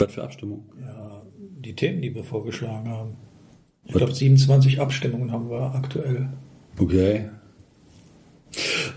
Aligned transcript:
Was 0.00 0.12
für 0.14 0.22
Abstimmung? 0.24 0.64
Ja, 0.80 1.22
die 1.38 1.74
Themen, 1.74 2.00
die 2.02 2.14
wir 2.14 2.24
vorgeschlagen 2.24 2.88
haben. 2.88 3.16
Ich 3.84 3.92
glaube, 3.94 4.14
27 4.14 4.80
Abstimmungen 4.80 5.32
haben 5.32 5.48
wir 5.50 5.74
aktuell. 5.74 6.28
Okay. 6.78 7.28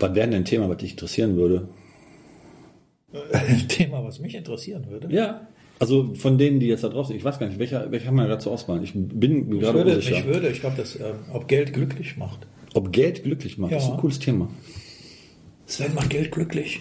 Was 0.00 0.14
wäre 0.14 0.28
denn 0.28 0.34
ein 0.40 0.44
Thema, 0.44 0.68
was 0.68 0.78
dich 0.78 0.92
interessieren 0.92 1.36
würde? 1.36 1.68
Ein 3.32 3.64
Thema, 3.68 4.04
was 4.04 4.18
mich 4.20 4.34
interessieren 4.34 4.86
würde. 4.88 5.08
Ja. 5.14 5.46
Also 5.78 6.14
von 6.14 6.38
denen, 6.38 6.60
die 6.60 6.66
jetzt 6.68 6.84
da 6.84 6.88
drauf 6.88 7.06
sind, 7.08 7.16
ich 7.16 7.24
weiß 7.24 7.38
gar 7.38 7.46
nicht, 7.48 7.58
welcher, 7.58 7.90
welcher 7.90 8.06
haben 8.08 8.16
wir 8.16 8.28
da 8.28 8.38
zur 8.38 8.52
Auswahl? 8.52 8.82
Ich 8.84 8.92
bin 8.94 9.52
Ich 9.52 9.60
gerade 9.60 9.78
würde, 9.78 9.94
unsicher. 9.96 10.18
ich 10.18 10.24
würde, 10.26 10.48
ich 10.48 10.60
glaube, 10.60 10.76
dass, 10.76 10.96
ähm, 10.96 11.16
ob 11.32 11.48
Geld 11.48 11.72
glücklich 11.72 12.16
macht. 12.16 12.46
Ob 12.74 12.92
Geld 12.92 13.22
glücklich 13.24 13.58
macht, 13.58 13.72
das 13.72 13.82
ist 13.82 13.88
Ja. 13.88 13.94
ein 13.94 14.00
cooles 14.00 14.18
Thema. 14.18 14.48
Sven 15.66 15.94
macht 15.94 16.10
Geld 16.10 16.30
glücklich. 16.32 16.80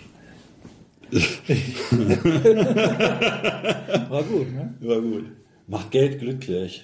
War 4.09 4.23
gut, 4.23 4.54
ne? 4.54 4.73
War 4.82 5.01
gut. 5.01 5.25
Macht 5.68 5.92
Geld 5.92 6.19
glücklich. 6.19 6.83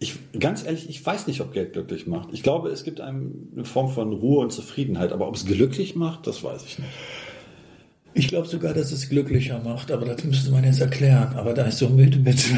Ich, 0.00 0.14
ganz 0.38 0.64
ehrlich, 0.64 0.88
ich 0.88 1.04
weiß 1.04 1.26
nicht, 1.26 1.40
ob 1.40 1.52
Geld 1.52 1.72
glücklich 1.72 2.06
macht. 2.06 2.28
Ich 2.32 2.42
glaube, 2.42 2.68
es 2.70 2.84
gibt 2.84 3.00
einem 3.00 3.48
eine 3.54 3.64
Form 3.64 3.88
von 3.88 4.12
Ruhe 4.12 4.40
und 4.40 4.52
Zufriedenheit, 4.52 5.12
aber 5.12 5.26
ob 5.26 5.34
es 5.34 5.44
glücklich 5.44 5.96
macht, 5.96 6.26
das 6.26 6.44
weiß 6.44 6.64
ich 6.66 6.78
nicht. 6.78 6.90
Ich 8.14 8.28
glaube 8.28 8.48
sogar, 8.48 8.74
dass 8.74 8.90
es 8.92 9.08
glücklicher 9.08 9.60
macht, 9.62 9.90
aber 9.92 10.06
das 10.06 10.24
müsste 10.24 10.50
man 10.50 10.64
jetzt 10.64 10.80
erklären. 10.80 11.34
Aber 11.36 11.52
da 11.54 11.64
ist 11.64 11.78
so 11.78 11.88
müde 11.88 12.18
mit. 12.18 12.38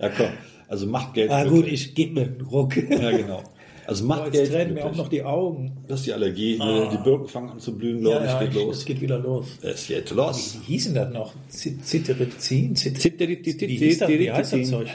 Ja, 0.00 0.10
komm. 0.10 0.28
Also 0.68 0.86
macht 0.86 1.14
Geld 1.14 1.30
ah 1.30 1.44
gut, 1.44 1.66
ich 1.66 1.94
gebe 1.94 2.20
mir 2.20 2.26
einen 2.26 2.40
Ruck. 2.40 2.76
Ja, 2.76 3.10
genau. 3.10 3.42
Also 3.86 4.04
macht 4.04 4.24
Jetzt 4.26 4.32
Geld 4.34 4.50
tränen 4.52 4.74
mir 4.74 4.84
auch 4.86 4.94
noch 4.96 5.08
die 5.08 5.22
Augen. 5.22 5.72
Das 5.88 6.00
ist 6.00 6.06
die 6.06 6.12
Allergie. 6.12 6.58
Die 6.58 6.98
Birken 7.04 7.28
fangen 7.28 7.50
an 7.50 7.60
zu 7.60 7.76
blühen, 7.76 8.00
glaube 8.00 8.26
ich, 8.26 8.38
geht 8.40 8.48
ich- 8.50 8.54
los. 8.66 8.76
es 8.78 8.84
geht 8.84 9.00
wieder 9.00 9.18
los. 9.18 9.46
Es 9.62 9.86
geht 9.88 10.10
los. 10.10 10.58
Wie 10.66 10.72
hieß 10.72 10.84
denn 10.86 10.94
das 10.94 11.12
noch? 11.12 11.32
Zitterizin? 11.48 12.74
Zit- 12.76 13.18
Wie 13.60 13.76
hieß 13.76 13.98
das? 13.98 14.08
Wie 14.08 14.30
heißt 14.32 14.52
das 14.54 14.70
Zeug? 14.70 14.86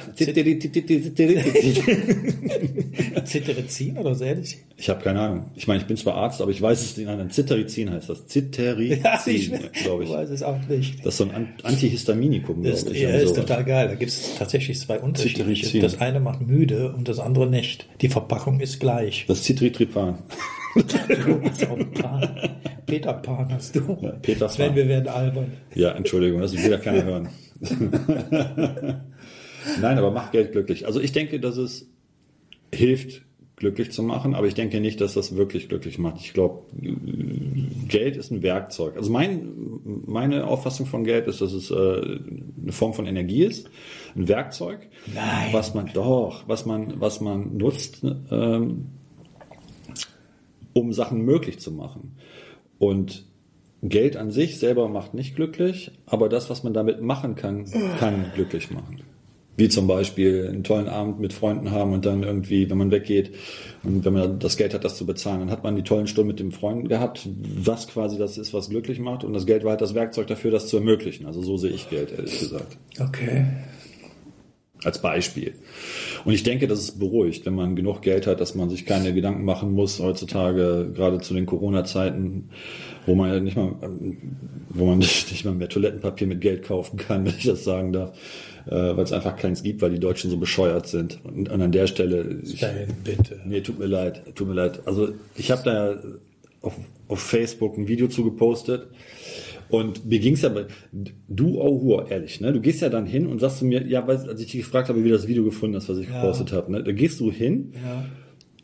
Zitterizin 3.26 3.98
oder 3.98 4.16
so 4.16 4.24
ähnlich? 4.24 4.58
Ich 4.78 4.90
habe 4.90 5.02
keine 5.04 5.20
Ahnung. 5.20 5.46
Ich 5.56 5.68
meine, 5.68 5.82
ich 5.82 5.88
bin 5.88 5.98
zwar 5.98 6.16
Arzt, 6.16 6.42
aber 6.42 6.52
ich 6.52 6.62
weiß 6.62 6.82
es 6.82 6.98
nicht. 6.98 7.06
Nein, 7.06 7.30
Zitterizin 7.30 7.92
heißt 7.92 8.10
das. 8.10 8.26
Zitterizin, 8.28 9.02
Ja, 9.04 9.60
glaube 9.84 10.04
ich 10.04 10.10
ich. 10.10 10.16
weiß 10.16 10.30
es 10.30 10.44
auch 10.44 10.58
nicht. 10.68 11.00
Das 11.06 11.14
ist 11.14 11.18
so 11.18 11.24
ein 11.26 11.32
An- 11.32 11.50
Antihistaminikum, 11.64 12.64
glaube 12.64 12.78
ich. 12.94 13.02
ja, 13.02 13.10
ist 13.10 13.36
total 13.36 13.64
geil. 13.66 13.88
Da 13.90 13.96
gibt 13.96 14.12
es 14.12 14.36
tatsächlich 14.38 14.80
zwei 14.80 15.00
unterschiedliche. 15.00 15.80
Das 15.80 16.00
eine 16.00 16.20
macht 16.20 16.42
müde 16.46 16.94
und 16.94 17.08
das 17.08 17.20
andere 17.20 17.48
nicht. 17.48 17.88
Die 18.02 18.10
Verpackung 18.10 18.60
ist 18.60 18.79
gleich. 18.80 19.26
Das 19.28 19.44
Citritripan. 19.44 20.20
Peter 22.86 23.14
Pan 23.14 23.52
hast 23.52 23.76
du. 23.76 23.98
Ja, 24.02 24.12
Peter 24.22 24.50
Sven, 24.50 24.76
wir 24.76 24.88
werden 24.88 25.08
albern. 25.08 25.52
Ja, 25.74 25.92
Entschuldigung, 25.92 26.42
das 26.42 26.54
will 26.54 26.72
ja 26.72 26.78
keiner 26.78 27.04
hören. 27.04 27.30
Nein, 29.82 29.98
aber 29.98 30.12
macht 30.12 30.32
Geld 30.32 30.52
glücklich. 30.54 30.86
Also 30.86 31.00
ich 31.00 31.12
denke, 31.12 31.40
dass 31.40 31.58
es 31.58 31.90
hilft, 32.74 33.24
glücklich 33.60 33.92
zu 33.92 34.02
machen, 34.02 34.34
aber 34.34 34.48
ich 34.48 34.56
denke 34.56 34.80
nicht, 34.80 35.02
dass 35.02 35.14
das 35.14 35.36
wirklich 35.36 35.70
glücklich 35.70 36.00
macht. 36.00 36.22
Ich 36.22 36.34
glaube, 36.34 36.64
Geld 37.88 38.16
ist 38.16 38.32
ein 38.32 38.42
Werkzeug. 38.42 38.96
Also 38.98 39.12
mein, 39.12 39.52
meine 40.06 40.48
Auffassung 40.48 40.86
von 40.86 41.04
Geld 41.04 41.28
ist, 41.28 41.42
dass 41.42 41.52
es 41.54 41.70
äh, 41.70 41.76
eine 41.76 42.72
Form 42.72 42.94
von 42.94 43.06
Energie 43.06 43.44
ist, 43.44 43.70
ein 44.16 44.28
Werkzeug, 44.28 44.88
Nein. 45.14 45.50
was 45.52 45.74
man 45.74 45.92
doch, 45.94 46.48
was 46.48 46.66
man, 46.66 47.00
was 47.00 47.22
man 47.22 47.58
nutzt, 47.58 48.04
ähm, 48.32 48.88
um 50.74 50.94
Sachen 50.94 51.22
möglich 51.22 51.60
zu 51.60 51.72
machen. 51.72 52.16
Und 52.80 53.26
Geld 53.82 54.18
an 54.18 54.32
sich 54.32 54.60
selber 54.60 54.88
macht 54.88 55.14
nicht 55.14 55.36
glücklich, 55.36 55.92
aber 56.06 56.30
das, 56.30 56.50
was 56.50 56.64
man 56.64 56.74
damit 56.74 57.02
machen 57.02 57.36
kann, 57.36 57.66
kann 58.00 58.32
glücklich 58.36 58.72
machen. 58.72 59.02
Wie 59.60 59.68
zum 59.68 59.88
Beispiel 59.88 60.48
einen 60.48 60.64
tollen 60.64 60.88
Abend 60.88 61.20
mit 61.20 61.34
Freunden 61.34 61.72
haben 61.72 61.92
und 61.92 62.06
dann 62.06 62.24
irgendwie, 62.24 62.70
wenn 62.70 62.78
man 62.78 62.92
weggeht 62.92 63.32
und 63.84 64.06
wenn 64.06 64.14
man 64.14 64.40
das 64.40 64.56
Geld 64.56 64.74
hat, 64.74 64.86
das 64.86 64.96
zu 64.96 65.06
bezahlen, 65.06 65.42
dann 65.42 65.52
hat 65.52 65.66
man 65.66 65.76
die 65.76 65.84
tollen 65.84 66.08
Stunden 66.08 66.30
mit 66.30 66.40
dem 66.40 66.54
Freund 66.54 66.88
gehabt, 66.88 67.28
was 67.58 67.90
quasi 67.90 68.18
das 68.18 68.38
ist, 68.38 68.54
was 68.54 68.70
glücklich 68.70 69.00
macht. 69.00 69.26
Und 69.26 69.34
das 69.34 69.46
Geld 69.46 69.66
war 69.66 69.72
halt 69.72 69.82
das 69.82 69.94
Werkzeug 69.96 70.28
dafür, 70.28 70.52
das 70.52 70.68
zu 70.68 70.78
ermöglichen. 70.78 71.26
Also 71.26 71.42
so 71.42 71.58
sehe 71.58 71.72
ich 71.72 71.90
Geld, 71.90 72.14
ehrlich 72.14 72.40
gesagt. 72.40 72.78
Okay. 73.00 73.48
Als 74.86 75.02
Beispiel. 75.02 75.56
Und 76.24 76.32
ich 76.32 76.44
denke, 76.44 76.66
das 76.66 76.80
ist 76.80 77.00
beruhigt, 77.00 77.46
wenn 77.46 77.56
man 77.56 77.76
genug 77.76 78.02
Geld 78.02 78.28
hat, 78.28 78.40
dass 78.40 78.56
man 78.56 78.70
sich 78.70 78.86
keine 78.86 79.14
Gedanken 79.14 79.44
machen 79.44 79.74
muss 79.74 80.00
heutzutage, 80.00 80.94
gerade 80.96 81.20
zu 81.20 81.34
den 81.34 81.46
Corona-Zeiten, 81.46 82.48
wo 83.06 83.14
man 83.14 83.34
ja 83.34 83.40
nicht 83.42 83.58
mal, 83.58 83.76
wo 84.70 84.86
man 84.86 85.00
nicht 85.00 85.44
mal 85.44 85.54
mehr 85.54 85.68
Toilettenpapier 85.68 86.28
mit 86.28 86.40
Geld 86.40 86.64
kaufen 86.64 86.96
kann, 86.96 87.26
wenn 87.26 87.34
ich 87.38 87.46
das 87.46 87.66
sagen 87.66 87.92
darf, 87.92 88.18
äh, 88.68 88.72
weil 88.72 89.04
es 89.04 89.12
einfach 89.14 89.36
keins 89.36 89.64
gibt, 89.64 89.82
weil 89.82 89.92
die 89.92 90.00
Deutschen 90.00 90.30
so 90.30 90.38
bescheuert 90.38 90.88
sind. 90.88 91.20
Und, 91.24 91.50
und 91.50 91.62
an 91.62 91.72
der 91.72 91.88
Stelle, 91.88 92.40
ich, 92.44 92.60
Sven, 92.60 92.88
bitte. 93.04 93.40
Nee, 93.46 93.62
tut 93.62 93.80
mir 93.80 93.86
leid, 93.88 94.22
tut 94.36 94.48
mir 94.48 94.54
leid. 94.54 94.82
Also 94.86 95.10
ich 95.36 95.52
habe 95.52 95.62
da 95.64 96.00
auf, 96.62 96.76
auf 97.08 97.20
Facebook 97.20 97.78
ein 97.78 97.88
Video 97.88 98.08
zu 98.08 98.24
gepostet 98.24 98.88
und 99.70 100.06
mir 100.06 100.20
ging's 100.20 100.42
ja 100.42 100.50
bei, 100.50 100.66
du 101.28 101.62
Auhur, 101.62 102.10
ehrlich, 102.12 102.42
ne? 102.42 102.52
Du 102.52 102.60
gehst 102.60 102.82
ja 102.82 102.90
dann 102.90 103.06
hin 103.06 103.28
und 103.28 103.40
sagst 103.40 103.60
zu 103.60 103.66
mir, 103.66 103.86
ja, 103.88 104.06
weil, 104.08 104.18
als 104.18 104.42
ich 104.42 104.52
dich 104.52 104.62
gefragt 104.62 104.90
habe, 104.90 105.04
wie 105.04 105.10
du 105.10 105.14
das 105.16 105.28
Video 105.28 105.44
gefunden 105.44 105.76
hast, 105.76 105.90
was 105.90 106.00
ich 106.00 106.08
Ja. 106.10 106.22
gepostet 106.22 106.52
habe, 106.52 106.72
ne? 106.72 106.84
Da 106.84 106.92
gehst 106.92 107.20
du 107.20 107.32
hin, 107.32 107.74
Ja. 107.76 108.06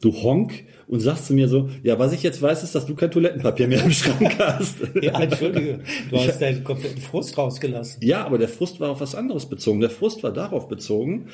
Du 0.02 0.14
Honk 0.14 0.66
und 0.88 1.00
sagst 1.00 1.28
zu 1.28 1.34
mir 1.34 1.48
so, 1.48 1.70
ja, 1.84 1.98
was 1.98 2.14
ich 2.14 2.24
jetzt 2.24 2.42
weiß, 2.42 2.64
ist, 2.64 2.76
dass 2.76 2.86
du 2.86 2.96
kein 2.96 3.12
Toilettenpapier 3.12 3.68
mehr 3.68 3.84
im 3.84 3.92
Schrank 3.92 4.36
hast. 4.40 4.78
Ja, 5.02 5.20
entschuldige. 5.20 5.80
Du 6.10 6.18
hast 6.18 6.40
deinen 6.40 6.64
kompletten 6.64 7.02
Frust 7.02 7.38
rausgelassen. 7.38 8.02
Ja, 8.04 8.26
aber 8.26 8.38
der 8.38 8.50
Frust 8.50 8.80
war 8.80 8.92
auf 8.92 9.02
was 9.02 9.16
anderes 9.16 9.48
bezogen. 9.48 9.80
Der 9.80 9.90
Frust 9.90 10.24
war 10.24 10.32
darauf 10.32 10.68
bezogen, 10.68 11.28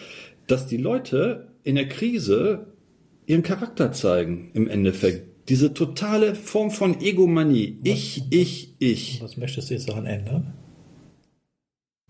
dass 0.48 0.68
die 0.68 0.78
Leute 0.78 1.48
in 1.64 1.76
der 1.76 1.88
Krise 1.88 2.68
ihren 3.26 3.44
Charakter 3.44 3.92
zeigen, 3.92 4.52
im 4.54 4.68
Endeffekt. 4.68 5.28
Diese 5.50 5.74
totale 5.74 6.36
Form 6.36 6.72
von 6.72 7.02
Egomanie. 7.02 7.78
Ich, 7.84 8.24
ich, 8.30 8.74
ich. 8.80 9.22
Was 9.22 9.38
möchtest 9.38 9.70
du 9.70 9.74
jetzt 9.74 9.90
daran 9.90 10.06
ändern? 10.06 10.54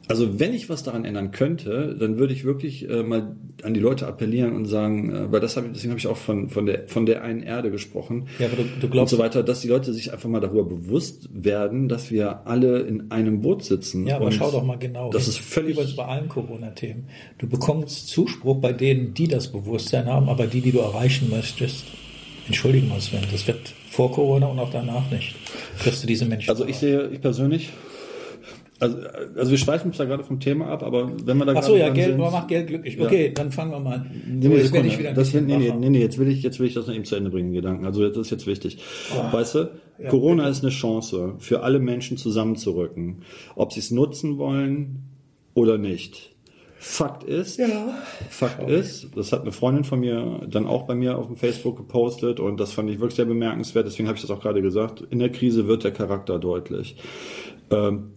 Also 0.07 0.39
wenn 0.39 0.53
ich 0.53 0.69
was 0.69 0.83
daran 0.83 1.05
ändern 1.05 1.31
könnte, 1.31 1.95
dann 1.97 2.17
würde 2.17 2.33
ich 2.33 2.43
wirklich 2.43 2.89
äh, 2.89 3.03
mal 3.03 3.35
an 3.63 3.73
die 3.73 3.79
Leute 3.79 4.07
appellieren 4.07 4.53
und 4.55 4.65
sagen, 4.65 5.09
äh, 5.09 5.31
weil 5.31 5.39
das 5.39 5.55
habe 5.55 5.67
ich, 5.67 5.73
deswegen 5.73 5.91
habe 5.91 5.99
ich 5.99 6.07
auch 6.07 6.17
von, 6.17 6.49
von, 6.49 6.65
der, 6.65 6.87
von 6.87 7.05
der 7.05 7.23
einen 7.23 7.43
Erde 7.43 7.71
gesprochen. 7.71 8.27
Ja, 8.39 8.47
aber 8.47 8.57
du, 8.57 8.63
du 8.63 8.87
und 8.87 8.91
glaubst, 8.91 9.11
so 9.11 9.19
weiter, 9.19 9.43
dass 9.43 9.61
die 9.61 9.67
Leute 9.67 9.93
sich 9.93 10.11
einfach 10.11 10.27
mal 10.27 10.41
darüber 10.41 10.63
bewusst 10.63 11.29
werden, 11.31 11.87
dass 11.87 12.11
wir 12.11 12.47
alle 12.47 12.79
in 12.79 13.11
einem 13.11 13.41
Boot 13.41 13.63
sitzen. 13.63 14.07
Ja, 14.07 14.17
aber 14.17 14.25
und 14.25 14.33
schau 14.33 14.51
doch 14.51 14.63
mal 14.63 14.77
genau. 14.77 15.11
Das 15.11 15.27
ist 15.27 15.39
völlig. 15.39 15.73
Übrigens 15.73 15.95
bei 15.95 16.05
allen 16.05 16.27
Corona-Themen. 16.27 17.05
Du 17.37 17.47
bekommst 17.47 18.07
Zuspruch 18.07 18.57
bei 18.57 18.73
denen, 18.73 19.13
die 19.13 19.27
das 19.27 19.51
Bewusstsein 19.51 20.07
haben, 20.07 20.29
aber 20.29 20.47
die, 20.47 20.61
die 20.61 20.71
du 20.71 20.79
erreichen 20.79 21.29
möchtest, 21.29 21.85
entschuldigen 22.47 22.89
wir 22.89 22.99
Sven, 22.99 23.21
das 23.31 23.47
wird 23.47 23.73
vor 23.89 24.11
Corona 24.11 24.47
und 24.47 24.59
auch 24.59 24.71
danach 24.71 25.09
nicht. 25.11 25.35
Kriegst 25.79 26.03
du 26.03 26.07
diese 26.07 26.25
Menschen. 26.25 26.49
Also 26.49 26.65
ich 26.65 26.77
sehe, 26.77 27.09
ich 27.09 27.21
persönlich, 27.21 27.69
also, 28.81 28.97
also 29.35 29.51
wir 29.51 29.57
schweifen 29.57 29.87
uns 29.89 29.97
da 29.97 30.05
gerade 30.05 30.23
vom 30.23 30.39
Thema 30.39 30.67
ab, 30.67 30.83
aber 30.83 31.11
wenn 31.25 31.37
wir 31.37 31.45
da 31.45 31.53
Ach 31.55 31.63
so, 31.63 31.75
ja, 31.75 31.89
Geld 31.89 32.09
sind- 32.09 32.17
macht 32.19 32.47
Geld 32.47 32.67
glücklich. 32.67 32.95
Ja. 32.97 33.05
Okay, 33.05 33.31
dann 33.33 33.51
fangen 33.51 33.71
wir 33.71 33.79
mal 33.79 33.93
an. 33.95 34.11
Nee, 34.27 34.47
nee, 34.49 34.55
jetzt 34.57 34.73
werde 34.73 34.87
ich 34.87 34.97
wieder 34.99 35.13
das 35.13 35.33
nee, 35.33 35.41
nee, 35.41 35.73
nee, 35.79 35.89
nee, 35.89 35.99
jetzt 35.99 36.17
will 36.17 36.27
ich, 36.27 36.41
jetzt 36.43 36.59
will 36.59 36.67
ich 36.67 36.73
das 36.73 36.87
noch 36.87 36.93
eben 36.95 37.05
zu 37.05 37.15
Ende 37.15 37.29
bringen, 37.29 37.53
Gedanken. 37.53 37.85
Also 37.85 38.07
das 38.07 38.17
ist 38.17 38.31
jetzt 38.31 38.47
wichtig. 38.47 38.79
Oh. 39.15 39.31
Weißt 39.33 39.55
du, 39.55 39.71
Corona 40.09 40.47
ist 40.49 40.63
eine 40.63 40.71
Chance 40.71 41.35
für 41.37 41.61
alle 41.61 41.79
Menschen 41.79 42.17
zusammenzurücken. 42.17 43.21
Ob 43.55 43.71
sie 43.71 43.79
es 43.79 43.91
nutzen 43.91 44.37
wollen 44.37 45.03
oder 45.53 45.77
nicht. 45.77 46.31
Fakt 46.83 47.23
ist, 47.23 47.59
Ja. 47.59 47.99
Fakt 48.31 48.67
ist, 48.67 49.09
das 49.15 49.31
hat 49.31 49.43
eine 49.43 49.51
Freundin 49.51 49.83
von 49.83 49.99
mir 49.99 50.41
dann 50.49 50.65
auch 50.65 50.87
bei 50.87 50.95
mir 50.95 51.15
auf 51.19 51.27
dem 51.27 51.35
Facebook 51.35 51.77
gepostet 51.77 52.39
und 52.39 52.59
das 52.59 52.71
fand 52.73 52.89
ich 52.89 52.99
wirklich 52.99 53.17
sehr 53.17 53.25
bemerkenswert, 53.25 53.85
deswegen 53.85 54.07
habe 54.07 54.15
ich 54.15 54.23
das 54.23 54.31
auch 54.31 54.41
gerade 54.41 54.63
gesagt. 54.63 55.03
In 55.11 55.19
der 55.19 55.29
Krise 55.29 55.67
wird 55.67 55.83
der 55.83 55.91
Charakter 55.91 56.39
deutlich. 56.39 56.95
Ähm, 57.69 58.13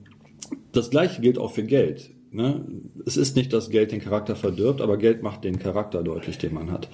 das 0.72 0.90
gleiche 0.90 1.20
gilt 1.20 1.38
auch 1.38 1.52
für 1.52 1.64
Geld. 1.64 2.10
Ne? 2.34 2.64
Es 3.06 3.16
ist 3.16 3.36
nicht, 3.36 3.52
dass 3.52 3.70
Geld 3.70 3.92
den 3.92 4.00
Charakter 4.00 4.34
verdirbt, 4.34 4.80
aber 4.80 4.96
Geld 4.96 5.22
macht 5.22 5.44
den 5.44 5.60
Charakter 5.60 6.02
deutlich, 6.02 6.36
den 6.36 6.52
man 6.52 6.72
hat. 6.72 6.88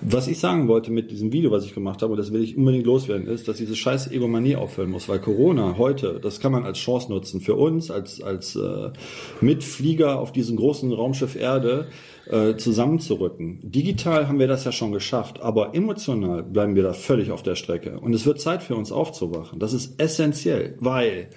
Was 0.00 0.28
ich 0.28 0.38
sagen 0.38 0.66
wollte 0.66 0.90
mit 0.90 1.10
diesem 1.10 1.30
Video, 1.30 1.50
was 1.50 1.66
ich 1.66 1.74
gemacht 1.74 2.00
habe, 2.00 2.12
und 2.12 2.18
das 2.18 2.32
will 2.32 2.42
ich 2.42 2.56
unbedingt 2.56 2.86
loswerden, 2.86 3.26
ist, 3.26 3.46
dass 3.48 3.58
diese 3.58 3.76
scheiß 3.76 4.10
Egomanie 4.10 4.56
aufhören 4.56 4.90
muss, 4.90 5.10
weil 5.10 5.18
Corona 5.18 5.76
heute, 5.76 6.20
das 6.22 6.40
kann 6.40 6.52
man 6.52 6.64
als 6.64 6.78
Chance 6.78 7.12
nutzen 7.12 7.42
für 7.42 7.54
uns, 7.54 7.90
als, 7.90 8.22
als 8.22 8.56
äh, 8.56 8.90
Mitflieger 9.42 10.18
auf 10.18 10.32
diesem 10.32 10.56
großen 10.56 10.90
Raumschiff 10.90 11.36
Erde 11.36 11.88
äh, 12.30 12.56
zusammenzurücken. 12.56 13.58
Digital 13.62 14.26
haben 14.26 14.38
wir 14.38 14.48
das 14.48 14.64
ja 14.64 14.72
schon 14.72 14.92
geschafft, 14.92 15.42
aber 15.42 15.74
emotional 15.74 16.42
bleiben 16.42 16.76
wir 16.76 16.82
da 16.82 16.94
völlig 16.94 17.30
auf 17.30 17.42
der 17.42 17.56
Strecke. 17.56 18.00
Und 18.00 18.14
es 18.14 18.24
wird 18.24 18.40
Zeit 18.40 18.62
für 18.62 18.74
uns 18.74 18.90
aufzuwachen. 18.90 19.58
Das 19.58 19.74
ist 19.74 20.00
essentiell, 20.00 20.76
weil 20.80 21.28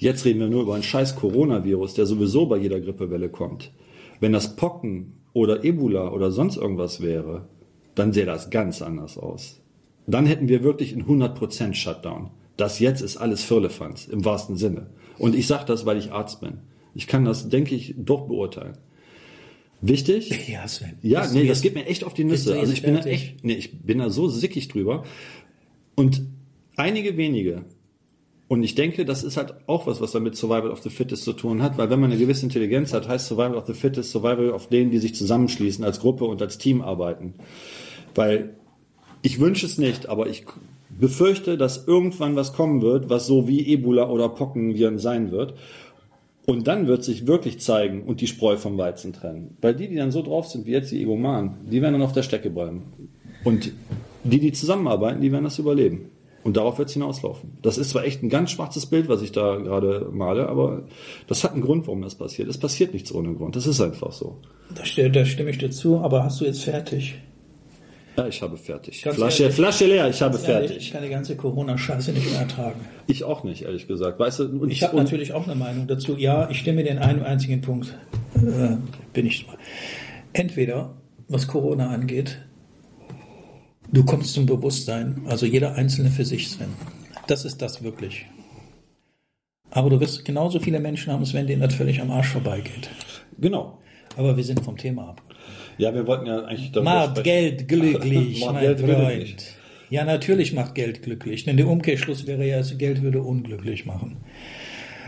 Jetzt 0.00 0.24
reden 0.24 0.40
wir 0.40 0.48
nur 0.48 0.62
über 0.62 0.72
einen 0.72 0.82
scheiß 0.82 1.14
Coronavirus, 1.14 1.92
der 1.92 2.06
sowieso 2.06 2.46
bei 2.46 2.56
jeder 2.56 2.80
Grippewelle 2.80 3.28
kommt. 3.28 3.70
Wenn 4.18 4.32
das 4.32 4.56
Pocken 4.56 5.12
oder 5.34 5.62
Ebola 5.62 6.10
oder 6.10 6.30
sonst 6.30 6.56
irgendwas 6.56 7.02
wäre, 7.02 7.48
dann 7.94 8.14
sähe 8.14 8.24
das 8.24 8.48
ganz 8.48 8.80
anders 8.80 9.18
aus. 9.18 9.60
Dann 10.06 10.24
hätten 10.24 10.48
wir 10.48 10.64
wirklich 10.64 10.94
einen 10.94 11.04
100% 11.04 11.74
Shutdown. 11.74 12.30
Das 12.56 12.78
jetzt 12.78 13.02
ist 13.02 13.18
alles 13.18 13.44
Firlefanz, 13.44 14.06
im 14.06 14.24
wahrsten 14.24 14.56
Sinne. 14.56 14.86
Und 15.18 15.34
ich 15.34 15.46
sage 15.46 15.66
das, 15.66 15.84
weil 15.84 15.98
ich 15.98 16.12
Arzt 16.12 16.40
bin. 16.40 16.60
Ich 16.94 17.06
kann 17.06 17.26
das, 17.26 17.50
denke 17.50 17.74
ich, 17.74 17.94
doch 17.98 18.26
beurteilen. 18.26 18.78
Wichtig? 19.82 20.48
Ja, 20.48 20.66
Sven. 20.66 20.96
Ja, 21.02 21.30
nee, 21.30 21.46
das 21.46 21.60
geht 21.60 21.74
mir 21.74 21.84
echt 21.84 22.04
auf 22.04 22.14
die 22.14 22.24
Nüsse. 22.24 22.58
Also 22.58 22.72
ich 22.72 22.80
bin 22.80 22.94
da 22.94 23.02
echt, 23.02 23.44
nee, 23.44 23.52
ich 23.52 23.82
bin 23.82 23.98
da 23.98 24.08
so 24.08 24.28
sickig 24.28 24.68
drüber. 24.68 25.04
Und 25.94 26.22
einige 26.76 27.18
wenige. 27.18 27.66
Und 28.50 28.64
ich 28.64 28.74
denke, 28.74 29.04
das 29.04 29.22
ist 29.22 29.36
halt 29.36 29.54
auch 29.68 29.86
was, 29.86 30.00
was 30.00 30.10
damit 30.10 30.34
Survival 30.34 30.72
of 30.72 30.82
the 30.82 30.90
Fittest 30.90 31.22
zu 31.22 31.34
tun 31.34 31.62
hat, 31.62 31.78
weil 31.78 31.88
wenn 31.88 32.00
man 32.00 32.10
eine 32.10 32.18
gewisse 32.18 32.44
Intelligenz 32.44 32.92
hat, 32.92 33.06
heißt 33.06 33.28
Survival 33.28 33.54
of 33.54 33.64
the 33.68 33.74
Fittest 33.74 34.10
Survival 34.10 34.50
of 34.50 34.66
denen, 34.66 34.90
die 34.90 34.98
sich 34.98 35.14
zusammenschließen, 35.14 35.84
als 35.84 36.00
Gruppe 36.00 36.24
und 36.24 36.42
als 36.42 36.58
Team 36.58 36.82
arbeiten. 36.82 37.34
Weil 38.12 38.56
ich 39.22 39.38
wünsche 39.38 39.66
es 39.66 39.78
nicht, 39.78 40.08
aber 40.08 40.26
ich 40.26 40.46
befürchte, 40.88 41.56
dass 41.56 41.86
irgendwann 41.86 42.34
was 42.34 42.52
kommen 42.52 42.82
wird, 42.82 43.08
was 43.08 43.24
so 43.24 43.46
wie 43.46 43.72
Ebola 43.72 44.10
oder 44.10 44.28
Pockenviren 44.28 44.98
sein 44.98 45.30
wird. 45.30 45.54
Und 46.44 46.66
dann 46.66 46.88
wird 46.88 47.04
sich 47.04 47.28
wirklich 47.28 47.60
zeigen 47.60 48.02
und 48.02 48.20
die 48.20 48.26
Spreu 48.26 48.56
vom 48.56 48.76
Weizen 48.76 49.12
trennen. 49.12 49.56
Weil 49.60 49.76
die, 49.76 49.86
die 49.86 49.94
dann 49.94 50.10
so 50.10 50.22
drauf 50.22 50.48
sind 50.48 50.66
wie 50.66 50.72
jetzt 50.72 50.90
die 50.90 51.00
Egomanen, 51.00 51.68
die 51.70 51.80
werden 51.80 51.92
dann 51.92 52.02
auf 52.02 52.14
der 52.14 52.24
Strecke 52.24 52.50
bleiben. 52.50 52.82
Und 53.44 53.70
die, 54.24 54.40
die 54.40 54.50
zusammenarbeiten, 54.50 55.20
die 55.20 55.30
werden 55.30 55.44
das 55.44 55.60
überleben. 55.60 56.10
Und 56.42 56.56
darauf 56.56 56.78
wird 56.78 56.88
es 56.88 56.94
hinauslaufen. 56.94 57.58
Das 57.60 57.76
ist 57.76 57.90
zwar 57.90 58.04
echt 58.04 58.22
ein 58.22 58.30
ganz 58.30 58.50
schwarzes 58.50 58.86
Bild, 58.86 59.08
was 59.08 59.20
ich 59.20 59.32
da 59.32 59.56
gerade 59.56 60.08
male, 60.10 60.48
aber 60.48 60.84
das 61.26 61.44
hat 61.44 61.52
einen 61.52 61.60
Grund, 61.60 61.86
warum 61.86 62.00
das 62.00 62.14
passiert. 62.14 62.48
Es 62.48 62.56
passiert 62.56 62.94
nichts 62.94 63.12
ohne 63.12 63.34
Grund. 63.34 63.56
Das 63.56 63.66
ist 63.66 63.80
einfach 63.80 64.12
so. 64.12 64.38
Da, 64.74 65.08
da 65.08 65.24
stimme 65.24 65.50
ich 65.50 65.58
dir 65.58 65.70
zu, 65.70 65.98
aber 65.98 66.24
hast 66.24 66.40
du 66.40 66.46
jetzt 66.46 66.64
fertig? 66.64 67.16
Ja, 68.16 68.26
ich 68.26 68.42
habe 68.42 68.56
fertig. 68.56 69.02
Ganz 69.02 69.16
Flasche, 69.16 69.42
ehrlich. 69.44 69.56
Flasche 69.56 69.86
leer, 69.86 70.08
ich 70.08 70.20
habe 70.20 70.34
ehrlich, 70.34 70.46
fertig. 70.46 70.76
Ich 70.78 70.92
kann 70.92 71.02
die 71.02 71.08
ganze 71.08 71.36
Corona-Scheiße 71.36 72.12
nicht 72.12 72.30
mehr 72.30 72.40
ertragen. 72.40 72.80
Ich 73.06 73.24
auch 73.24 73.44
nicht, 73.44 73.62
ehrlich 73.62 73.86
gesagt. 73.86 74.18
Weißt 74.18 74.40
du, 74.40 74.66
Ich 74.66 74.82
habe 74.82 74.96
natürlich 74.96 75.32
auch 75.32 75.46
eine 75.46 75.54
Meinung 75.54 75.86
dazu. 75.86 76.16
Ja, 76.16 76.48
ich 76.50 76.58
stimme 76.58 76.84
den 76.84 76.98
einen 76.98 77.22
einzigen 77.22 77.60
Punkt. 77.60 77.94
Äh, 78.34 78.76
bin 79.12 79.26
ich. 79.26 79.46
Entweder, 80.32 80.94
was 81.28 81.46
Corona 81.46 81.90
angeht, 81.90 82.38
du 83.92 84.04
kommst 84.04 84.34
zum 84.34 84.46
Bewusstsein, 84.46 85.22
also 85.26 85.46
jeder 85.46 85.74
Einzelne 85.74 86.10
für 86.10 86.24
sich, 86.24 86.48
Sven. 86.48 86.68
Das 87.26 87.44
ist 87.44 87.62
das 87.62 87.82
wirklich. 87.82 88.26
Aber 89.70 89.90
du 89.90 90.00
wirst 90.00 90.24
genauso 90.24 90.58
viele 90.58 90.80
Menschen 90.80 91.12
haben, 91.12 91.24
Sven, 91.24 91.46
denen 91.46 91.62
das 91.62 91.74
völlig 91.74 92.00
am 92.00 92.10
Arsch 92.10 92.28
vorbeigeht. 92.28 92.90
Genau. 93.38 93.78
Aber 94.16 94.36
wir 94.36 94.42
sind 94.44 94.64
vom 94.64 94.76
Thema 94.76 95.10
ab. 95.10 95.22
Ja, 95.78 95.94
wir 95.94 96.06
wollten 96.06 96.26
ja 96.26 96.40
eigentlich 96.44 96.72
darüber 96.72 96.90
Macht 96.92 97.10
sprechen. 97.10 97.24
Geld 97.24 97.68
glücklich, 97.68 98.40
Macht 98.40 98.54
mein 98.54 98.62
Geld 98.62 98.80
Freund. 98.80 98.96
glücklich. 98.98 99.36
Ja, 99.90 100.04
natürlich 100.04 100.52
macht 100.52 100.74
Geld 100.74 101.02
glücklich. 101.02 101.44
Denn 101.44 101.56
der 101.56 101.68
Umkehrschluss 101.68 102.26
wäre 102.26 102.46
ja, 102.46 102.58
das 102.58 102.76
Geld 102.78 103.02
würde 103.02 103.22
unglücklich 103.22 103.86
machen. 103.86 104.18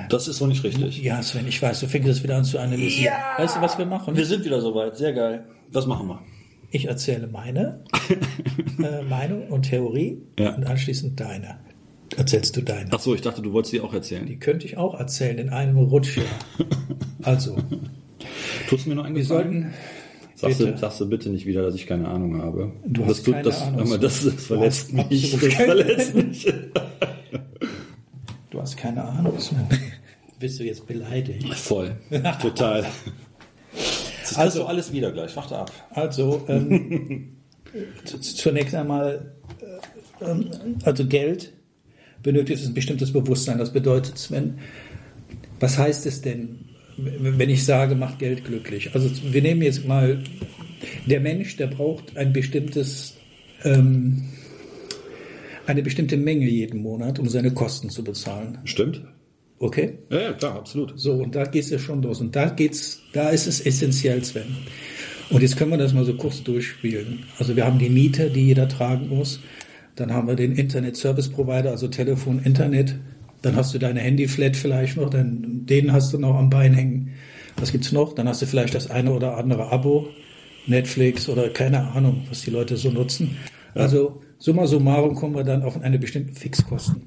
Das 0.09 0.29
ist 0.29 0.39
so 0.39 0.47
nicht 0.47 0.65
richtig. 0.65 1.03
Ja, 1.03 1.23
Sven, 1.23 1.47
ich 1.47 1.61
weiß, 1.61 1.81
du 1.81 1.87
fängst 1.87 2.09
es 2.09 2.23
wieder 2.23 2.37
an 2.37 2.45
zu 2.45 2.59
analysieren. 2.59 3.15
Weißt 3.37 3.57
du, 3.57 3.61
was 3.61 3.79
wir 3.79 3.87
machen? 3.87 4.17
Wir 4.17 4.25
sind 4.25 4.45
wieder 4.45 4.61
soweit. 4.61 4.97
Sehr 4.97 5.13
geil. 5.13 5.45
Was 5.71 5.87
machen 5.87 6.09
wir? 6.09 6.21
Ich 6.75 6.87
erzähle 6.87 7.27
meine 7.27 7.81
äh, 8.83 9.03
Meinung 9.03 9.49
und 9.49 9.65
Theorie 9.69 10.23
Ja. 10.39 10.55
und 10.55 10.65
anschließend 10.67 11.21
deine. 11.21 11.59
Erzählst 12.17 12.57
du 12.57 12.63
deine. 12.63 12.89
Ach 12.93 12.99
so, 12.99 13.15
ich 13.15 13.21
dachte, 13.21 13.43
du 13.43 13.53
wolltest 13.53 13.75
die 13.75 13.81
auch 13.81 13.93
erzählen. 13.93 14.25
Die 14.27 14.39
könnte 14.39 14.67
ich 14.67 14.77
auch 14.79 14.99
erzählen 14.99 15.39
in 15.39 15.49
einem 15.51 15.77
Rutsch. 15.79 16.19
Also, 17.25 17.57
Tust 18.69 18.85
du 18.87 18.89
mir 18.89 18.97
noch 18.97 19.05
einen 19.05 19.15
Gefallen? 19.15 19.73
Sagst 20.35 20.59
du, 20.59 20.67
bitte. 20.67 20.79
sagst 20.79 21.01
du 21.01 21.09
bitte 21.09 21.31
nicht 21.31 21.47
wieder, 21.47 21.63
dass 21.63 21.77
ich 21.77 21.87
keine 21.87 22.09
Ahnung 22.09 22.43
habe. 22.43 22.73
Du 22.85 23.03
das 23.03 23.11
hast 23.19 23.25
keine 23.27 23.43
das, 23.43 23.63
Ahnung. 23.63 23.89
mal, 23.89 23.99
das, 24.01 24.25
das 24.25 24.45
verletzt 24.47 24.93
mich. 24.93 25.31
Das 25.31 25.55
verletzt 25.55 26.15
mich. 26.17 26.53
Du 28.51 28.61
hast 28.61 28.77
keine 28.77 29.05
Ahnung. 29.05 29.35
Bist 30.41 30.59
du 30.59 30.65
jetzt 30.65 30.85
beleidigt? 30.89 31.55
Voll. 31.55 31.95
Total. 32.41 32.85
Das 34.35 34.39
Also- 34.39 34.61
also 34.61 34.67
alles 34.69 34.93
wieder 34.93 35.13
gleich. 35.13 35.35
Warte 35.37 35.57
ab. 35.59 35.73
Also, 35.91 36.45
ähm, 36.49 37.29
zunächst 38.21 38.75
einmal, 38.75 39.33
äh, 40.21 40.25
ähm, 40.31 40.51
also 40.85 41.07
Geld 41.07 41.53
benötigt 42.23 42.65
ein 42.65 42.75
bestimmtes 42.75 43.13
Bewusstsein. 43.13 43.59
Das 43.59 43.73
bedeutet, 43.73 44.19
Sven, 44.19 44.59
was 45.61 45.79
heißt 45.79 46.07
es 46.07 46.23
denn, 46.23 46.61
wenn 46.97 47.51
ich 47.51 47.65
sage, 47.65 47.95
macht 47.95 48.19
Geld 48.19 48.45
glücklich? 48.45 48.95
Also 48.95 49.11
wir 49.33 49.43
nehmen 49.43 49.63
jetzt 49.63 49.87
mal, 49.87 50.23
der 51.07 51.21
Mensch, 51.21 51.57
der 51.57 51.69
braucht 51.69 52.17
ein 52.17 52.33
bestimmtes, 52.33 53.15
ähm, 53.65 54.25
eine 55.67 55.83
bestimmte 55.83 56.17
Menge 56.17 56.47
jeden 56.49 56.83
Monat, 56.83 57.19
um 57.19 57.29
seine 57.29 57.53
Kosten 57.53 57.89
zu 57.91 58.05
bezahlen. 58.05 58.59
Stimmt? 58.65 59.03
Okay? 59.63 59.99
Ja, 60.11 60.21
ja, 60.21 60.33
klar, 60.33 60.57
absolut. 60.57 60.99
So, 60.99 61.13
und 61.13 61.37
da 61.37 61.45
geht's 61.45 61.71
ja 61.71 61.79
schon 61.79 62.03
los. 62.03 62.21
Und 62.21 62.35
da 62.35 62.49
geht's, 62.49 63.01
da 63.13 63.29
ist 63.29 63.47
es 63.47 63.61
essentiell, 63.61 64.25
Sven. 64.25 64.57
Und 65.31 65.41
jetzt 65.41 65.57
können 65.57 65.71
wir 65.71 65.79
das 65.79 65.93
mal 65.93 66.05
so 66.05 66.15
kurz 66.15 66.43
durchspielen. 66.43 67.21
Also 67.39 67.55
wir 67.55 67.65
haben 67.65 67.79
die 67.79 67.89
Miete, 67.89 68.29
die 68.29 68.45
jeder 68.47 68.69
tragen 68.69 69.09
muss. 69.09 69.39
Dann 69.95 70.13
haben 70.13 70.27
wir 70.27 70.35
den 70.35 70.57
Internet 70.57 70.97
Service 70.97 71.29
Provider, 71.29 71.71
also 71.71 71.87
Telefon, 71.87 72.41
Internet. 72.43 72.97
Dann 73.43 73.55
hast 73.55 73.73
du 73.73 73.79
deine 73.79 74.01
Handyflat 74.01 74.57
vielleicht 74.57 74.97
noch, 74.97 75.11
dann 75.11 75.65
den 75.65 75.93
hast 75.93 76.13
du 76.13 76.19
noch 76.19 76.35
am 76.35 76.51
Bein 76.51 76.75
hängen. 76.75 77.13
Was 77.57 77.71
gibt's 77.71 77.93
noch? 77.93 78.15
Dann 78.17 78.27
hast 78.29 78.43
du 78.43 78.47
vielleicht 78.47 78.75
das 78.75 78.91
eine 78.91 79.13
oder 79.13 79.37
andere 79.37 79.71
Abo, 79.71 80.09
Netflix 80.67 81.29
oder 81.29 81.49
keine 81.51 81.93
Ahnung, 81.93 82.25
was 82.29 82.43
die 82.43 82.51
Leute 82.51 82.77
so 82.77 82.91
nutzen. 82.91 83.37
Also 83.75 84.23
summa 84.39 84.67
summarum 84.67 85.15
kommen 85.15 85.37
wir 85.37 85.45
dann 85.45 85.63
auf 85.63 85.81
eine 85.81 86.01
bestimmte 86.01 86.33
Fixkosten. 86.35 87.03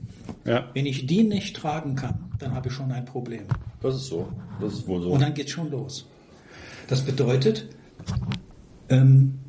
Ja, 0.45 0.69
Wenn 0.73 0.85
ich 0.85 1.07
die 1.07 1.23
nicht 1.23 1.55
tragen 1.55 1.95
kann, 1.95 2.31
dann 2.39 2.53
habe 2.53 2.67
ich 2.69 2.73
schon 2.73 2.91
ein 2.91 3.05
Problem. 3.05 3.43
das 3.81 3.95
ist 3.95 4.05
so. 4.07 4.27
Das 4.61 4.73
ist 4.73 4.87
wohl 4.87 5.01
so. 5.01 5.09
Und 5.09 5.21
dann 5.21 5.33
geht's 5.33 5.51
schon 5.51 5.69
los. 5.71 6.07
Das 6.87 7.01
bedeutet, 7.01 7.67
ähm, 8.89 9.39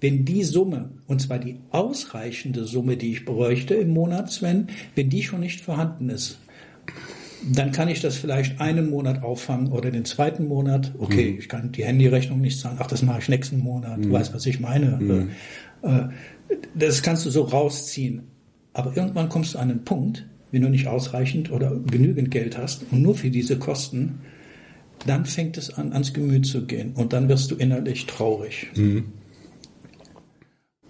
wenn 0.00 0.24
die 0.24 0.42
Summe, 0.44 0.90
und 1.06 1.22
zwar 1.22 1.38
die 1.38 1.56
ausreichende 1.70 2.64
Summe, 2.64 2.96
die 2.96 3.12
ich 3.12 3.24
bräuchte 3.24 3.74
im 3.74 3.90
Monat, 3.90 4.30
Sven, 4.30 4.66
wenn 4.94 5.08
die 5.08 5.22
schon 5.22 5.40
nicht 5.40 5.60
vorhanden 5.60 6.10
ist, 6.10 6.38
dann 7.52 7.72
kann 7.72 7.88
ich 7.88 8.00
das 8.00 8.16
vielleicht 8.16 8.60
einen 8.60 8.90
Monat 8.90 9.22
auffangen 9.22 9.68
oder 9.72 9.90
den 9.90 10.04
zweiten 10.04 10.46
Monat. 10.48 10.92
Okay, 10.98 11.36
ich 11.38 11.48
kann 11.48 11.72
die 11.72 11.84
Handyrechnung 11.84 12.40
nicht 12.40 12.58
zahlen. 12.58 12.78
Ach, 12.80 12.86
das 12.86 13.02
mache 13.02 13.20
ich 13.20 13.28
nächsten 13.28 13.58
Monat. 13.60 14.04
Du 14.04 14.10
weißt, 14.10 14.34
was 14.34 14.44
ich 14.46 14.60
meine. 14.60 15.28
Äh, 15.82 15.88
äh, 15.88 16.08
Das 16.74 17.02
kannst 17.02 17.24
du 17.26 17.30
so 17.30 17.42
rausziehen. 17.42 18.22
Aber 18.74 18.96
irgendwann 18.96 19.28
kommst 19.28 19.54
du 19.54 19.58
an 19.58 19.70
einen 19.70 19.84
Punkt, 19.84 20.26
wenn 20.50 20.62
du 20.62 20.68
nicht 20.68 20.86
ausreichend 20.86 21.50
oder 21.50 21.80
genügend 21.90 22.30
Geld 22.30 22.58
hast 22.58 22.84
und 22.90 23.00
nur 23.02 23.14
für 23.14 23.30
diese 23.30 23.58
Kosten, 23.58 24.20
dann 25.06 25.26
fängt 25.26 25.56
es 25.56 25.72
an, 25.72 25.92
ans 25.92 26.12
Gemüt 26.12 26.46
zu 26.46 26.66
gehen 26.66 26.92
und 26.94 27.12
dann 27.12 27.28
wirst 27.28 27.50
du 27.50 27.56
innerlich 27.56 28.06
traurig. 28.06 28.68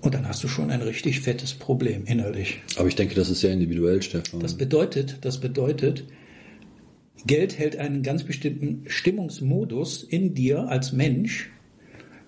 Und 0.00 0.14
dann 0.14 0.28
hast 0.28 0.44
du 0.44 0.48
schon 0.48 0.70
ein 0.70 0.82
richtig 0.82 1.20
fettes 1.20 1.54
Problem 1.54 2.04
innerlich. 2.04 2.60
Aber 2.76 2.88
ich 2.88 2.94
denke, 2.94 3.14
das 3.14 3.30
ist 3.30 3.42
ja 3.42 3.50
individuell, 3.50 4.02
Stefan. 4.02 4.40
Das 4.40 4.54
bedeutet, 4.54 5.18
das 5.22 5.40
bedeutet, 5.40 6.04
Geld 7.26 7.58
hält 7.58 7.76
einen 7.76 8.02
ganz 8.02 8.22
bestimmten 8.22 8.84
Stimmungsmodus 8.86 10.02
in 10.02 10.34
dir 10.34 10.68
als 10.68 10.92
Mensch, 10.92 11.50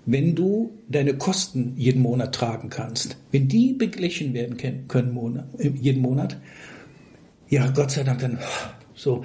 wenn 0.07 0.35
du 0.35 0.71
deine 0.89 1.15
Kosten 1.15 1.75
jeden 1.77 2.01
Monat 2.01 2.35
tragen 2.35 2.71
kannst. 2.71 3.17
Wenn 3.33 3.49
die 3.49 3.73
beglichen 3.73 4.33
werden 4.35 4.57
können, 4.89 5.13
Monat, 5.13 5.47
jeden 5.59 6.01
Monat, 6.01 6.39
ja, 7.49 7.69
Gott 7.71 7.91
sei 7.91 8.05
Dank, 8.05 8.21
dann 8.21 8.39
so, 8.95 9.25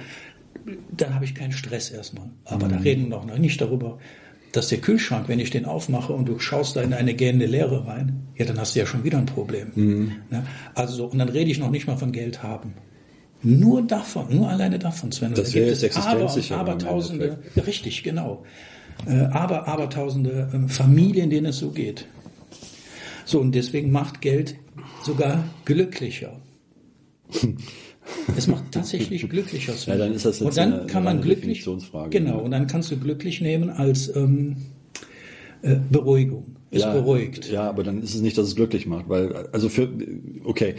dann 0.90 1.14
habe 1.14 1.24
ich 1.24 1.34
keinen 1.34 1.52
Stress 1.52 1.90
erstmal. 1.90 2.26
Aber 2.44 2.68
da 2.68 2.76
reden 2.76 3.08
wir 3.08 3.24
noch 3.24 3.38
nicht 3.38 3.60
darüber, 3.60 3.98
dass 4.50 4.68
der 4.68 4.78
Kühlschrank, 4.78 5.28
wenn 5.28 5.40
ich 5.40 5.50
den 5.50 5.64
aufmache 5.64 6.12
und 6.12 6.28
du 6.28 6.38
schaust 6.38 6.76
da 6.76 6.82
in 6.82 6.92
eine 6.92 7.14
gähnende 7.14 7.46
Leere 7.46 7.86
rein, 7.86 8.26
ja, 8.36 8.44
dann 8.44 8.58
hast 8.58 8.74
du 8.74 8.80
ja 8.80 8.86
schon 8.86 9.04
wieder 9.04 9.18
ein 9.18 9.26
Problem. 9.26 9.72
Ne? 10.30 10.44
Also 10.74 10.94
so, 10.94 11.06
und 11.06 11.18
dann 11.18 11.28
rede 11.28 11.50
ich 11.50 11.58
noch 11.58 11.70
nicht 11.70 11.86
mal 11.86 11.96
von 11.96 12.12
Geld 12.12 12.42
haben. 12.42 12.74
Nur 13.44 13.82
davon, 13.82 14.26
nur 14.36 14.48
alleine 14.48 14.78
davon, 14.78 15.10
Sven. 15.10 15.34
Das 15.34 15.50
Da 15.50 15.54
wäre 15.54 15.68
jetzt 15.68 15.82
es 15.82 15.96
aber, 15.96 16.22
existenzsicher 16.22 16.58
aber 16.58 16.72
im 16.72 16.78
tausende, 16.78 17.38
ja, 17.54 17.62
richtig, 17.64 18.02
genau. 18.04 18.44
Äh, 19.06 19.24
aber, 19.32 19.66
aber 19.68 19.88
tausende 19.90 20.50
ähm, 20.54 20.68
Familien, 20.68 21.30
denen 21.30 21.46
es 21.46 21.58
so 21.58 21.70
geht. 21.70 22.06
So, 23.24 23.40
und 23.40 23.54
deswegen 23.54 23.90
macht 23.92 24.20
Geld 24.20 24.56
sogar 25.04 25.44
glücklicher. 25.64 26.40
Es 28.36 28.46
macht 28.46 28.72
tatsächlich 28.72 29.28
glücklicher. 29.28 29.72
Ja, 29.86 29.96
dann 29.96 30.12
ist 30.12 30.24
das 30.24 30.40
jetzt 30.40 30.46
und 30.48 30.56
dann 30.56 30.72
eine- 30.72 30.86
kann 30.86 31.04
man 31.04 31.16
eine 31.16 31.22
glücklich, 31.24 31.64
genau, 32.10 32.36
ne? 32.36 32.42
und 32.42 32.50
dann 32.50 32.66
kannst 32.66 32.90
du 32.90 32.96
glücklich 32.98 33.40
nehmen 33.40 33.70
als 33.70 34.14
ähm, 34.14 34.56
äh, 35.62 35.76
Beruhigung. 35.90 36.56
Ist 36.70 36.90
beruhigt. 36.90 37.50
Ja, 37.50 37.68
aber 37.68 37.82
dann 37.84 38.02
ist 38.02 38.14
es 38.14 38.22
nicht, 38.22 38.38
dass 38.38 38.48
es 38.48 38.56
glücklich 38.56 38.86
macht, 38.86 39.06
weil, 39.08 39.46
also 39.52 39.68
für, 39.68 39.90
okay. 40.44 40.74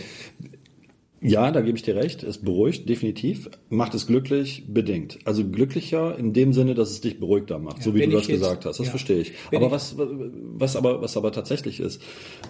Ja, 1.24 1.52
da 1.52 1.62
gebe 1.62 1.78
ich 1.78 1.84
dir 1.84 1.96
recht. 1.96 2.22
Es 2.24 2.38
beruhigt, 2.40 2.88
definitiv. 2.90 3.50
Macht 3.70 3.94
es 3.96 4.08
glücklich, 4.08 4.66
bedingt. 4.68 5.20
Also 5.26 5.48
glücklicher 5.48 6.18
in 6.20 6.34
dem 6.34 6.54
Sinne, 6.54 6.74
dass 6.76 6.92
es 6.92 7.02
dich 7.02 7.20
beruhigter 7.20 7.60
macht, 7.60 7.82
so 7.82 7.96
wie 7.96 8.02
du 8.06 8.12
das 8.12 8.28
jetzt- 8.28 8.40
gesagt 8.40 8.66
hast. 8.66 8.80
Das 8.80 8.88
ja. 8.88 8.90
verstehe 8.92 9.20
ich. 9.22 9.32
Aber 9.54 9.68
ich- 9.68 9.72
was, 9.72 9.96
was 9.98 10.76
aber, 10.76 11.02
was 11.02 11.16
aber 11.18 11.32
tatsächlich 11.32 11.80
ist, 11.80 12.02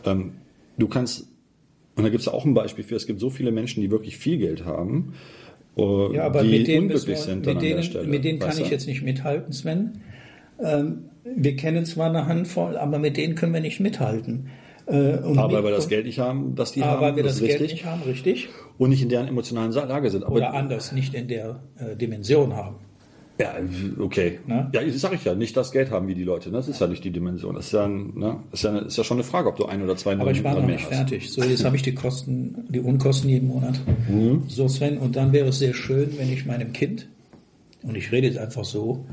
ähm, 0.05 0.33
du 0.77 0.87
kannst, 0.87 1.27
und 1.95 2.03
da 2.03 2.09
gibt 2.09 2.21
es 2.21 2.27
auch 2.27 2.45
ein 2.45 2.53
Beispiel 2.55 2.83
für, 2.83 2.95
es 2.95 3.05
gibt 3.05 3.19
so 3.19 3.29
viele 3.29 3.51
Menschen, 3.51 3.81
die 3.81 3.91
wirklich 3.91 4.17
viel 4.17 4.37
Geld 4.37 4.65
haben, 4.65 5.13
äh, 5.77 6.15
Ja, 6.15 6.23
aber 6.25 6.43
die 6.43 6.49
mit 6.49 6.67
denen, 6.67 6.83
unglücklich 6.83 7.07
wir, 7.07 7.17
sind 7.17 7.45
mit 7.45 7.61
denen, 7.61 7.83
Stelle. 7.83 8.07
mit 8.07 8.23
denen 8.23 8.39
kann 8.39 8.57
ich 8.59 8.69
jetzt 8.69 8.87
nicht 8.87 9.03
mithalten, 9.03 9.53
Sven. 9.53 10.01
Ähm, 10.59 11.05
wir 11.23 11.55
kennen 11.55 11.85
zwar 11.85 12.09
eine 12.09 12.25
Handvoll, 12.27 12.75
aber 12.77 12.99
mit 12.99 13.17
denen 13.17 13.35
können 13.35 13.53
wir 13.53 13.61
nicht 13.61 13.79
mithalten. 13.79 14.47
Äh, 14.85 15.13
Aber 15.13 15.29
mit- 15.29 15.37
weil 15.53 15.63
wir 15.63 15.71
das 15.71 15.87
Geld 15.87 16.05
nicht 16.05 16.19
haben, 16.19 16.55
dass 16.55 16.73
die 16.73 16.81
aber 16.81 16.91
haben, 16.93 17.01
weil 17.01 17.15
wir 17.15 17.23
das 17.23 17.33
das 17.39 17.41
Geld 17.47 17.61
richtig. 17.61 17.71
nicht 17.83 17.85
haben, 17.85 18.01
richtig? 18.03 18.49
Und 18.77 18.89
nicht 18.89 19.01
in 19.01 19.09
deren 19.09 19.27
emotionalen 19.27 19.71
Lage 19.71 20.09
sind. 20.09 20.23
Aber 20.25 20.35
Oder 20.35 20.53
anders, 20.53 20.91
nicht 20.91 21.13
in 21.13 21.27
der 21.27 21.61
äh, 21.77 21.95
Dimension 21.95 22.53
haben. 22.55 22.75
Ja, 23.39 23.55
okay. 23.99 24.39
Ne? 24.45 24.69
Ja, 24.73 24.83
das 24.83 25.01
sage 25.01 25.15
ich 25.15 25.23
ja, 25.25 25.33
nicht 25.33 25.57
das 25.57 25.71
Geld 25.71 25.89
haben 25.89 26.07
wie 26.07 26.13
die 26.13 26.23
Leute. 26.23 26.49
ne? 26.49 26.57
Das 26.57 26.67
ist 26.67 26.79
ja 26.79 26.85
nicht 26.87 27.03
die 27.03 27.09
Dimension. 27.09 27.55
Das 27.55 27.65
ist 27.67 27.71
ja, 27.71 27.87
ne? 27.87 28.37
das 28.51 28.59
ist 28.59 28.63
ja, 28.63 28.77
ist 28.79 28.97
ja 28.97 29.03
schon 29.03 29.17
eine 29.17 29.23
Frage, 29.23 29.49
ob 29.49 29.55
du 29.55 29.65
ein 29.65 29.81
oder 29.81 29.95
zwei 29.95 30.13
Aber 30.13 30.29
ich 30.29 30.43
war 30.43 30.53
noch 30.53 30.67
nicht 30.67 30.85
hast. 30.85 30.95
fertig. 30.95 31.31
So, 31.31 31.41
jetzt 31.43 31.65
habe 31.65 31.75
ich 31.75 31.81
die 31.81 31.95
Kosten, 31.95 32.65
die 32.69 32.79
Unkosten 32.79 33.29
jeden 33.29 33.47
Monat. 33.47 33.79
Mhm. 34.07 34.43
So, 34.47 34.67
Sven, 34.67 34.97
und 34.99 35.15
dann 35.15 35.31
wäre 35.33 35.47
es 35.47 35.57
sehr 35.59 35.73
schön, 35.73 36.11
wenn 36.17 36.31
ich 36.31 36.45
meinem 36.45 36.73
Kind, 36.73 37.07
und 37.81 37.95
ich 37.95 38.11
rede 38.11 38.27
jetzt 38.27 38.37
einfach 38.37 38.65
so, 38.65 39.05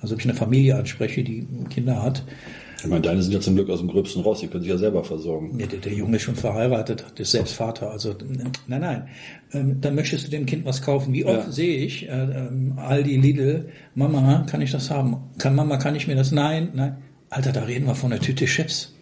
also 0.00 0.14
ob 0.14 0.20
ich 0.20 0.26
eine 0.26 0.34
Familie 0.34 0.74
anspreche, 0.76 1.22
die 1.22 1.46
Kinder 1.70 2.02
hat, 2.02 2.24
Ich 2.80 2.86
meine, 2.86 3.00
deine 3.00 3.20
sind 3.22 3.32
ja 3.32 3.40
zum 3.40 3.56
Glück 3.56 3.68
aus 3.70 3.80
dem 3.80 3.88
Gröbsten 3.88 4.22
raus, 4.22 4.38
die 4.40 4.46
können 4.46 4.62
sich 4.62 4.70
ja 4.70 4.78
selber 4.78 5.02
versorgen. 5.02 5.58
Ja, 5.58 5.66
der, 5.66 5.80
der 5.80 5.92
Junge 5.92 6.16
ist 6.16 6.22
schon 6.22 6.36
verheiratet, 6.36 7.04
ist 7.18 7.32
selbst 7.32 7.54
Vater. 7.54 7.90
Also 7.90 8.14
nein, 8.68 8.80
nein. 8.80 9.08
Ähm, 9.52 9.80
dann 9.80 9.96
möchtest 9.96 10.26
du 10.26 10.30
dem 10.30 10.46
Kind 10.46 10.64
was 10.64 10.80
kaufen. 10.82 11.12
Wie 11.12 11.24
oft 11.24 11.46
Ja. 11.46 11.50
sehe 11.52 11.76
ich 11.78 12.08
äh, 12.08 12.12
ähm, 12.12 12.74
Aldi, 12.76 13.16
Lidl, 13.16 13.68
Mama, 13.96 14.46
kann 14.48 14.60
ich 14.60 14.70
das 14.70 14.90
haben? 14.90 15.16
Kann 15.38 15.56
Mama, 15.56 15.76
kann 15.78 15.96
ich 15.96 16.06
mir 16.06 16.14
das? 16.14 16.30
Nein, 16.30 16.68
nein. 16.74 16.98
Alter, 17.30 17.52
da 17.52 17.64
reden 17.64 17.86
wir 17.86 17.94
von 17.96 18.12
einer 18.12 18.20
Tüte 18.20 18.44
Chips 18.46 18.94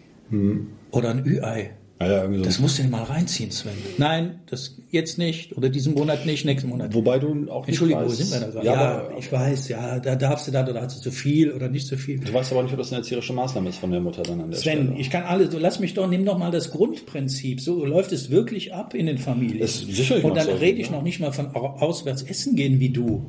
oder 0.91 1.09
ein 1.11 1.23
Ü-Ei. 1.25 1.69
Ja, 1.99 2.07
ja, 2.07 2.21
irgendwie 2.21 2.39
so. 2.39 2.45
Das 2.45 2.59
musst 2.59 2.77
du 2.77 2.83
dir 2.83 2.89
mal 2.89 3.01
reinziehen, 3.03 3.49
Sven. 3.49 3.71
Nein, 3.97 4.39
das 4.45 4.75
jetzt 4.91 5.17
nicht 5.17 5.57
oder 5.57 5.69
diesen 5.69 5.95
Monat 5.95 6.27
nicht, 6.27 6.45
nächsten 6.45 6.69
Monat. 6.69 6.93
Wobei 6.93 7.17
du 7.17 7.49
auch 7.49 7.61
nicht 7.61 7.69
Entschuldigung, 7.69 8.03
wo 8.05 8.09
weißt, 8.09 8.17
sind 8.17 8.31
wir 8.31 8.39
da 8.39 8.51
gerade? 8.51 8.65
Ja, 8.67 8.73
Ja, 8.73 8.97
aber, 9.07 9.17
ich 9.17 9.31
weiß, 9.31 9.67
ja, 9.69 9.99
da 9.99 10.15
darfst 10.15 10.47
du 10.47 10.51
da 10.51 10.63
oder 10.67 10.79
hast 10.81 10.97
du 10.97 11.01
zu 11.01 11.11
viel 11.11 11.51
oder 11.51 11.69
nicht 11.69 11.87
zu 11.87 11.97
viel. 11.97 12.19
du 12.19 12.31
weißt 12.31 12.51
aber 12.51 12.61
nicht, 12.61 12.71
ob 12.71 12.77
das 12.77 12.89
eine 12.91 12.99
erzieherische 12.99 13.33
Maßnahme 13.33 13.69
ist 13.69 13.79
von 13.79 13.89
der 13.89 13.99
Mutter 13.99 14.21
dann 14.21 14.39
an 14.41 14.51
der 14.51 14.59
Sven, 14.59 14.83
Stelle. 14.89 14.99
ich 14.99 15.09
kann 15.09 15.23
alles, 15.23 15.49
du 15.49 15.57
lass 15.57 15.79
mich 15.79 15.95
doch, 15.95 16.07
nimm 16.07 16.23
doch 16.23 16.37
mal 16.37 16.51
das 16.51 16.69
Grundprinzip. 16.69 17.61
So 17.61 17.83
läuft 17.83 18.11
es 18.11 18.29
wirklich 18.29 18.75
ab 18.75 18.93
in 18.93 19.07
den 19.07 19.17
Familien. 19.17 19.63
Es- 19.63 19.79
sicherlich 19.79 20.23
Und 20.23 20.37
dann 20.37 20.47
rede 20.49 20.79
ich 20.79 20.87
ja. 20.87 20.93
noch 20.93 21.01
nicht 21.03 21.19
mal 21.19 21.31
von 21.31 21.47
au- 21.55 21.77
auswärts 21.79 22.21
essen 22.21 22.55
gehen 22.55 22.79
wie 22.79 22.89
du. 22.89 23.25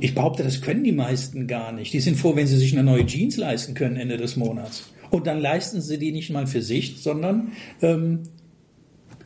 Ich 0.00 0.14
behaupte, 0.14 0.44
das 0.44 0.60
können 0.60 0.84
die 0.84 0.92
meisten 0.92 1.48
gar 1.48 1.72
nicht. 1.72 1.92
Die 1.92 1.98
sind 1.98 2.16
froh, 2.16 2.36
wenn 2.36 2.46
sie 2.46 2.56
sich 2.56 2.72
eine 2.72 2.84
neue 2.84 3.04
Jeans 3.04 3.36
leisten 3.36 3.74
können 3.74 3.96
Ende 3.96 4.16
des 4.16 4.36
Monats. 4.36 4.84
Und 5.10 5.26
dann 5.26 5.40
leisten 5.40 5.80
sie 5.80 5.98
die 5.98 6.12
nicht 6.12 6.30
mal 6.30 6.46
für 6.46 6.62
sich, 6.62 7.00
sondern 7.00 7.52
ähm, 7.82 8.24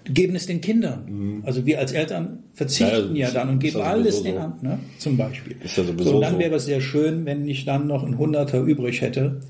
geben 0.04 0.34
es 0.34 0.46
den 0.46 0.60
Kindern. 0.60 1.42
Also 1.44 1.66
wir 1.66 1.78
als 1.78 1.92
Eltern 1.92 2.44
verzichten 2.54 3.10
Mhm. 3.10 3.16
Ja, 3.16 3.28
ja, 3.28 3.34
dann 3.34 3.48
und 3.50 3.58
geben 3.60 3.80
alles 3.80 4.18
sowieso 4.18 4.24
den 4.24 4.34
so. 4.34 4.40
an, 4.40 4.54
ne? 4.60 4.78
zum 4.98 5.16
Beispiel. 5.16 5.56
Ist 5.62 5.76
ja 5.76 5.84
sowieso 5.84 6.10
so, 6.10 6.14
und 6.16 6.22
dann 6.22 6.34
so. 6.34 6.38
wäre 6.38 6.54
es 6.56 6.64
sehr 6.64 6.80
schön, 6.80 7.24
wenn 7.24 7.48
ich 7.48 7.64
dann 7.64 7.86
noch 7.86 8.02
ein 8.02 8.18
Hunderter 8.18 8.60
übrig 8.60 9.00
hätte 9.00 9.40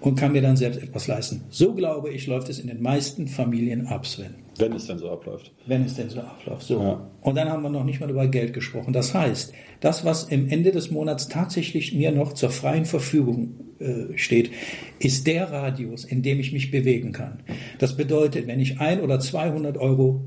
und 0.00 0.16
kann 0.16 0.32
mir 0.32 0.42
dann 0.42 0.56
selbst 0.56 0.82
etwas 0.82 1.06
leisten. 1.06 1.42
So 1.50 1.74
glaube 1.74 2.10
ich, 2.10 2.26
läuft 2.26 2.48
es 2.48 2.58
in 2.58 2.68
den 2.68 2.82
meisten 2.82 3.26
Familien 3.26 3.86
ab, 3.86 4.06
Sven. 4.06 4.34
Wenn 4.58 4.72
es 4.74 4.86
denn 4.86 4.98
so 4.98 5.10
abläuft. 5.10 5.50
Wenn 5.66 5.84
es 5.84 5.94
denn 5.94 6.10
so 6.10 6.20
abläuft. 6.20 6.62
So. 6.62 6.80
Ja. 6.80 7.10
Und 7.22 7.36
dann 7.36 7.48
haben 7.48 7.62
wir 7.62 7.70
noch 7.70 7.84
nicht 7.84 8.00
mal 8.00 8.10
über 8.10 8.26
Geld 8.26 8.52
gesprochen. 8.52 8.92
Das 8.92 9.14
heißt, 9.14 9.52
das, 9.80 10.04
was 10.04 10.24
im 10.24 10.48
Ende 10.48 10.72
des 10.72 10.90
Monats 10.90 11.28
tatsächlich 11.28 11.94
mir 11.94 12.12
noch 12.12 12.34
zur 12.34 12.50
freien 12.50 12.84
Verfügung 12.84 13.54
äh, 13.82 14.18
steht, 14.18 14.50
ist 14.98 15.26
der 15.26 15.50
Radius, 15.50 16.04
in 16.04 16.22
dem 16.22 16.40
ich 16.40 16.52
mich 16.52 16.70
bewegen 16.70 17.12
kann. 17.12 17.40
Das 17.78 17.96
bedeutet, 17.96 18.46
wenn 18.46 18.60
ich 18.60 18.80
ein 18.80 19.00
oder 19.00 19.20
200 19.20 19.76
Euro 19.76 20.22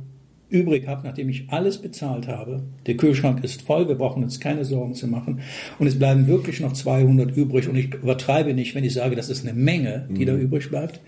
übrig 0.50 0.88
habe, 0.88 1.08
nachdem 1.08 1.30
ich 1.30 1.46
alles 1.50 1.80
bezahlt 1.80 2.28
habe, 2.28 2.64
der 2.86 2.96
Kühlschrank 2.98 3.44
ist 3.44 3.64
voll, 3.64 3.88
wir 3.88 3.96
brauchen 3.96 4.24
uns 4.24 4.40
keine 4.40 4.64
Sorgen 4.64 4.94
zu 4.94 5.08
machen 5.08 5.40
und 5.80 5.88
es 5.88 5.98
bleiben 5.98 6.28
wirklich 6.28 6.60
noch 6.60 6.74
200 6.74 7.36
übrig 7.36 7.68
und 7.68 7.76
ich 7.76 7.94
übertreibe 7.94 8.54
nicht, 8.54 8.76
wenn 8.76 8.84
ich 8.84 8.94
sage, 8.94 9.16
das 9.16 9.30
ist 9.30 9.46
eine 9.46 9.58
Menge, 9.60 10.08
die 10.12 10.22
Mhm. 10.22 10.26
da 10.28 10.36
übrig 10.36 10.70
bleibt, 10.70 11.02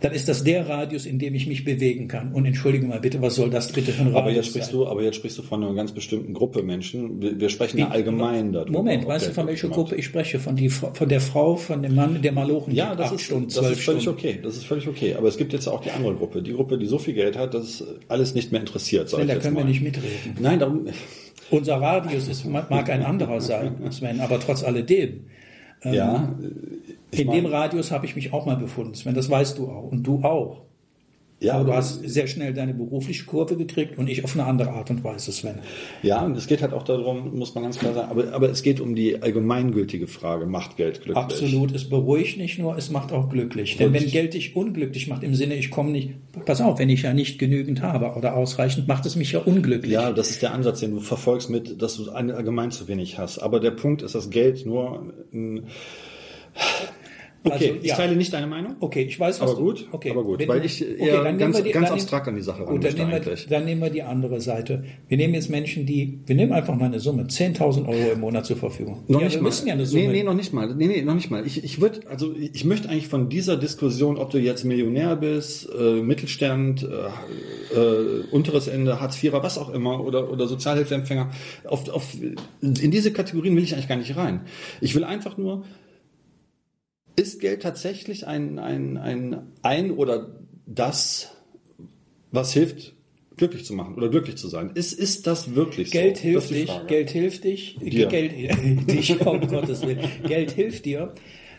dann 0.00 0.12
ist 0.12 0.28
das 0.28 0.44
der 0.44 0.68
Radius, 0.68 1.06
in 1.06 1.18
dem 1.18 1.34
ich 1.34 1.46
mich 1.46 1.64
bewegen 1.64 2.06
kann. 2.08 2.32
Und 2.32 2.46
entschuldige 2.46 2.86
mal 2.86 3.00
bitte, 3.00 3.20
was 3.20 3.34
soll 3.34 3.50
das 3.50 3.72
bitte 3.72 3.90
für 3.92 4.02
ein 4.02 4.08
Radius 4.08 4.20
Aber 4.22 4.30
jetzt 4.30 4.46
sprichst 4.48 4.70
sein? 4.70 4.78
du, 4.80 4.86
aber 4.86 5.02
jetzt 5.02 5.16
sprichst 5.16 5.38
du 5.38 5.42
von 5.42 5.64
einer 5.64 5.74
ganz 5.74 5.92
bestimmten 5.92 6.34
Gruppe 6.34 6.62
Menschen. 6.62 7.20
Wir, 7.20 7.40
wir 7.40 7.48
sprechen 7.48 7.78
ja 7.78 7.88
allgemein 7.88 8.52
darüber. 8.52 8.78
Moment, 8.78 9.06
weißt 9.06 9.28
du, 9.28 9.32
von 9.32 9.46
welcher 9.48 9.68
Gruppe 9.68 9.96
ich 9.96 10.04
spreche? 10.04 10.38
Von, 10.38 10.54
die, 10.56 10.68
von 10.70 11.08
der 11.08 11.20
Frau, 11.20 11.56
von 11.56 11.82
dem 11.82 11.94
Mann, 11.94 12.22
der 12.22 12.32
Malochen 12.32 12.74
Ja, 12.74 12.94
das 12.94 13.12
ist, 13.12 13.22
Stunden, 13.22 13.48
das 13.48 13.56
ist 13.70 13.80
völlig 13.80 14.02
Stunden. 14.02 14.18
okay. 14.20 14.38
Das 14.42 14.56
ist 14.56 14.64
völlig 14.66 14.86
okay. 14.86 15.14
Aber 15.14 15.28
es 15.28 15.36
gibt 15.36 15.52
jetzt 15.52 15.66
auch 15.66 15.80
die 15.80 15.90
andere 15.90 16.14
Gruppe. 16.14 16.42
Die 16.42 16.52
Gruppe, 16.52 16.78
die 16.78 16.86
so 16.86 16.98
viel 16.98 17.14
Geld 17.14 17.36
hat, 17.36 17.54
dass 17.54 17.64
es 17.80 17.84
alles 18.08 18.34
nicht 18.34 18.52
mehr 18.52 18.60
interessiert, 18.60 19.08
sag 19.08 19.18
Sven, 19.18 19.28
ich 19.28 19.34
da 19.34 19.40
können 19.40 19.54
mal. 19.54 19.60
wir 19.60 19.66
nicht 19.68 19.82
mitreden. 19.82 20.36
Nein, 20.40 20.58
darum, 20.58 20.86
Unser 21.50 21.76
Radius 21.80 22.28
ist, 22.28 22.44
mag 22.44 22.70
ein 22.90 23.02
anderer 23.02 23.40
sein, 23.40 23.74
Sven, 23.90 24.20
aber 24.20 24.38
trotz 24.38 24.62
alledem. 24.62 25.24
ja. 25.84 26.36
Ich 27.10 27.20
In 27.20 27.30
dem 27.30 27.46
Radius 27.46 27.90
habe 27.90 28.06
ich 28.06 28.16
mich 28.16 28.32
auch 28.32 28.46
mal 28.46 28.56
befunden, 28.56 28.94
Sven, 28.94 29.14
das 29.14 29.30
weißt 29.30 29.58
du 29.58 29.68
auch. 29.68 29.90
Und 29.90 30.02
du 30.06 30.22
auch. 30.22 30.62
ja, 31.40 31.54
Aber 31.54 31.64
du 31.64 31.72
hast 31.72 32.00
sehr 32.06 32.26
schnell 32.26 32.52
deine 32.52 32.74
berufliche 32.74 33.24
Kurve 33.24 33.56
gekriegt 33.56 33.96
und 33.96 34.08
ich 34.08 34.24
auf 34.24 34.34
eine 34.34 34.44
andere 34.44 34.70
Art 34.72 34.90
und 34.90 35.04
Weise, 35.04 35.30
Sven. 35.32 35.60
Ja, 36.02 36.22
und 36.24 36.36
es 36.36 36.48
geht 36.48 36.60
halt 36.60 36.72
auch 36.72 36.82
darum, 36.82 37.38
muss 37.38 37.54
man 37.54 37.64
ganz 37.64 37.78
klar 37.78 37.94
sagen, 37.94 38.10
aber, 38.10 38.32
aber 38.32 38.50
es 38.50 38.62
geht 38.62 38.80
um 38.80 38.94
die 38.94 39.22
allgemeingültige 39.22 40.06
Frage, 40.06 40.46
macht 40.46 40.76
Geld 40.76 40.96
glücklich? 40.96 41.16
Absolut, 41.16 41.74
es 41.74 41.88
beruhigt 41.88 42.36
nicht 42.38 42.58
nur, 42.58 42.76
es 42.76 42.90
macht 42.90 43.12
auch 43.12 43.28
glücklich. 43.30 43.76
Denn 43.76 43.92
wenn? 43.92 44.06
Geld 44.06 44.34
dich 44.34 44.56
unglücklich 44.56 45.06
macht, 45.06 45.22
im 45.22 45.34
Sinne, 45.34 45.54
ich 45.54 45.70
komme 45.70 45.92
nicht, 45.92 46.10
pass 46.44 46.60
auf, 46.60 46.78
wenn 46.78 46.90
ich 46.90 47.02
ja 47.02 47.14
nicht 47.14 47.38
genügend 47.38 47.80
habe 47.80 48.16
oder 48.18 48.34
ausreichend, 48.34 48.88
macht 48.88 49.06
es 49.06 49.16
mich 49.16 49.32
ja 49.32 49.38
unglücklich. 49.38 49.92
Ja, 49.92 50.12
das 50.12 50.30
ist 50.30 50.42
der 50.42 50.52
Ansatz, 50.52 50.80
den 50.80 50.90
du 50.90 51.00
verfolgst 51.00 51.48
mit, 51.48 51.80
dass 51.80 51.96
du 51.96 52.10
allgemein 52.10 52.70
zu 52.70 52.88
wenig 52.88 53.16
hast. 53.16 53.38
Aber 53.38 53.60
der 53.60 53.70
Punkt 53.70 54.02
ist, 54.02 54.14
dass 54.14 54.28
Geld 54.28 54.66
nur 54.66 55.12
ein 55.32 55.62
Okay, 57.44 57.52
Also, 57.52 57.74
ich 57.82 57.86
ja. 57.88 57.94
teile 57.94 58.16
nicht 58.16 58.32
deine 58.32 58.48
Meinung. 58.48 58.74
Okay, 58.80 59.02
ich 59.02 59.18
weiß, 59.18 59.40
was 59.40 59.50
Aber 59.50 59.58
du, 59.60 59.66
gut, 59.66 59.86
okay, 59.92 60.10
aber 60.10 60.24
gut, 60.24 60.40
wenn 60.40 60.48
weil 60.48 60.64
ich 60.64 60.82
okay, 60.82 60.96
eher 60.98 61.22
nehmen 61.22 61.38
ganz- 61.38 61.62
die- 61.62 61.70
ganz 61.70 61.84
nehmen- 61.88 62.00
abstrakt 62.00 62.26
an 62.28 62.34
die 62.34 62.42
Sache 62.42 62.64
Gut, 62.64 62.82
dann 62.84 62.94
nehmen, 62.94 63.12
wir, 63.12 63.36
dann 63.48 63.64
nehmen 63.64 63.80
wir 63.80 63.90
die 63.90 64.02
andere 64.02 64.40
Seite. 64.40 64.84
Wir 65.06 65.16
nehmen 65.16 65.34
jetzt 65.34 65.48
Menschen, 65.48 65.86
die, 65.86 66.18
wir 66.26 66.34
nehmen 66.34 66.52
einfach 66.52 66.74
mal 66.74 66.86
eine 66.86 66.98
Summe, 66.98 67.28
10.000 67.28 67.86
Euro 67.86 68.10
im 68.12 68.20
Monat 68.20 68.44
zur 68.44 68.56
Verfügung. 68.56 69.04
Noch 69.06 69.20
ja, 69.20 69.26
nicht 69.26 69.36
wir 69.36 69.42
mal. 69.42 69.48
müssen 69.50 69.68
ja 69.68 69.74
eine 69.74 69.86
Summe. 69.86 70.02
Nee, 70.02 70.08
nee, 70.08 70.22
noch 70.24 70.34
nicht 70.34 70.52
mal. 70.52 70.74
Nee, 70.74 70.88
nee, 70.88 71.02
noch 71.02 71.14
nicht 71.14 71.30
mal. 71.30 71.46
Ich, 71.46 71.62
ich 71.62 71.80
würde, 71.80 72.00
also 72.10 72.34
ich 72.36 72.64
möchte 72.64 72.88
eigentlich 72.88 73.06
von 73.08 73.28
dieser 73.28 73.56
Diskussion, 73.56 74.16
ob 74.18 74.30
du 74.30 74.38
jetzt 74.38 74.64
Millionär 74.64 75.14
bist, 75.14 75.68
äh, 75.78 76.02
Mittelstand, 76.02 76.82
äh, 76.82 77.76
äh, 77.78 78.24
unteres 78.32 78.66
Ende, 78.66 79.00
Hartz 79.00 79.22
IVer, 79.22 79.42
was 79.44 79.58
auch 79.58 79.72
immer, 79.72 80.04
oder, 80.04 80.30
oder 80.32 80.48
Sozialhilfeempfänger, 80.48 81.30
auf, 81.64 81.88
auf, 81.88 82.14
in 82.60 82.90
diese 82.90 83.12
Kategorien 83.12 83.54
will 83.56 83.62
ich 83.62 83.74
eigentlich 83.74 83.88
gar 83.88 83.96
nicht 83.96 84.16
rein. 84.16 84.40
Ich 84.80 84.94
will 84.96 85.04
einfach 85.04 85.38
nur, 85.38 85.64
ist 87.18 87.40
Geld 87.40 87.62
tatsächlich 87.62 88.26
ein, 88.26 88.58
ein, 88.58 88.96
ein, 88.96 89.46
ein 89.62 89.90
oder 89.90 90.28
das, 90.66 91.34
was 92.30 92.52
hilft, 92.52 92.94
glücklich 93.36 93.64
zu 93.64 93.72
machen 93.72 93.94
oder 93.94 94.08
glücklich 94.08 94.36
zu 94.36 94.48
sein? 94.48 94.70
Ist, 94.74 94.92
ist 94.92 95.26
das 95.26 95.54
wirklich 95.54 95.90
Geld 95.90 96.18
so? 96.18 96.22
hilft 96.22 96.50
dich. 96.50 96.70
Geld 96.86 97.10
hilft 97.10 97.44
dich, 97.44 97.76
Dir. 97.80 98.06
Geld, 98.08 98.32
dich, 98.90 99.26
um 99.26 99.40
Gottes 99.46 99.82
Willen. 99.82 100.00
Geld 100.26 100.52
hilft 100.52 100.84
dir, 100.84 101.14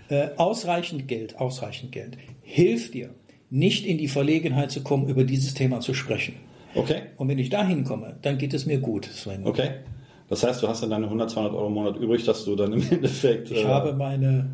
äh, 0.10 0.30
ausreichend 0.38 1.08
Geld, 1.08 1.39
ausreichend 1.39 1.92
Geld, 1.92 2.18
hilft 2.42 2.94
dir, 2.94 3.13
nicht 3.50 3.86
in 3.86 3.98
die 3.98 4.08
Verlegenheit 4.08 4.72
zu 4.72 4.82
kommen, 4.84 5.08
über 5.08 5.24
dieses 5.24 5.54
Thema 5.54 5.80
zu 5.80 5.94
sprechen. 5.94 6.36
Okay. 6.75 7.01
Und 7.18 7.28
wenn 7.28 7.39
ich 7.39 7.50
dahin 7.50 7.84
komme, 7.84 8.18
dann 8.22 8.38
geht 8.38 8.54
es 8.54 8.66
mir 8.66 8.80
gut, 8.80 9.06
Sven. 9.06 9.46
Okay. 9.46 9.72
Das 10.28 10.44
heißt, 10.44 10.62
du 10.62 10.68
hast 10.68 10.84
dann 10.84 10.92
deine 10.92 11.06
100, 11.06 11.32
200 11.32 11.54
Euro 11.56 11.68
im 11.68 11.74
Monat 11.74 11.98
übrig, 11.98 12.24
dass 12.24 12.46
du 12.46 12.56
dann 12.56 12.74
im 12.74 12.84
Endeffekt. 12.92 13.50
Ich 13.50 13.63
äh, 13.63 13.66
habe 13.66 13.94
meine 13.94 14.51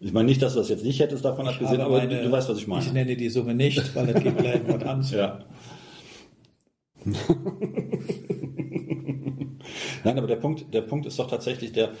ich 0.00 0.12
meine 0.12 0.28
nicht, 0.28 0.40
dass 0.42 0.52
du 0.54 0.60
das 0.60 0.68
jetzt 0.68 0.84
nicht 0.84 1.00
hättest 1.00 1.24
davon 1.24 1.48
abgesehen, 1.48 1.80
habe 1.80 1.84
aber 1.84 1.98
meine, 1.98 2.18
du, 2.18 2.24
du 2.24 2.30
weißt, 2.30 2.48
was 2.48 2.58
ich 2.58 2.66
meine. 2.66 2.84
Ich 2.84 2.92
nenne 2.92 3.16
die 3.16 3.28
Summe 3.28 3.54
nicht, 3.54 3.94
weil 3.96 4.06
das 4.06 4.22
geht 4.22 4.38
gleich 4.38 4.60
was 4.66 4.82
an. 4.82 5.02
ja. 5.10 5.44
Nein, 10.04 10.18
aber 10.18 10.26
der 10.26 10.36
Punkt, 10.36 10.72
der 10.72 10.82
Punkt 10.82 11.06
ist 11.06 11.18
doch 11.18 11.28
tatsächlich 11.28 11.72
der, 11.72 11.92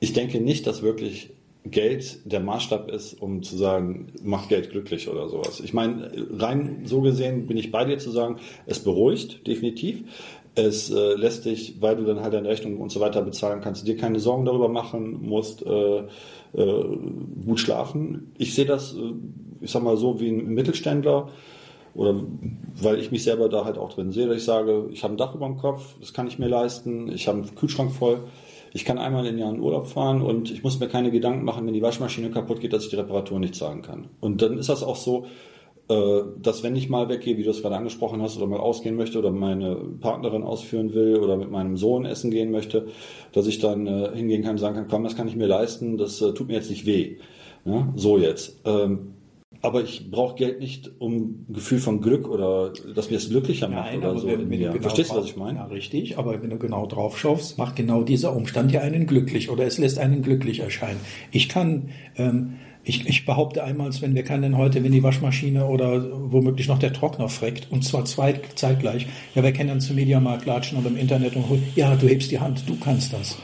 ich 0.00 0.12
denke 0.12 0.40
nicht, 0.40 0.66
dass 0.66 0.82
wirklich 0.82 1.30
Geld 1.64 2.30
der 2.30 2.40
Maßstab 2.40 2.90
ist, 2.90 3.14
um 3.14 3.42
zu 3.42 3.56
sagen, 3.56 4.12
macht 4.22 4.50
Geld 4.50 4.70
glücklich 4.70 5.08
oder 5.08 5.28
sowas. 5.28 5.60
Ich 5.60 5.72
meine, 5.72 6.10
rein 6.30 6.82
so 6.84 7.00
gesehen 7.00 7.46
bin 7.46 7.56
ich 7.56 7.70
bei 7.70 7.84
dir 7.84 7.96
zu 7.98 8.10
sagen, 8.10 8.36
es 8.66 8.80
beruhigt, 8.80 9.46
definitiv. 9.46 10.04
Es 10.56 10.90
äh, 10.90 11.14
lässt 11.14 11.44
dich, 11.44 11.80
weil 11.80 11.96
du 11.96 12.04
dann 12.04 12.20
halt 12.20 12.34
deine 12.34 12.48
Rechnung 12.48 12.78
und 12.78 12.92
so 12.92 13.00
weiter 13.00 13.22
bezahlen 13.22 13.60
kannst, 13.60 13.86
dir 13.86 13.96
keine 13.96 14.20
Sorgen 14.20 14.44
darüber 14.44 14.68
machen 14.68 15.20
musst, 15.22 15.66
äh, 15.66 15.98
äh, 15.98 16.84
gut 17.44 17.58
schlafen. 17.58 18.32
Ich 18.38 18.54
sehe 18.54 18.64
das, 18.64 18.94
äh, 18.94 19.14
ich 19.60 19.70
sag 19.70 19.82
mal 19.82 19.96
so, 19.96 20.20
wie 20.20 20.28
ein 20.28 20.54
Mittelständler, 20.54 21.28
oder 21.94 22.14
weil 22.80 22.98
ich 22.98 23.12
mich 23.12 23.22
selber 23.22 23.48
da 23.48 23.64
halt 23.64 23.78
auch 23.78 23.92
drin 23.92 24.10
sehe, 24.10 24.26
dass 24.26 24.38
ich 24.38 24.44
sage, 24.44 24.88
ich 24.90 25.04
habe 25.04 25.14
ein 25.14 25.16
Dach 25.16 25.34
über 25.34 25.46
dem 25.46 25.56
Kopf, 25.56 25.94
das 26.00 26.12
kann 26.12 26.26
ich 26.26 26.38
mir 26.38 26.48
leisten, 26.48 27.10
ich 27.10 27.28
habe 27.28 27.38
einen 27.38 27.54
Kühlschrank 27.54 27.92
voll, 27.92 28.18
ich 28.72 28.84
kann 28.84 28.98
einmal 28.98 29.26
im 29.26 29.38
Jahr 29.38 29.54
in 29.54 29.60
Urlaub 29.60 29.86
fahren 29.86 30.20
und 30.20 30.50
ich 30.50 30.64
muss 30.64 30.80
mir 30.80 30.88
keine 30.88 31.12
Gedanken 31.12 31.44
machen, 31.44 31.66
wenn 31.66 31.74
die 31.74 31.82
Waschmaschine 31.82 32.30
kaputt 32.30 32.60
geht, 32.60 32.72
dass 32.72 32.84
ich 32.84 32.90
die 32.90 32.96
Reparatur 32.96 33.38
nicht 33.38 33.54
zahlen 33.54 33.82
kann. 33.82 34.08
Und 34.20 34.42
dann 34.42 34.58
ist 34.58 34.68
das 34.68 34.82
auch 34.82 34.96
so, 34.96 35.26
dass 35.86 36.62
wenn 36.62 36.76
ich 36.76 36.88
mal 36.88 37.08
weggehe, 37.10 37.36
wie 37.36 37.42
du 37.42 37.50
es 37.50 37.60
gerade 37.60 37.76
angesprochen 37.76 38.22
hast, 38.22 38.38
oder 38.38 38.46
mal 38.46 38.58
ausgehen 38.60 38.96
möchte 38.96 39.18
oder 39.18 39.30
meine 39.30 39.76
Partnerin 40.00 40.42
ausführen 40.42 40.94
will 40.94 41.16
oder 41.18 41.36
mit 41.36 41.50
meinem 41.50 41.76
Sohn 41.76 42.06
essen 42.06 42.30
gehen 42.30 42.50
möchte, 42.50 42.86
dass 43.32 43.46
ich 43.46 43.58
dann 43.58 43.86
äh, 43.86 44.10
hingehen 44.14 44.42
kann 44.42 44.52
und 44.52 44.58
sagen 44.58 44.76
kann, 44.76 44.88
komm, 44.88 45.04
das 45.04 45.14
kann 45.14 45.28
ich 45.28 45.36
mir 45.36 45.46
leisten, 45.46 45.98
das 45.98 46.22
äh, 46.22 46.32
tut 46.32 46.48
mir 46.48 46.54
jetzt 46.54 46.70
nicht 46.70 46.86
weh. 46.86 47.16
Ja, 47.66 47.92
so 47.96 48.16
jetzt. 48.18 48.60
Ähm, 48.64 49.14
aber 49.62 49.82
ich 49.82 50.10
brauche 50.10 50.34
Geld 50.36 50.60
nicht, 50.60 50.90
um 50.98 51.14
ein 51.14 51.46
Gefühl 51.54 51.78
von 51.78 52.02
Glück 52.02 52.28
oder 52.28 52.72
dass 52.94 53.10
mir 53.10 53.16
es 53.16 53.30
glücklicher 53.30 53.68
macht 53.68 53.92
Nein, 53.92 53.98
oder 54.00 54.18
so. 54.18 54.26
wenn, 54.28 54.50
wenn 54.50 54.60
Ja. 54.60 54.66
du 54.68 54.72
genau 54.74 54.82
Verstehst 54.82 55.10
du, 55.12 55.16
was 55.16 55.24
ich 55.24 55.36
meine? 55.36 55.58
Ja, 55.58 55.64
richtig, 55.66 56.18
aber 56.18 56.42
wenn 56.42 56.50
du 56.50 56.58
genau 56.58 56.86
drauf 56.86 57.18
schaust, 57.18 57.56
macht 57.56 57.76
genau 57.76 58.02
dieser 58.02 58.36
Umstand 58.36 58.72
ja 58.72 58.82
einen 58.82 59.06
glücklich 59.06 59.50
oder 59.50 59.64
es 59.64 59.78
lässt 59.78 59.98
einen 59.98 60.20
glücklich 60.22 60.60
erscheinen. 60.60 61.00
Ich 61.30 61.48
kann, 61.48 61.88
ähm, 62.16 62.56
ich, 62.84 63.06
ich 63.08 63.24
behaupte 63.24 63.64
einmal, 63.64 63.90
wer 63.98 64.24
kann 64.24 64.42
denn 64.42 64.58
heute, 64.58 64.84
wenn 64.84 64.92
die 64.92 65.02
Waschmaschine 65.02 65.66
oder 65.66 66.06
womöglich 66.30 66.68
noch 66.68 66.78
der 66.78 66.92
Trockner 66.92 67.28
freckt, 67.28 67.68
und 67.70 67.82
zwar 67.82 68.04
zwei, 68.04 68.40
zeitgleich, 68.54 69.06
ja, 69.34 69.42
wer 69.42 69.52
kann 69.52 69.68
dann 69.68 69.80
zum 69.80 69.96
Mediamarkt 69.96 70.44
latschen 70.44 70.78
oder 70.78 70.88
im 70.88 70.96
Internet 70.96 71.34
und 71.34 71.48
holen, 71.48 71.62
ja, 71.74 71.96
du 71.96 72.06
hebst 72.06 72.30
die 72.30 72.40
Hand, 72.40 72.68
du 72.68 72.76
kannst 72.76 73.12
das. 73.12 73.38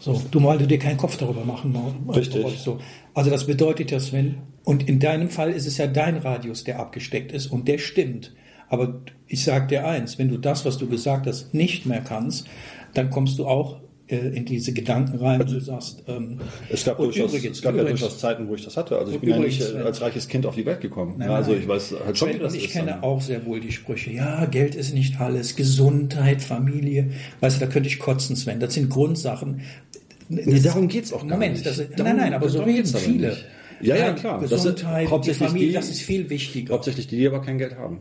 So, 0.00 0.20
du, 0.32 0.42
weil 0.42 0.58
du 0.58 0.66
dir 0.66 0.80
keinen 0.80 0.96
Kopf 0.96 1.16
darüber 1.16 1.44
machen 1.44 1.72
Richtig. 2.08 2.44
So. 2.58 2.78
Also 3.14 3.30
das 3.30 3.46
bedeutet 3.46 3.92
ja, 3.92 4.00
Sven, 4.00 4.38
und 4.64 4.88
in 4.88 4.98
deinem 4.98 5.28
Fall 5.28 5.52
ist 5.52 5.66
es 5.66 5.78
ja 5.78 5.86
dein 5.86 6.16
Radius, 6.16 6.64
der 6.64 6.80
abgesteckt 6.80 7.30
ist 7.30 7.46
und 7.46 7.68
der 7.68 7.78
stimmt. 7.78 8.34
Aber 8.68 9.02
ich 9.28 9.44
sage 9.44 9.68
dir 9.68 9.86
eins, 9.86 10.18
wenn 10.18 10.28
du 10.28 10.38
das, 10.38 10.64
was 10.64 10.78
du 10.78 10.88
gesagt 10.88 11.26
hast, 11.28 11.54
nicht 11.54 11.86
mehr 11.86 12.00
kannst, 12.00 12.48
dann 12.94 13.10
kommst 13.10 13.38
du 13.38 13.46
auch 13.46 13.80
in 14.08 14.44
diese 14.44 14.72
Gedanken 14.72 15.16
rein, 15.18 15.40
wo 15.40 15.44
du 15.44 15.60
sagst, 15.60 16.02
ähm, 16.06 16.38
Es 16.68 16.84
gab, 16.84 16.98
durchaus, 16.98 17.30
übrigens- 17.32 17.56
es 17.58 17.62
gab 17.62 17.74
ja 17.74 17.80
übrigens- 17.82 18.00
durchaus 18.00 18.18
Zeiten, 18.18 18.48
wo 18.48 18.54
ich 18.54 18.64
das 18.64 18.76
hatte. 18.76 18.98
Also 18.98 19.12
ich 19.12 19.20
bin 19.20 19.30
ja 19.30 19.36
übrigens, 19.36 19.58
nicht 19.58 19.68
äh, 19.68 19.72
Sven- 19.72 19.82
als 19.86 20.00
reiches 20.02 20.28
Kind 20.28 20.44
auf 20.46 20.54
die 20.54 20.66
Welt 20.66 20.80
gekommen. 20.80 21.14
Nein, 21.18 21.28
ja, 21.30 21.36
also 21.36 21.52
nein. 21.52 21.60
ich 21.62 21.68
weiß 21.68 21.94
halt 22.04 22.18
schon, 22.18 22.34
wie 22.34 22.38
das 22.38 22.54
ich 22.54 22.64
ist. 22.66 22.72
kenne 22.72 22.90
dann. 22.92 23.02
auch 23.02 23.20
sehr 23.22 23.46
wohl 23.46 23.60
die 23.60 23.72
Sprüche. 23.72 24.10
Ja, 24.10 24.44
Geld 24.46 24.74
ist 24.74 24.92
nicht 24.92 25.20
alles. 25.20 25.56
Gesundheit, 25.56 26.42
Familie. 26.42 27.10
Weißt 27.40 27.56
du, 27.56 27.60
da 27.64 27.70
könnte 27.70 27.88
ich 27.88 27.98
kotzen, 27.98 28.36
Sven. 28.36 28.60
Das 28.60 28.74
sind 28.74 28.90
Grundsachen. 28.90 29.60
Nee, 30.28 30.60
darum 30.60 30.88
geht's 30.88 31.12
auch 31.12 31.20
gar 31.26 31.36
Moment, 31.36 31.54
nicht. 31.54 31.66
Das 31.66 31.78
ist, 31.78 31.92
Darum- 31.92 32.04
nein, 32.04 32.16
nein, 32.16 32.34
aber 32.34 32.48
so 32.48 32.62
reden 32.62 32.86
viele. 32.86 33.28
nicht. 33.30 33.44
Ja, 33.82 33.96
ja, 33.96 34.06
Nein, 34.06 34.16
klar. 34.16 34.40
Das 34.40 34.50
sind 34.62 34.76
Gesundheit, 34.76 35.08
die 35.26 35.34
Familie, 35.34 35.68
die- 35.68 35.74
das 35.74 35.88
ist 35.90 36.02
viel 36.02 36.30
wichtiger. 36.30 36.74
Hauptsächlich 36.74 37.08
die, 37.08 37.16
die 37.16 37.26
aber 37.26 37.40
kein 37.42 37.58
Geld 37.58 37.76
haben. 37.76 38.00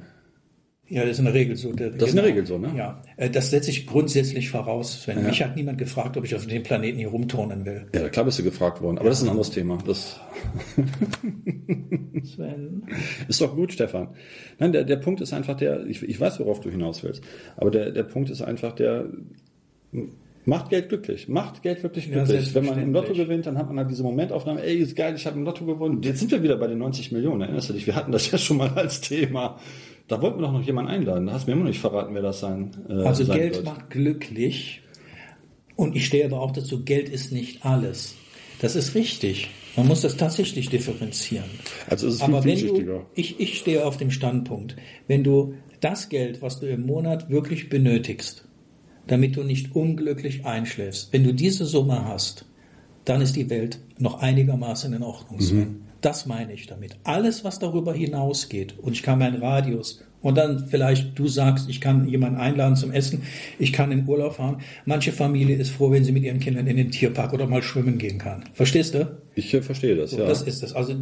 Ja, 0.92 1.04
das 1.04 1.12
ist 1.12 1.20
eine 1.22 1.34
Regel 1.34 1.56
so. 1.56 1.72
Das 1.72 2.10
ist 2.10 2.18
eine 2.18 2.28
Regel 2.28 2.46
so, 2.46 2.58
ne? 2.58 2.74
Ja, 2.76 3.02
Äh, 3.16 3.30
das 3.30 3.50
setze 3.50 3.72
ich 3.72 3.88
grundsätzlich 3.88 4.50
voraus. 4.50 5.04
Sven. 5.04 5.24
Mich 5.24 5.42
hat 5.42 5.56
niemand 5.56 5.78
gefragt, 5.78 6.18
ob 6.18 6.26
ich 6.26 6.36
auf 6.36 6.46
dem 6.46 6.64
Planeten 6.64 6.98
hier 6.98 7.08
rumturnen 7.08 7.66
will. 7.66 7.88
Ja, 7.96 8.10
klar 8.10 8.26
bist 8.26 8.40
du 8.40 8.44
gefragt 8.44 8.82
worden. 8.82 8.98
Aber 8.98 9.08
das 9.08 9.20
ist 9.20 9.24
ein 9.24 9.30
anderes 9.30 9.52
Thema. 9.52 9.78
Das 9.88 10.20
Sven. 12.26 12.84
ist 13.30 13.40
doch 13.40 13.56
gut, 13.56 13.72
Stefan. 13.72 14.10
Nein, 14.60 14.74
der, 14.74 14.84
der 14.84 14.98
Punkt 14.98 15.22
ist 15.22 15.32
einfach 15.32 15.56
der, 15.56 15.86
ich, 15.86 16.04
ich 16.04 16.20
weiß, 16.20 16.42
worauf 16.42 16.60
du 16.60 16.70
hinaus 16.70 17.04
willst, 17.04 17.24
aber 17.56 17.72
der, 17.72 17.92
der 17.92 18.04
Punkt 18.04 18.30
ist 18.30 18.42
einfach 18.42 18.74
der, 18.74 19.06
macht 20.44 20.70
Geld 20.70 20.90
glücklich. 20.90 21.30
Macht 21.30 21.62
Geld 21.64 21.84
wirklich 21.84 22.08
Ja, 22.08 22.24
glücklich. 22.26 22.54
Wenn 22.54 22.66
man 22.66 22.80
im 22.82 22.92
Lotto 22.92 23.14
gewinnt, 23.14 23.46
dann 23.46 23.58
hat 23.58 23.70
man 23.70 23.78
halt 23.78 23.92
diese 23.92 24.04
Momentaufnahme, 24.04 24.62
ey, 24.62 24.78
ist 24.78 24.96
geil, 24.96 25.14
ich 25.16 25.26
habe 25.26 25.38
im 25.38 25.46
Lotto 25.46 25.66
gewonnen. 25.66 26.02
Jetzt 26.02 26.20
sind 26.20 26.32
wir 26.32 26.44
wieder 26.44 26.58
bei 26.58 26.68
den 26.68 26.80
90 26.80 27.14
Millionen, 27.14 27.42
erinnerst 27.42 27.70
du 27.70 27.74
dich? 27.74 27.88
Wir 27.88 27.96
hatten 27.96 28.12
das 28.12 28.30
ja 28.30 28.38
schon 28.38 28.58
mal 28.58 28.70
als 28.72 29.00
Thema. 29.02 29.58
Da 30.12 30.22
wollten 30.22 30.40
wir 30.40 30.48
doch 30.48 30.52
noch 30.52 30.64
jemanden 30.64 30.92
einladen. 30.92 31.28
Da 31.28 31.34
hast 31.34 31.48
du 31.48 31.52
mir 31.52 31.54
immer 31.54 31.64
noch 31.64 31.70
nicht 31.70 31.80
verraten, 31.80 32.14
wer 32.14 32.22
das 32.22 32.42
sein 32.42 32.72
äh, 32.90 33.04
Also 33.04 33.24
sein 33.24 33.38
Geld 33.38 33.56
wird. 33.56 33.66
macht 33.66 33.90
glücklich. 33.90 34.82
Und 35.78 35.96
ich 35.96 36.06
stehe 36.06 36.26
aber 36.26 36.42
auch 36.42 36.52
dazu, 36.52 36.84
Geld 36.84 37.08
ist 37.08 37.32
nicht 37.32 37.66
alles. 37.66 38.16
Das 38.60 38.76
ist 38.76 38.94
richtig. 38.94 39.50
Man 39.78 39.88
muss 39.88 40.02
das 40.02 40.18
tatsächlich 40.18 40.70
differenzieren. 40.70 41.46
Also 41.90 42.08
es 42.08 42.16
ist 42.16 42.24
viel 42.26 42.36
Aber 42.36 42.44
wenn 42.44 42.60
du, 42.60 43.06
ich, 43.16 43.40
ich 43.40 43.58
stehe 43.58 43.86
auf 43.86 43.96
dem 43.96 44.12
Standpunkt, 44.12 44.76
wenn 45.08 45.24
du 45.24 45.54
das 45.80 46.10
Geld, 46.10 46.42
was 46.42 46.60
du 46.60 46.68
im 46.68 46.86
Monat 46.86 47.30
wirklich 47.30 47.70
benötigst, 47.70 48.44
damit 49.08 49.38
du 49.38 49.44
nicht 49.44 49.74
unglücklich 49.78 50.46
einschläfst, 50.46 51.14
wenn 51.14 51.24
du 51.24 51.34
diese 51.34 51.66
Summe 51.66 52.04
hast, 52.06 52.46
dann 53.06 53.22
ist 53.22 53.38
die 53.38 53.50
Welt 53.50 53.80
noch 53.98 54.22
einigermaßen 54.22 54.92
in 54.92 55.04
Ordnung. 55.04 55.40
Mhm. 55.40 55.82
Das 56.02 56.26
meine 56.26 56.54
ich 56.54 56.68
damit. 56.68 56.98
Alles, 57.04 57.44
was 57.44 57.60
darüber 57.60 57.94
hinausgeht, 57.94 58.76
und 58.80 58.94
ich 58.94 59.04
kann 59.04 59.20
meinen 59.20 59.42
Radius, 59.42 60.04
und 60.22 60.38
dann 60.38 60.68
vielleicht 60.68 61.18
du 61.18 61.28
sagst, 61.28 61.70
ich 61.70 61.82
kann 61.82 62.08
jemanden 62.08 62.40
einladen 62.40 62.76
zum 62.76 62.92
Essen, 62.92 63.24
ich 63.58 63.74
kann 63.74 63.92
in 63.92 64.08
Urlaub 64.08 64.36
fahren. 64.36 64.58
Manche 64.86 65.12
Familie 65.12 65.56
ist 65.56 65.72
froh, 65.72 65.92
wenn 65.92 66.04
sie 66.04 66.12
mit 66.12 66.24
ihren 66.24 66.40
Kindern 66.40 66.68
in 66.68 66.78
den 66.78 66.92
Tierpark 66.92 67.34
oder 67.34 67.48
mal 67.48 67.64
schwimmen 67.64 67.98
gehen 67.98 68.20
kann. 68.20 68.44
Verstehst 68.54 68.94
du? 68.94 69.18
Ich 69.34 69.54
äh, 69.54 69.62
verstehe 69.62 69.96
das, 69.96 70.12
ja. 70.12 70.26
Das 70.26 70.44
ist 70.44 70.62
es. 70.62 70.74
Also 70.74 70.94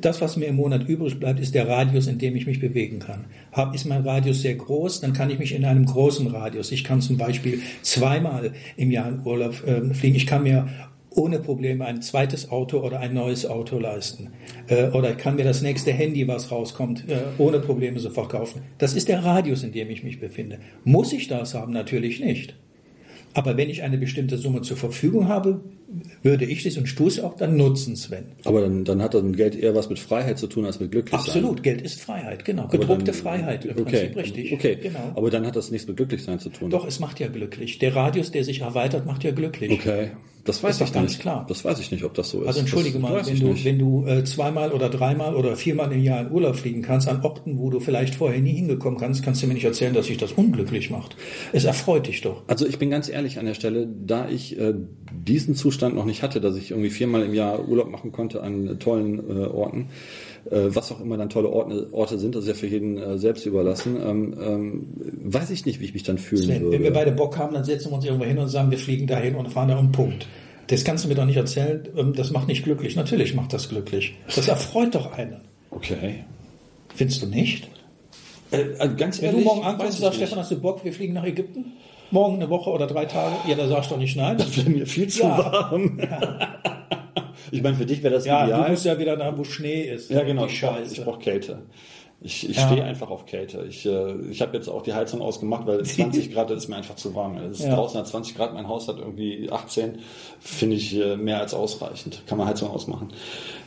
das, 0.00 0.20
was 0.20 0.36
mir 0.36 0.46
im 0.46 0.56
Monat 0.56 0.88
übrig 0.88 1.20
bleibt, 1.20 1.38
ist 1.38 1.54
der 1.54 1.68
Radius, 1.68 2.08
in 2.08 2.18
dem 2.18 2.34
ich 2.34 2.46
mich 2.46 2.58
bewegen 2.58 2.98
kann. 2.98 3.26
Hab, 3.52 3.74
ist 3.74 3.84
mein 3.84 4.02
Radius 4.02 4.42
sehr 4.42 4.54
groß, 4.54 5.00
dann 5.00 5.12
kann 5.12 5.30
ich 5.30 5.38
mich 5.38 5.54
in 5.54 5.64
einem 5.64 5.84
großen 5.84 6.26
Radius. 6.26 6.72
Ich 6.72 6.82
kann 6.82 7.00
zum 7.00 7.16
Beispiel 7.16 7.60
zweimal 7.82 8.52
im 8.76 8.90
Jahr 8.90 9.08
in 9.08 9.20
Urlaub 9.24 9.62
ähm, 9.66 9.94
fliegen. 9.94 10.16
Ich 10.16 10.26
kann 10.26 10.42
mir 10.42 10.66
ohne 11.10 11.40
Probleme 11.40 11.84
ein 11.84 12.02
zweites 12.02 12.50
Auto 12.50 12.80
oder 12.80 13.00
ein 13.00 13.14
neues 13.14 13.46
Auto 13.46 13.78
leisten. 13.78 14.30
Äh, 14.68 14.88
oder 14.90 15.14
kann 15.14 15.36
mir 15.36 15.44
das 15.44 15.62
nächste 15.62 15.92
Handy, 15.92 16.26
was 16.28 16.50
rauskommt, 16.50 17.08
äh, 17.08 17.18
ohne 17.38 17.60
Probleme 17.60 17.98
sofort 17.98 18.30
kaufen. 18.30 18.62
Das 18.78 18.94
ist 18.94 19.08
der 19.08 19.24
Radius, 19.24 19.62
in 19.62 19.72
dem 19.72 19.90
ich 19.90 20.04
mich 20.04 20.20
befinde. 20.20 20.58
Muss 20.84 21.12
ich 21.12 21.28
das 21.28 21.54
haben? 21.54 21.72
Natürlich 21.72 22.20
nicht. 22.20 22.54
Aber 23.34 23.56
wenn 23.56 23.70
ich 23.70 23.82
eine 23.82 23.98
bestimmte 23.98 24.38
Summe 24.38 24.62
zur 24.62 24.76
Verfügung 24.76 25.28
habe, 25.28 25.60
würde 26.22 26.44
ich 26.44 26.62
das 26.64 26.76
und 26.76 27.00
es 27.00 27.20
auch 27.20 27.34
dann 27.36 27.56
nutzen, 27.56 27.96
Sven. 27.96 28.24
aber 28.44 28.60
dann, 28.60 28.84
dann 28.84 29.00
hat 29.02 29.14
dann 29.14 29.34
Geld 29.34 29.56
eher 29.56 29.74
was 29.74 29.88
mit 29.88 29.98
Freiheit 29.98 30.38
zu 30.38 30.46
tun 30.46 30.64
als 30.66 30.80
mit 30.80 30.90
glücklich 30.90 31.14
Absolut, 31.14 31.62
Geld 31.62 31.80
ist 31.82 32.00
Freiheit, 32.00 32.44
genau. 32.44 32.68
Gedruckte 32.68 33.06
dann- 33.06 33.14
Freiheit 33.14 33.64
im 33.64 33.70
okay, 33.78 33.82
Prinzip, 34.08 34.16
richtig. 34.16 34.52
Okay, 34.52 34.76
Genau. 34.82 35.12
aber 35.14 35.30
dann 35.30 35.46
hat 35.46 35.56
das 35.56 35.70
nichts 35.70 35.86
mit 35.88 35.96
Glücklichsein 35.96 36.38
zu 36.40 36.50
tun. 36.50 36.70
Doch, 36.70 36.86
es 36.86 37.00
macht 37.00 37.20
ja 37.20 37.28
glücklich. 37.28 37.78
Der 37.78 37.94
Radius, 37.96 38.30
der 38.30 38.44
sich 38.44 38.60
erweitert, 38.60 39.06
macht 39.06 39.24
ja 39.24 39.30
glücklich. 39.30 39.72
Okay, 39.72 40.10
das 40.44 40.62
weiß 40.62 40.78
doch 40.78 40.86
ich 40.86 40.92
ganz 40.92 41.10
nicht. 41.12 41.20
klar. 41.20 41.44
Das 41.48 41.64
weiß 41.64 41.78
ich 41.78 41.90
nicht, 41.90 42.04
ob 42.04 42.14
das 42.14 42.30
so 42.30 42.40
ist. 42.42 42.46
Also 42.48 42.60
entschuldige 42.60 42.98
das 42.98 43.02
mal, 43.02 43.26
wenn 43.26 43.38
du, 43.40 43.48
nicht. 43.48 43.64
wenn 43.66 43.78
du 43.78 44.06
äh, 44.06 44.24
zweimal 44.24 44.72
oder 44.72 44.88
dreimal 44.88 45.34
oder 45.36 45.56
viermal 45.56 45.92
im 45.92 46.02
Jahr 46.02 46.22
in 46.26 46.30
Urlaub 46.32 46.56
fliegen 46.56 46.80
kannst, 46.80 47.06
an 47.08 47.20
Orten, 47.22 47.58
wo 47.58 47.68
du 47.70 47.80
vielleicht 47.80 48.14
vorher 48.14 48.40
nie 48.40 48.54
hingekommen 48.54 48.98
kannst, 48.98 49.22
kannst 49.22 49.42
du 49.42 49.46
mir 49.46 49.54
nicht 49.54 49.64
erzählen, 49.64 49.92
dass 49.92 50.06
sich 50.06 50.16
das 50.16 50.32
unglücklich 50.32 50.90
macht. 50.90 51.16
Es 51.52 51.64
erfreut 51.64 52.06
dich 52.06 52.22
doch. 52.22 52.44
Also 52.46 52.66
ich 52.66 52.78
bin 52.78 52.88
ganz 52.88 53.08
ehrlich 53.10 53.38
an 53.38 53.44
der 53.46 53.54
Stelle, 53.54 53.86
da 54.06 54.28
ich 54.28 54.58
äh, 54.58 54.74
diesen 55.12 55.54
Zustand 55.54 55.77
noch 55.80 56.04
nicht 56.04 56.22
hatte, 56.22 56.40
dass 56.40 56.56
ich 56.56 56.70
irgendwie 56.70 56.90
viermal 56.90 57.22
im 57.22 57.34
Jahr 57.34 57.66
Urlaub 57.68 57.90
machen 57.90 58.12
konnte 58.12 58.42
an 58.42 58.68
äh, 58.68 58.74
tollen 58.76 59.18
äh, 59.18 59.46
Orten, 59.46 59.88
äh, 60.50 60.66
was 60.68 60.92
auch 60.92 61.00
immer 61.00 61.16
dann 61.16 61.30
tolle 61.30 61.48
Orte, 61.50 61.88
Orte 61.92 62.18
sind, 62.18 62.34
das 62.34 62.44
ist 62.44 62.48
ja 62.48 62.54
für 62.54 62.66
jeden 62.66 62.98
äh, 62.98 63.18
selbst 63.18 63.46
überlassen, 63.46 63.96
ähm, 64.04 64.34
ähm, 64.40 64.86
weiß 65.32 65.50
ich 65.50 65.66
nicht, 65.66 65.80
wie 65.80 65.84
ich 65.84 65.94
mich 65.94 66.02
dann 66.02 66.18
fühlen 66.18 66.42
Sven, 66.42 66.62
würde. 66.62 66.76
wenn 66.76 66.82
wir 66.82 66.92
beide 66.92 67.12
Bock 67.12 67.38
haben, 67.38 67.54
dann 67.54 67.64
setzen 67.64 67.90
wir 67.90 67.96
uns 67.96 68.04
irgendwo 68.04 68.24
hin 68.24 68.38
und 68.38 68.48
sagen, 68.48 68.70
wir 68.70 68.78
fliegen 68.78 69.06
dahin 69.06 69.34
und 69.34 69.48
fahren 69.48 69.68
da 69.68 69.78
um 69.78 69.92
Punkt. 69.92 70.26
Das 70.68 70.84
kannst 70.84 71.04
du 71.04 71.08
mir 71.08 71.14
doch 71.14 71.24
nicht 71.24 71.36
erzählen, 71.36 71.88
ähm, 71.96 72.12
das 72.14 72.30
macht 72.30 72.48
nicht 72.48 72.64
glücklich. 72.64 72.96
Natürlich 72.96 73.34
macht 73.34 73.52
das 73.52 73.68
glücklich. 73.68 74.14
Das 74.34 74.48
erfreut 74.48 74.94
doch 74.94 75.12
einen. 75.12 75.40
okay. 75.70 76.24
Findest 76.94 77.22
du 77.22 77.26
nicht? 77.26 77.68
Äh, 78.50 78.64
also 78.78 78.96
ganz 78.96 79.18
Wenn 79.18 79.26
ehrlich, 79.26 79.44
du 79.44 79.48
morgen 79.48 79.66
ankommst 79.66 79.98
und 79.98 80.00
sagst. 80.02 80.16
Stefan, 80.16 80.38
hast 80.38 80.50
du 80.50 80.60
Bock, 80.60 80.84
wir 80.84 80.92
fliegen 80.92 81.14
nach 81.14 81.24
Ägypten? 81.24 81.72
Morgen 82.10 82.36
eine 82.36 82.48
Woche 82.48 82.70
oder 82.70 82.86
drei 82.86 83.04
Tage? 83.04 83.36
Ja, 83.46 83.54
da 83.54 83.68
sagst 83.68 83.90
du 83.90 83.94
doch 83.94 84.00
nicht 84.00 84.16
nein. 84.16 84.38
Das 84.38 84.56
wäre 84.56 84.70
mir 84.70 84.86
viel 84.86 85.08
zu 85.08 85.22
Ja. 85.22 85.38
warm. 85.38 85.98
ich 87.50 87.62
meine, 87.62 87.76
für 87.76 87.86
dich 87.86 88.02
wäre 88.02 88.14
das 88.14 88.24
Ja, 88.24 88.44
ideal. 88.44 88.64
du 88.64 88.70
musst 88.70 88.84
ja 88.84 88.98
wieder 88.98 89.16
da, 89.16 89.36
wo 89.36 89.44
Schnee 89.44 89.82
ist. 89.82 90.10
Ja, 90.10 90.22
genau. 90.22 90.46
Ich 90.46 90.60
brauche 90.60 90.82
brauch 91.04 91.18
Kälte. 91.18 91.62
Ich, 92.20 92.48
ich 92.50 92.56
Ja. 92.56 92.66
stehe 92.66 92.82
einfach 92.82 93.10
auf 93.10 93.26
Kälte. 93.26 93.64
Ich, 93.68 93.86
äh, 93.86 94.14
ich 94.30 94.40
habe 94.42 94.56
jetzt 94.56 94.68
auch 94.68 94.82
die 94.82 94.92
Heizung 94.94 95.20
ausgemacht, 95.20 95.66
weil 95.66 95.84
20 95.84 96.32
Grad 96.32 96.50
ist 96.50 96.66
mir 96.68 96.76
einfach 96.76 96.96
zu 96.96 97.14
warm. 97.14 97.36
Es 97.38 97.60
ist 97.60 97.66
Ja. 97.66 97.76
draußen 97.76 98.00
hat 98.00 98.08
20 98.08 98.36
Grad, 98.36 98.54
mein 98.54 98.66
Haus 98.68 98.88
hat 98.88 98.98
irgendwie 98.98 99.48
18. 99.50 99.98
Finde 100.40 100.76
ich 100.76 100.96
äh, 100.98 101.16
mehr 101.16 101.38
als 101.40 101.54
ausreichend. 101.54 102.22
Kann 102.26 102.38
man 102.38 102.48
Heizung 102.48 102.70
ausmachen. 102.70 103.08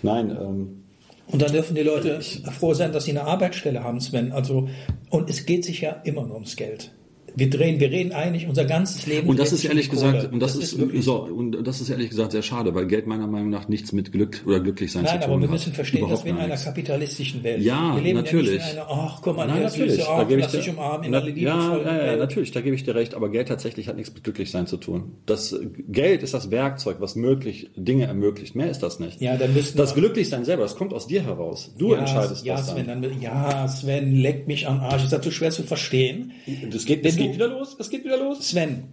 Nein, 0.02 0.32
ähm, 0.32 0.84
Und 1.28 1.42
dann 1.42 1.52
dürfen 1.54 1.76
die 1.76 1.84
Leute 1.84 2.20
froh 2.60 2.74
sein, 2.74 2.92
dass 2.92 3.06
sie 3.06 3.12
eine 3.12 3.24
Arbeitsstelle 3.24 3.84
haben, 3.86 4.02
Sven. 4.02 4.34
Also, 4.34 4.68
und 5.10 5.30
es 5.30 5.46
geht 5.46 5.64
sich 5.64 5.80
ja 5.82 5.92
immer 6.04 6.24
nur 6.26 6.34
ums 6.36 6.58
Geld. 6.58 6.92
Wir 7.36 7.50
drehen, 7.50 7.80
wir 7.80 7.90
reden 7.92 8.12
eigentlich 8.12 8.48
unser 8.48 8.66
ganzes 8.66 9.06
Leben. 9.08 9.28
Und 9.30 9.40
das 9.40 9.52
ist 9.54 9.64
um 9.64 9.70
ehrlich 9.72 9.90
gesagt, 9.90 10.32
und 10.32 10.40
das, 10.40 10.56
ist, 10.56 10.78
wirklich 10.78 11.04
so, 11.04 11.22
und 11.24 11.66
das 11.66 11.82
ist 11.82 11.90
ehrlich 11.90 12.10
gesagt 12.10 12.32
sehr 12.32 12.42
schade, 12.42 12.74
weil 12.76 12.88
Geld 12.88 13.08
meiner 13.08 13.28
Meinung 13.28 13.50
nach 13.50 13.68
nichts 13.68 13.92
mit 13.92 14.12
Glück 14.12 14.42
oder 14.46 14.60
Glücklichsein 14.60 15.04
Nein, 15.04 15.14
zu 15.22 15.26
tun 15.28 15.34
aber 15.34 15.42
wir 15.42 15.48
hat. 15.48 15.52
müssen 15.54 15.74
verstehen, 15.74 16.10
dass 16.10 16.24
wir 16.26 16.32
in 16.32 16.38
einer 16.38 16.58
kapitalistischen 16.58 17.44
Welt 17.44 17.62
Ja, 17.62 17.96
wir 17.96 18.02
leben 18.02 18.18
natürlich. 18.20 18.52
Ja 18.52 18.58
nicht 18.58 18.74
in 18.74 18.80
einer, 18.80 18.88
ach, 18.90 19.22
guck 19.22 19.38
mal, 19.38 19.48
Nein, 19.48 19.64
natürlich. 19.64 19.94
süße 19.94 20.08
Da 20.08 20.24
gebe 20.24 20.42
ich 20.42 20.48
dich 20.48 20.66
dir, 20.66 20.72
umarmen 20.72 21.06
in 21.06 21.12
na, 21.12 21.20
alle 21.20 21.32
ja, 21.32 21.78
ja, 21.78 22.06
ja, 22.06 22.16
natürlich, 22.18 22.52
da 22.52 22.62
gebe 22.62 22.76
ich 22.76 22.84
dir 22.84 22.96
recht, 22.96 23.14
aber 23.16 23.30
Geld 23.30 23.48
tatsächlich 23.48 23.88
hat 23.88 23.96
nichts 23.96 24.14
mit 24.14 24.24
Glücklichsein 24.24 24.68
zu 24.68 24.78
tun. 24.78 25.14
Das 25.26 25.56
Geld 25.88 26.24
ist 26.24 26.34
das 26.34 26.52
Werkzeug, 26.52 26.98
was 27.00 27.16
möglich 27.16 27.70
Dinge 27.76 28.06
ermöglicht. 28.06 28.56
Mehr 28.56 28.70
ist 28.70 28.80
das 28.80 29.00
nicht. 29.00 29.22
Ja, 29.22 29.38
dann 29.38 29.54
müssten 29.54 29.78
das 29.78 29.94
Glücklichsein 29.96 30.46
selber, 30.46 30.64
das 30.64 30.76
kommt 30.76 30.94
aus 30.94 31.08
dir 31.08 31.24
heraus. 31.24 31.74
Du 31.78 31.94
ja, 31.94 32.00
entscheidest 32.00 32.46
ja, 32.46 32.56
das 32.56 32.70
Sven, 32.72 32.88
dann. 32.88 33.02
dann. 33.02 33.22
Ja, 33.22 33.68
Sven, 33.68 34.16
leck 34.16 34.48
mich 34.48 34.68
am 34.68 34.80
Arsch. 34.80 35.04
Ist 35.04 35.14
das 35.14 35.22
zu 35.22 35.32
schwer 35.32 35.52
zu 35.52 35.64
verstehen? 35.64 36.32
Das 36.72 36.86
geht, 36.86 37.06
das 37.06 37.16
du- 37.16 37.21
geht 37.28 37.36
wieder 37.36 37.48
los. 37.48 37.76
Das 37.78 37.90
geht 37.90 38.04
wieder 38.04 38.18
los. 38.18 38.50
Sven, 38.50 38.84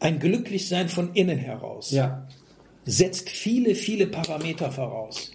ein 0.00 0.18
Glücklichsein 0.18 0.88
von 0.88 1.12
innen 1.14 1.38
heraus 1.38 1.90
Ja. 1.90 2.26
setzt 2.84 3.28
viele, 3.30 3.74
viele 3.74 4.06
Parameter 4.06 4.70
voraus. 4.70 5.30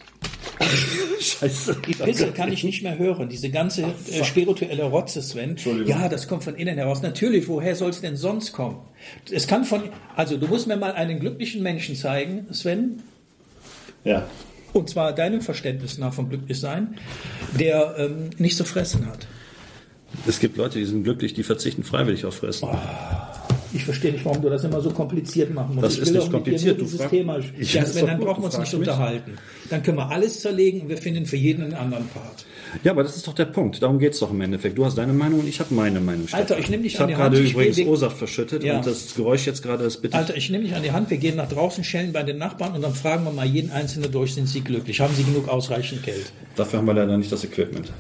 Scheiße. 1.19 1.77
Die 1.87 1.93
Pisse 1.93 2.31
kann 2.31 2.51
ich 2.51 2.63
nicht 2.63 2.83
mehr 2.83 2.97
hören. 2.97 3.27
Diese 3.29 3.49
ganze 3.49 3.83
äh, 4.11 4.23
spirituelle 4.23 4.83
Rotze, 4.83 5.21
Sven. 5.21 5.57
Ja, 5.85 6.07
das 6.09 6.27
kommt 6.27 6.43
von 6.43 6.55
innen 6.55 6.77
heraus. 6.77 7.01
Natürlich, 7.01 7.47
woher 7.47 7.75
soll 7.75 7.89
es 7.89 8.01
denn 8.01 8.15
sonst 8.15 8.53
kommen? 8.53 8.77
Es 9.31 9.47
kann 9.47 9.65
von, 9.65 9.83
also 10.15 10.37
du 10.37 10.47
musst 10.47 10.67
mir 10.67 10.77
mal 10.77 10.93
einen 10.93 11.19
glücklichen 11.19 11.63
Menschen 11.63 11.95
zeigen, 11.95 12.47
Sven, 12.53 13.01
Ja. 14.03 14.27
und 14.73 14.89
zwar 14.89 15.13
deinem 15.13 15.41
Verständnis 15.41 15.97
nach 15.97 16.13
vom 16.13 16.29
Glücklichsein, 16.29 16.97
der 17.59 17.95
ähm, 17.97 18.29
nicht 18.37 18.55
zu 18.57 18.63
fressen 18.65 19.07
hat. 19.07 19.27
Es 20.27 20.39
gibt 20.39 20.57
Leute, 20.57 20.79
die 20.79 20.85
sind 20.85 21.03
glücklich, 21.03 21.33
die 21.33 21.43
verzichten 21.43 21.83
freiwillig 21.83 22.25
auf 22.25 22.35
Fressen. 22.35 22.69
Ich 23.75 23.85
verstehe 23.85 24.11
nicht, 24.11 24.23
warum 24.23 24.39
du 24.43 24.49
das 24.49 24.63
immer 24.63 24.79
so 24.81 24.91
kompliziert 24.91 25.51
machen 25.51 25.73
musst. 25.75 25.83
Das 25.85 25.93
ich 25.95 26.01
ist 26.01 26.13
will 26.13 26.19
nicht 26.19 26.31
kompliziert, 26.31 26.79
du 26.79 26.83
dieses 26.83 27.01
frag- 27.01 27.09
Thema. 27.09 27.39
Ich- 27.59 27.73
Ja, 27.73 27.83
doch 27.83 27.91
dann 28.05 28.19
brauchen 28.19 28.41
wir 28.43 28.45
uns 28.45 28.57
nicht 28.59 28.71
mich. 28.71 28.79
unterhalten. 28.87 29.31
Dann 29.71 29.81
können 29.81 29.97
wir 29.97 30.09
alles 30.11 30.41
zerlegen 30.41 30.81
und 30.81 30.89
wir 30.89 30.97
finden 30.97 31.25
für 31.25 31.37
jeden 31.37 31.63
einen 31.63 31.73
anderen 31.73 32.07
Part. 32.09 32.45
Ja, 32.83 32.91
aber 32.91 33.01
das 33.01 33.15
ist 33.15 33.27
doch 33.27 33.33
der 33.33 33.45
Punkt. 33.45 33.81
Darum 33.81 33.97
geht's 33.97 34.19
doch 34.19 34.29
im 34.29 34.41
Endeffekt. 34.41 34.77
Du 34.77 34.85
hast 34.85 34.95
deine 34.97 35.13
Meinung 35.13 35.39
und 35.39 35.47
ich 35.47 35.59
habe 35.59 35.73
meine 35.73 35.99
Meinung. 35.99 36.27
Alter, 36.31 36.45
Stefan. 36.55 36.63
ich 36.63 36.69
nehm 36.69 36.83
dich 36.83 36.93
Ich 36.93 36.99
an 36.99 37.03
habe 37.03 37.11
die 37.13 37.17
Hand, 37.17 37.33
gerade 37.33 37.43
ich 37.45 37.51
übrigens 37.53 37.75
geh- 37.77 37.85
O-Saft 37.87 38.17
verschüttet 38.17 38.63
Ja. 38.63 38.77
und 38.77 38.85
das 38.85 39.15
Geräusch 39.15 39.47
jetzt 39.47 39.63
gerade 39.63 39.83
ist 39.85 40.01
bitte. 40.03 40.15
Alter, 40.17 40.37
ich 40.37 40.49
nehme 40.51 40.63
dich 40.65 40.75
an 40.75 40.83
die 40.83 40.91
Hand, 40.91 41.09
wir 41.09 41.17
gehen 41.17 41.35
nach 41.35 41.49
draußen, 41.49 41.83
schellen 41.83 42.13
bei 42.13 42.21
den 42.21 42.37
Nachbarn 42.37 42.73
und 42.73 42.81
dann 42.83 42.93
fragen 42.93 43.23
wir 43.25 43.31
mal 43.31 43.45
jeden 43.47 43.71
Einzelnen 43.71 44.11
durch, 44.11 44.35
sind 44.35 44.47
sie 44.47 44.61
glücklich? 44.61 44.99
Haben 45.01 45.15
sie 45.15 45.23
genug 45.23 45.47
ausreichend 45.49 46.03
Geld? 46.03 46.31
Dafür 46.55 46.77
haben 46.79 46.85
wir 46.85 46.93
leider 46.93 47.17
nicht 47.17 47.31
das 47.31 47.43
Equipment. 47.43 47.91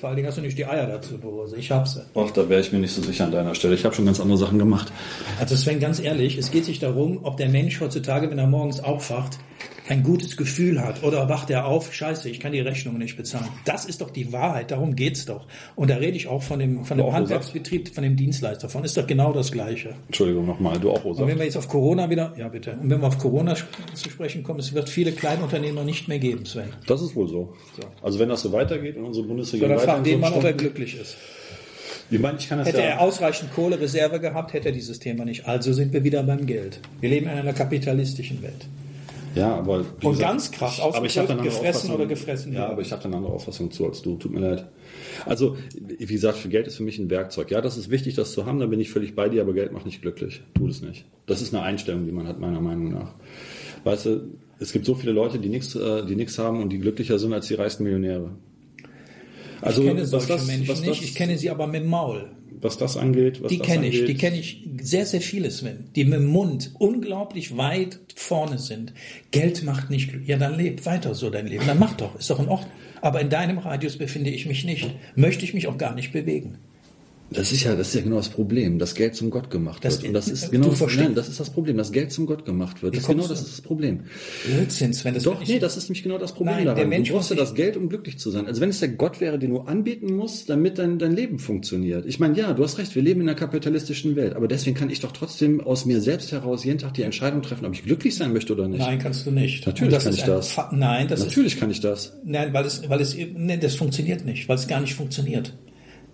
Vor 0.00 0.08
allen 0.08 0.16
Dingen 0.16 0.28
hast 0.28 0.38
du 0.38 0.42
nicht 0.42 0.58
die 0.58 0.66
Eier 0.66 0.86
dazu, 0.86 1.18
Borose. 1.18 1.56
Ich 1.56 1.70
hab's. 1.70 2.00
Ach, 2.14 2.30
da 2.30 2.48
wäre 2.48 2.60
ich 2.60 2.72
mir 2.72 2.78
nicht 2.78 2.92
so 2.92 3.02
sicher 3.02 3.24
an 3.24 3.32
deiner 3.32 3.54
Stelle. 3.54 3.74
Ich 3.74 3.84
habe 3.84 3.94
schon 3.94 4.06
ganz 4.06 4.20
andere 4.20 4.38
Sachen 4.38 4.58
gemacht. 4.58 4.92
Also 5.38 5.56
Sven, 5.56 5.80
ganz 5.80 6.00
ehrlich, 6.00 6.36
es 6.38 6.50
geht 6.50 6.64
sich 6.64 6.78
darum, 6.78 7.20
ob 7.22 7.36
der 7.36 7.48
Mensch 7.48 7.80
heutzutage, 7.80 8.30
wenn 8.30 8.38
er 8.38 8.46
morgens 8.46 8.80
aufwacht, 8.80 9.38
ein 9.88 10.02
gutes 10.02 10.36
Gefühl 10.36 10.80
hat 10.80 11.02
oder 11.02 11.28
wacht 11.28 11.50
er 11.50 11.66
auf, 11.66 11.92
scheiße, 11.92 12.28
ich 12.30 12.40
kann 12.40 12.52
die 12.52 12.60
Rechnung 12.60 12.96
nicht 12.96 13.16
bezahlen. 13.16 13.48
Das 13.64 13.84
ist 13.84 14.00
doch 14.00 14.10
die 14.10 14.32
Wahrheit, 14.32 14.70
darum 14.70 14.96
geht's 14.96 15.26
doch. 15.26 15.46
Und 15.76 15.90
da 15.90 15.96
rede 15.96 16.16
ich 16.16 16.26
auch 16.26 16.42
von 16.42 16.58
dem, 16.58 16.84
von 16.84 16.96
dem 16.96 17.12
Handwerksbetrieb, 17.12 17.94
von 17.94 18.02
dem 18.02 18.16
Dienstleister, 18.16 18.68
von 18.68 18.84
ist 18.84 18.96
doch 18.96 19.06
genau 19.06 19.32
das 19.32 19.52
Gleiche. 19.52 19.94
Entschuldigung 20.06 20.46
nochmal, 20.46 20.78
du 20.78 20.90
auch 20.90 21.04
Und 21.04 21.12
O-Saft. 21.12 21.28
wenn 21.28 21.38
wir 21.38 21.44
jetzt 21.44 21.56
auf 21.56 21.68
Corona 21.68 22.08
wieder, 22.08 22.32
ja 22.38 22.48
bitte, 22.48 22.78
und 22.80 22.88
wenn 22.88 23.00
wir 23.00 23.08
auf 23.08 23.18
Corona 23.18 23.54
zu 23.54 24.10
sprechen 24.10 24.42
kommen, 24.42 24.60
es 24.60 24.72
wird 24.72 24.88
viele 24.88 25.12
Kleinunternehmer 25.12 25.84
nicht 25.84 26.08
mehr 26.08 26.18
geben, 26.18 26.46
Sven. 26.46 26.72
Das 26.86 27.02
ist 27.02 27.14
wohl 27.14 27.28
so. 27.28 27.54
Also 28.02 28.18
wenn 28.18 28.30
das 28.30 28.40
so 28.40 28.52
weitergeht 28.52 28.96
und 28.96 29.04
unsere 29.04 29.26
Bundesregierung 29.26 29.74
Oder 29.74 29.80
fragen 29.80 30.00
weiter 30.00 30.10
den 30.10 30.20
mal, 30.20 30.32
ob 30.32 30.44
er 30.44 30.54
glücklich 30.54 30.98
ist. 30.98 31.16
Ich 32.10 32.20
meine, 32.20 32.38
ich 32.38 32.48
kann 32.48 32.58
das 32.58 32.68
Hätte 32.68 32.78
ja. 32.78 32.84
er 32.84 33.00
ausreichend 33.00 33.52
Kohlereserve 33.54 34.20
gehabt, 34.20 34.52
hätte 34.52 34.68
er 34.68 34.72
dieses 34.72 34.98
Thema 34.98 35.24
nicht. 35.24 35.46
Also 35.46 35.72
sind 35.72 35.92
wir 35.92 36.04
wieder 36.04 36.22
beim 36.22 36.46
Geld. 36.46 36.80
Wir 37.00 37.10
leben 37.10 37.26
in 37.26 37.32
einer 37.32 37.52
kapitalistischen 37.52 38.42
Welt. 38.42 38.66
Ja, 39.34 39.56
aber 39.56 39.84
Und 40.02 40.18
ganz 40.18 40.50
krass 40.50 40.80
aber 40.80 41.04
ich 41.06 41.18
habe 41.18 41.28
ausgedrückt, 41.28 41.30
eine 41.30 41.40
andere 41.40 41.48
gefressen 41.48 41.90
oder 41.94 42.06
gefressen 42.06 42.52
Ja, 42.52 42.60
werden. 42.60 42.72
aber 42.72 42.82
ich 42.82 42.92
habe 42.92 43.04
eine 43.04 43.16
andere 43.16 43.32
Auffassung 43.32 43.70
zu 43.70 43.86
als 43.86 44.02
du. 44.02 44.16
Tut 44.16 44.32
mir 44.32 44.40
leid. 44.40 44.66
Also 45.26 45.56
wie 45.80 46.06
gesagt, 46.06 46.38
für 46.38 46.48
Geld 46.48 46.66
ist 46.66 46.76
für 46.76 46.82
mich 46.82 46.98
ein 46.98 47.10
Werkzeug. 47.10 47.50
Ja, 47.50 47.60
das 47.60 47.76
ist 47.76 47.90
wichtig, 47.90 48.14
das 48.14 48.32
zu 48.32 48.46
haben. 48.46 48.60
Da 48.60 48.66
bin 48.66 48.80
ich 48.80 48.90
völlig 48.90 49.14
bei 49.14 49.28
dir. 49.28 49.42
Aber 49.42 49.52
Geld 49.52 49.72
macht 49.72 49.86
nicht 49.86 50.02
glücklich. 50.02 50.42
Tut 50.54 50.70
es 50.70 50.82
nicht. 50.82 51.04
Das 51.26 51.42
ist 51.42 51.54
eine 51.54 51.62
Einstellung, 51.64 52.06
die 52.06 52.12
man 52.12 52.26
hat 52.28 52.38
meiner 52.38 52.60
Meinung 52.60 52.92
nach. 52.92 53.14
Weißt 53.84 54.06
du, 54.06 54.20
es 54.58 54.72
gibt 54.72 54.86
so 54.86 54.94
viele 54.94 55.12
Leute, 55.12 55.38
die 55.38 55.48
nichts, 55.48 55.74
äh, 55.74 56.04
die 56.06 56.16
haben 56.38 56.62
und 56.62 56.70
die 56.70 56.78
glücklicher 56.78 57.18
sind 57.18 57.32
als 57.32 57.48
die 57.48 57.54
reichsten 57.54 57.84
Millionäre. 57.84 58.30
Also 59.60 59.82
Ich 59.82 59.88
kenne 59.88 60.02
was 60.02 60.10
solche 60.10 60.28
das, 60.28 60.46
Menschen 60.46 60.80
nicht, 60.80 60.90
das, 60.90 61.00
ich 61.02 61.14
kenne 61.14 61.38
sie 61.38 61.50
aber 61.50 61.66
mit 61.66 61.82
dem 61.82 61.88
Maul. 61.88 62.30
Was 62.60 62.78
das 62.78 62.96
angeht, 62.96 63.42
was 63.42 63.50
Die 63.50 63.58
kenne 63.58 63.86
ich, 63.86 64.04
die 64.04 64.14
kenne 64.14 64.38
ich 64.38 64.66
sehr, 64.80 65.06
sehr 65.06 65.20
viele, 65.20 65.50
Sven, 65.50 65.90
die 65.94 66.04
mit 66.04 66.20
dem 66.20 66.26
Mund 66.26 66.72
unglaublich 66.78 67.56
weit 67.56 68.00
vorne 68.14 68.58
sind. 68.58 68.92
Geld 69.30 69.62
macht 69.64 69.90
nicht 69.90 70.08
glücklich. 70.08 70.28
Ja, 70.28 70.38
dann 70.38 70.56
lebt 70.56 70.86
weiter 70.86 71.14
so 71.14 71.30
dein 71.30 71.46
Leben. 71.46 71.66
Dann 71.66 71.78
mach 71.78 71.94
doch, 71.94 72.18
ist 72.18 72.30
doch 72.30 72.40
in 72.40 72.48
Ordnung. 72.48 72.70
Aber 73.00 73.20
in 73.20 73.28
deinem 73.28 73.58
Radius 73.58 73.98
befinde 73.98 74.30
ich 74.30 74.46
mich 74.46 74.64
nicht. 74.64 74.90
Möchte 75.14 75.44
ich 75.44 75.54
mich 75.54 75.66
auch 75.66 75.78
gar 75.78 75.94
nicht 75.94 76.12
bewegen. 76.12 76.58
Das 77.34 77.52
ist 77.52 77.64
ja, 77.64 77.74
das 77.74 77.88
ist 77.88 77.94
ja 77.94 78.00
genau 78.02 78.16
das 78.16 78.28
Problem, 78.28 78.78
dass 78.78 78.94
Geld 78.94 79.14
zum 79.14 79.30
Gott 79.30 79.50
gemacht 79.50 79.84
Das- 79.84 79.96
wird. 79.98 80.08
Und 80.08 80.14
das 80.14 80.26
du 80.26 80.32
ist 80.32 80.50
genau, 80.50 80.72
nein, 80.96 81.14
das 81.14 81.28
ist 81.28 81.40
das 81.40 81.50
Problem, 81.50 81.76
dass 81.76 81.92
Geld 81.92 82.12
zum 82.12 82.26
Gott 82.26 82.44
gemacht 82.44 82.82
wird. 82.82 82.94
Das 82.94 83.02
ist 83.02 83.08
genau 83.08 83.26
das 83.26 83.40
ist 83.40 83.52
das 83.52 83.60
Problem. 83.60 84.00
Blödsinn, 84.46 84.92
Sven. 84.92 85.14
Das 85.14 85.22
Doch, 85.24 85.46
nee, 85.46 85.58
das 85.58 85.76
ist 85.76 85.88
nämlich 85.88 86.02
genau 86.02 86.18
das 86.18 86.32
Problem 86.32 86.56
Nein, 86.56 86.64
der 86.66 86.74
daran. 86.74 86.88
Mensch 86.88 87.08
du 87.08 87.14
brauchst 87.14 87.30
ja 87.30 87.36
das 87.36 87.54
Geld, 87.54 87.76
um 87.76 87.88
glücklich 87.88 88.18
zu 88.18 88.30
sein. 88.30 88.46
Also 88.46 88.60
wenn 88.60 88.70
es 88.70 88.80
der 88.80 88.88
Gott 88.90 89.20
wäre, 89.20 89.38
den 89.38 89.50
du 89.50 89.60
anbieten 89.60 90.14
musst, 90.14 90.48
damit 90.48 90.78
dein, 90.78 90.98
dein 90.98 91.14
Leben 91.14 91.38
funktioniert. 91.38 92.06
Ich 92.06 92.18
meine, 92.20 92.36
ja, 92.38 92.52
du 92.52 92.62
hast 92.62 92.78
recht, 92.78 92.94
wir 92.94 93.02
leben 93.02 93.20
in 93.20 93.28
einer 93.28 93.36
kapitalistischen 93.38 94.16
Welt, 94.16 94.34
aber 94.34 94.48
deswegen 94.48 94.76
kann 94.76 94.90
ich 94.90 95.00
doch 95.00 95.12
trotzdem 95.12 95.60
aus 95.60 95.84
mir 95.84 96.00
selbst 96.00 96.32
heraus 96.32 96.64
jeden 96.64 96.78
Tag 96.78 96.94
die 96.94 97.02
Entscheidung 97.02 97.42
treffen, 97.42 97.64
ob 97.66 97.74
ich 97.74 97.82
glücklich 97.82 98.14
sein 98.14 98.32
möchte 98.32 98.52
oder 98.52 98.68
nicht. 98.68 98.80
Nein, 98.80 98.98
kannst 98.98 99.26
du 99.26 99.30
nicht. 99.30 99.66
Natürlich 99.66 99.98
kann 99.98 100.12
ist 100.12 100.18
ich 100.18 100.24
das. 100.24 100.52
Fa 100.52 100.70
Nein, 100.72 101.08
das 101.08 101.20
ist 101.20 101.26
Natürlich 101.26 101.58
kann 101.58 101.70
ich 101.70 101.80
das. 101.80 102.12
Nein, 102.24 102.52
weil 102.52 102.64
es, 102.64 102.88
weil 102.88 103.00
es, 103.00 103.16
nee, 103.16 103.56
das 103.56 103.74
funktioniert 103.74 104.24
nicht, 104.24 104.48
weil 104.48 104.56
es 104.56 104.66
gar 104.66 104.80
nicht 104.80 104.94
funktioniert. 104.94 105.52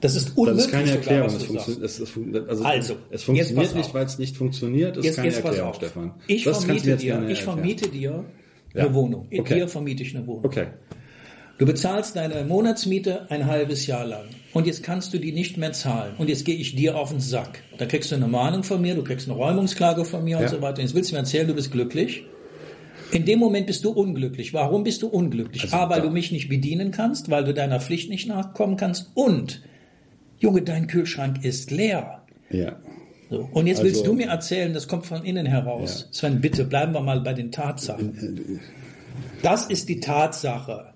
Das 0.00 0.16
ist 0.16 0.28
Das 0.30 0.34
unmöglich. 0.36 0.64
ist 0.66 0.70
keine 0.72 0.86
sogar, 0.86 0.98
Erklärung. 0.98 1.26
was 1.26 1.68
Es, 1.82 2.00
es, 2.00 2.16
also, 2.48 2.64
Also, 2.64 2.96
es 3.10 3.22
funktioniert 3.22 3.74
nicht, 3.74 3.92
weil 3.94 4.06
es 4.06 4.18
nicht 4.18 4.36
funktioniert. 4.36 4.96
Das 4.96 5.00
ist 5.00 5.04
Jetzt, 5.06 5.16
keine 5.16 5.28
jetzt 5.28 5.42
pass 5.42 5.50
Erklärung. 5.56 5.74
Stefan. 5.74 6.10
Ich 6.26 6.44
das 6.44 6.64
vermiete 6.64 6.96
dir, 6.96 7.28
ich 7.28 7.42
vermiete 7.42 7.88
dir 7.88 8.24
Ja. 8.74 8.84
eine 8.84 8.94
Wohnung. 8.94 9.26
In 9.30 9.40
Okay. 9.40 9.54
dir 9.56 9.68
vermiete 9.68 10.02
ich 10.02 10.16
eine 10.16 10.26
Wohnung. 10.26 10.44
Okay. 10.44 10.68
Du 11.58 11.66
bezahlst 11.66 12.16
deine 12.16 12.42
Monatsmiete 12.44 13.30
ein 13.30 13.44
halbes 13.44 13.86
Jahr 13.86 14.06
lang. 14.06 14.24
Und 14.54 14.66
jetzt 14.66 14.82
kannst 14.82 15.12
du 15.12 15.18
die 15.18 15.32
nicht 15.32 15.58
mehr 15.58 15.72
zahlen. 15.72 16.14
Und 16.16 16.30
jetzt 16.30 16.46
gehe 16.46 16.54
ich 16.56 16.74
dir 16.74 16.96
auf 16.96 17.10
den 17.10 17.20
Sack. 17.20 17.62
Da 17.76 17.84
kriegst 17.84 18.10
du 18.10 18.14
eine 18.16 18.28
Mahnung 18.28 18.62
von 18.62 18.80
mir, 18.80 18.94
du 18.94 19.04
kriegst 19.04 19.28
eine 19.28 19.36
Räumungsklage 19.36 20.06
von 20.06 20.24
mir 20.24 20.38
und 20.38 20.44
Ja. 20.44 20.48
so 20.48 20.62
weiter. 20.62 20.80
Jetzt 20.80 20.94
willst 20.94 21.10
du 21.10 21.14
mir 21.14 21.20
erzählen, 21.20 21.46
du 21.46 21.54
bist 21.54 21.70
glücklich. 21.70 22.24
In 23.12 23.26
dem 23.26 23.38
Moment 23.40 23.66
bist 23.66 23.84
du 23.84 23.90
unglücklich. 23.90 24.54
Warum 24.54 24.84
bist 24.84 25.02
du 25.02 25.08
unglücklich? 25.08 25.64
Also 25.64 25.76
A, 25.76 25.90
weil 25.90 26.00
da- 26.00 26.06
du 26.06 26.10
mich 26.12 26.32
nicht 26.32 26.48
bedienen 26.48 26.92
kannst, 26.92 27.28
weil 27.28 27.44
du 27.44 27.52
deiner 27.52 27.80
Pflicht 27.80 28.08
nicht 28.08 28.26
nachkommen 28.28 28.76
kannst. 28.78 29.10
Und, 29.14 29.60
Junge, 30.40 30.62
dein 30.62 30.88
Kühlschrank 30.88 31.44
ist 31.44 31.70
leer. 31.70 32.22
Ja. 32.50 32.76
So. 33.30 33.48
Und 33.52 33.68
jetzt 33.68 33.82
willst 33.84 34.00
Also- 34.00 34.10
du 34.10 34.16
mir 34.16 34.26
erzählen, 34.26 34.74
das 34.74 34.88
kommt 34.88 35.06
von 35.06 35.24
innen 35.24 35.46
heraus. 35.46 36.06
Ja. 36.08 36.12
Sven, 36.12 36.40
bitte 36.40 36.64
bleiben 36.64 36.92
wir 36.92 37.00
mal 37.00 37.20
bei 37.20 37.32
den 37.32 37.52
Tatsachen. 37.52 38.60
Das 39.42 39.66
ist 39.66 39.88
die 39.88 40.00
Tatsache. 40.00 40.86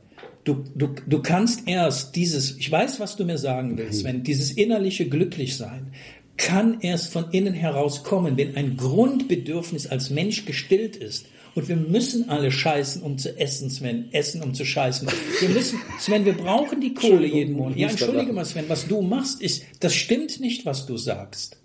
Du, 0.43 0.65
du, 0.75 0.89
du 1.07 1.23
kannst 1.23 1.69
erst 1.69 2.17
dieses, 2.17 2.59
ich 2.59 2.71
weiß, 2.71 2.99
was 3.01 3.17
du 3.17 3.25
mir 3.25 3.39
sagen 3.39 3.79
willst, 3.79 4.01
Sven, 4.01 4.25
dieses 4.25 4.51
innerliche 4.53 5.09
Glücklichsein 5.09 5.93
kann 6.37 6.81
erst 6.81 7.13
von 7.13 7.31
innen 7.31 7.55
heraus 7.55 8.03
kommen, 8.03 8.37
wenn 8.37 8.57
ein 8.57 8.77
Grundbedürfnis 8.77 9.87
als 9.87 10.11
Mensch 10.11 10.45
gestillt 10.45 10.97
ist. 10.97 11.27
Und 11.55 11.69
wir 11.69 11.77
müssen 11.77 12.29
alle 12.29 12.51
scheißen, 12.51 13.03
um 13.03 13.17
zu 13.17 13.39
essen, 13.39 13.71
Sven. 13.71 14.09
Essen, 14.13 14.43
um 14.43 14.55
zu 14.55 14.65
scheißen. 14.65 15.09
Wir 15.41 15.49
müssen, 15.51 15.79
Sven, 16.01 16.25
wir 16.25 16.33
brauchen 16.33 16.81
die 16.81 16.95
Kohle 16.95 17.27
jeden 17.27 17.55
Monat. 17.55 17.79
Ja, 17.79 17.89
entschuldige 17.89 18.33
mal, 18.33 18.45
Sven, 18.45 18.65
was 18.69 18.89
du 18.89 19.03
machst, 19.03 19.41
ist, 19.41 19.65
das 19.81 19.95
stimmt 19.95 20.41
nicht, 20.41 20.67
was 20.67 20.87
du 20.87 20.97
sagst. 20.97 21.61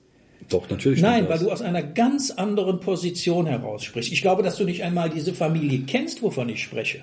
Doch, 0.47 0.69
natürlich. 0.69 1.01
Nein, 1.01 1.27
weil 1.27 1.39
du 1.39 1.51
aus 1.51 1.61
einer 1.61 1.83
ganz 1.83 2.31
anderen 2.31 2.79
Position 2.79 3.45
heraus 3.45 3.83
sprichst. 3.83 4.11
Ich 4.11 4.21
glaube, 4.21 4.43
dass 4.43 4.57
du 4.57 4.63
nicht 4.63 4.83
einmal 4.83 5.09
diese 5.09 5.33
Familie 5.33 5.79
kennst, 5.85 6.21
wovon 6.21 6.49
ich 6.49 6.61
spreche. 6.61 7.01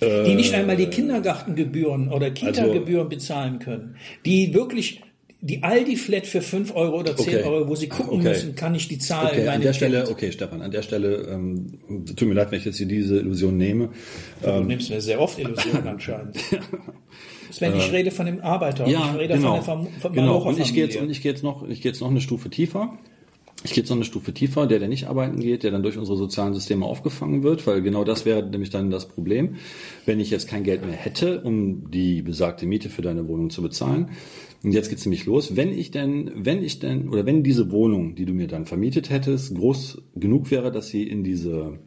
Die 0.00 0.34
nicht 0.34 0.52
einmal 0.54 0.76
die 0.76 0.86
Kindergartengebühren 0.86 2.10
oder 2.10 2.30
Kita-Gebühren 2.30 3.08
bezahlen 3.08 3.60
können. 3.60 3.96
Die 4.26 4.52
wirklich 4.52 5.00
die 5.44 5.64
Aldi-Flat 5.64 6.26
für 6.26 6.40
5 6.40 6.74
Euro 6.74 7.00
oder 7.00 7.16
10 7.16 7.34
Okay. 7.34 7.44
Euro, 7.44 7.68
wo 7.68 7.74
sie 7.74 7.88
gucken 7.88 8.20
Okay. 8.20 8.28
müssen, 8.28 8.54
kann 8.54 8.76
ich 8.76 8.86
die 8.86 8.98
zahlen. 8.98 9.40
Okay, 9.40 9.48
an 9.48 9.60
der. 9.60 9.72
Stelle, 9.72 10.08
okay, 10.08 10.30
Stefan, 10.30 10.62
an 10.62 10.70
der 10.70 10.82
Stelle, 10.82 11.28
ähm, 11.28 11.78
tut 12.16 12.28
mir 12.28 12.34
leid, 12.34 12.52
wenn 12.52 12.58
ich 12.60 12.64
jetzt 12.64 12.78
hier 12.78 12.86
diese 12.86 13.18
Illusion 13.18 13.56
nehme. 13.56 13.90
Du 14.40 14.60
nimmst 14.60 14.88
mir 14.90 15.00
sehr 15.00 15.20
oft 15.20 15.38
Illusionen 15.38 15.86
anscheinend. 15.88 16.36
Sven, 17.50 17.76
ich 17.76 17.92
rede 17.92 18.12
von 18.12 18.26
dem 18.26 18.40
Arbeiter. 18.40 18.86
Ja, 18.86 19.10
ich 19.12 19.20
rede 19.20 19.34
genau. 19.34 19.60
von 19.60 19.82
der 19.84 20.00
Fam 20.00 20.12
genau. 20.14 20.38
Und 20.38 20.60
ich 20.60 20.72
gehe 20.72 20.84
jetzt, 20.84 20.96
und 20.96 21.10
ich 21.10 21.20
gehe 21.20 21.32
jetzt 21.32 21.42
noch, 21.42 21.68
ich 21.68 21.82
gehe 21.82 21.90
jetzt 21.90 22.00
noch 22.00 22.10
eine 22.10 22.20
Stufe 22.20 22.48
tiefer. 22.48 22.96
Ich 23.64 23.72
gehe 23.72 23.82
jetzt 23.82 23.90
noch 23.90 23.96
eine 23.96 24.04
Stufe 24.04 24.32
tiefer, 24.34 24.66
der, 24.66 24.80
der 24.80 24.88
nicht 24.88 25.06
arbeiten 25.06 25.38
geht, 25.38 25.62
der 25.62 25.70
dann 25.70 25.82
durch 25.82 25.96
unsere 25.96 26.16
sozialen 26.16 26.52
Systeme 26.52 26.84
aufgefangen 26.84 27.42
wird, 27.42 27.66
weil 27.66 27.80
genau 27.82 28.02
das 28.02 28.24
wäre 28.24 28.42
nämlich 28.42 28.70
dann 28.70 28.90
das 28.90 29.06
Problem. 29.06 29.56
Wenn 30.04 30.18
ich 30.18 30.30
jetzt 30.30 30.48
kein 30.48 30.64
Geld 30.64 30.84
mehr 30.84 30.96
hätte, 30.96 31.42
um 31.42 31.90
die 31.90 32.22
besagte 32.22 32.66
Miete 32.66 32.88
für 32.88 33.02
deine 33.02 33.28
Wohnung 33.28 33.50
zu 33.50 33.62
bezahlen. 33.62 34.10
Und 34.64 34.72
jetzt 34.72 34.90
geht's 34.90 35.06
nämlich 35.06 35.26
los. 35.26 35.56
Wenn 35.56 35.72
ich 35.72 35.90
denn, 35.90 36.30
wenn 36.34 36.62
ich 36.62 36.80
denn, 36.80 37.08
oder 37.08 37.24
wenn 37.26 37.42
diese 37.42 37.70
Wohnung, 37.70 38.14
die 38.14 38.24
du 38.24 38.32
mir 38.32 38.48
dann 38.48 38.66
vermietet 38.66 39.10
hättest, 39.10 39.54
groß 39.54 40.02
genug 40.16 40.50
wäre, 40.50 40.72
dass 40.72 40.88
sie 40.88 41.04
in 41.04 41.22
diese 41.22 41.78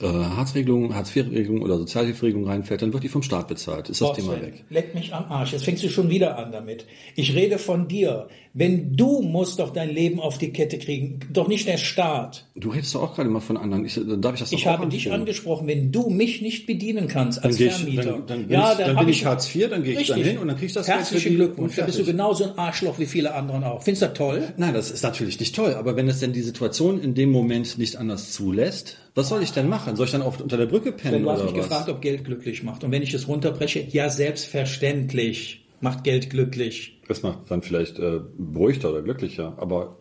äh, 0.00 0.06
Hartz-Regelung, 0.06 0.94
Hartz-IV-Regelung 0.94 1.62
oder 1.62 1.78
Sozialhilferegelung 1.78 2.46
reinfällt, 2.46 2.82
dann 2.82 2.92
wird 2.92 3.02
die 3.04 3.08
vom 3.08 3.22
Staat 3.22 3.48
bezahlt. 3.48 3.88
Ist 3.88 4.00
das 4.00 4.08
Boah, 4.08 4.14
Thema 4.16 4.32
Sven, 4.34 4.42
weg. 4.42 4.64
Leck 4.70 4.94
mich 4.94 5.12
am 5.14 5.24
Arsch. 5.30 5.52
Jetzt 5.52 5.64
fängst 5.64 5.82
du 5.82 5.88
schon 5.88 6.10
wieder 6.10 6.38
an 6.38 6.52
damit. 6.52 6.86
Ich 7.14 7.34
rede 7.34 7.58
von 7.58 7.88
dir. 7.88 8.28
Wenn 8.58 8.96
du 8.96 9.20
musst 9.20 9.58
doch 9.58 9.70
dein 9.70 9.90
Leben 9.90 10.18
auf 10.18 10.38
die 10.38 10.50
Kette 10.50 10.78
kriegen, 10.78 11.20
doch 11.30 11.46
nicht 11.46 11.68
der 11.68 11.76
Staat. 11.76 12.46
Du 12.54 12.70
redest 12.70 12.94
doch 12.94 13.02
auch 13.02 13.14
gerade 13.14 13.28
mal 13.28 13.40
von 13.40 13.58
anderen. 13.58 13.84
Ich, 13.84 13.94
dann 13.96 14.22
darf 14.22 14.32
ich 14.34 14.40
das 14.40 14.50
Ich 14.52 14.66
habe 14.66 14.86
dich 14.86 15.12
angesprochen, 15.12 15.66
wenn 15.68 15.92
du 15.92 16.08
mich 16.08 16.40
nicht 16.40 16.66
bedienen 16.66 17.06
kannst 17.06 17.44
als 17.44 17.56
Dann 17.56 17.58
gehe 17.58 17.66
ich- 17.68 17.74
Vermieter. 17.74 18.02
dann- 18.04 18.26
dann 18.26 18.46
bin 18.48 18.58
ich- 18.58 18.76
dann 18.78 18.90
hab 18.96 19.00
bin 19.00 19.08
ich 19.10 19.26
Hartz 19.26 19.54
IV, 19.54 19.68
dann 19.68 19.82
gehe 19.82 20.00
ich 20.00 20.08
dann 20.08 20.22
hin 20.22 20.38
und 20.38 20.48
dann 20.48 20.56
krieg 20.56 20.68
ich 20.68 20.72
das 20.72 20.86
Geld 20.86 20.98
Herzlichen 21.00 21.34
Glückwunsch. 21.36 21.72
und 21.72 21.78
Da 21.78 21.84
bist 21.84 21.98
du 21.98 22.04
genauso 22.04 22.44
ein 22.44 22.58
Arschloch 22.58 22.98
wie 22.98 23.04
viele 23.04 23.34
anderen 23.34 23.62
auch. 23.62 23.82
Findest 23.82 24.02
du 24.02 24.06
das 24.06 24.16
toll? 24.16 24.42
Nein, 24.56 24.72
das 24.72 24.90
ist 24.90 25.02
natürlich 25.02 25.38
nicht 25.38 25.54
toll. 25.54 25.74
Aber 25.74 25.94
wenn 25.96 26.08
es 26.08 26.20
denn 26.20 26.32
die 26.32 26.40
Situation 26.42 26.98
in 26.98 27.14
dem 27.14 27.30
Moment 27.30 27.76
nicht 27.76 27.96
anders 27.96 28.32
zulässt, 28.32 28.96
Was 29.18 29.30
soll 29.30 29.42
ich 29.42 29.50
denn 29.52 29.68
machen? 29.70 29.85
Soll 29.94 30.06
ich 30.06 30.12
dann 30.12 30.22
auf, 30.22 30.40
unter 30.40 30.56
der 30.56 30.66
Brücke 30.66 30.90
pennen 30.92 31.22
Du 31.22 31.30
hast 31.30 31.44
mich 31.44 31.52
was? 31.54 31.68
gefragt, 31.68 31.88
ob 31.88 32.00
Geld 32.00 32.24
glücklich 32.24 32.62
macht. 32.64 32.82
Und 32.82 32.90
wenn 32.90 33.02
ich 33.02 33.14
es 33.14 33.28
runterbreche, 33.28 33.86
ja, 33.90 34.08
selbstverständlich 34.10 35.64
macht 35.80 36.02
Geld 36.04 36.30
glücklich. 36.30 36.98
Das 37.08 37.22
macht 37.22 37.50
dann 37.50 37.62
vielleicht 37.62 37.98
äh, 37.98 38.20
beruhigter 38.38 38.90
oder 38.90 39.02
glücklicher, 39.02 39.54
aber 39.58 39.96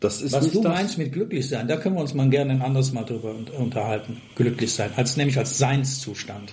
das 0.00 0.20
ist 0.22 0.32
Was 0.32 0.42
nicht 0.44 0.54
du 0.56 0.62
das. 0.62 0.72
meinst 0.72 0.98
mit 0.98 1.12
glücklich 1.12 1.48
sein, 1.48 1.68
da 1.68 1.76
können 1.76 1.94
wir 1.94 2.00
uns 2.02 2.14
mal 2.14 2.28
gerne 2.28 2.52
ein 2.52 2.62
anderes 2.62 2.92
Mal 2.92 3.04
drüber 3.04 3.30
un- 3.34 3.46
unterhalten. 3.56 4.20
Glücklich 4.34 4.72
sein, 4.72 4.90
als 4.96 5.16
nämlich 5.16 5.38
als 5.38 5.56
Seinszustand. 5.58 6.52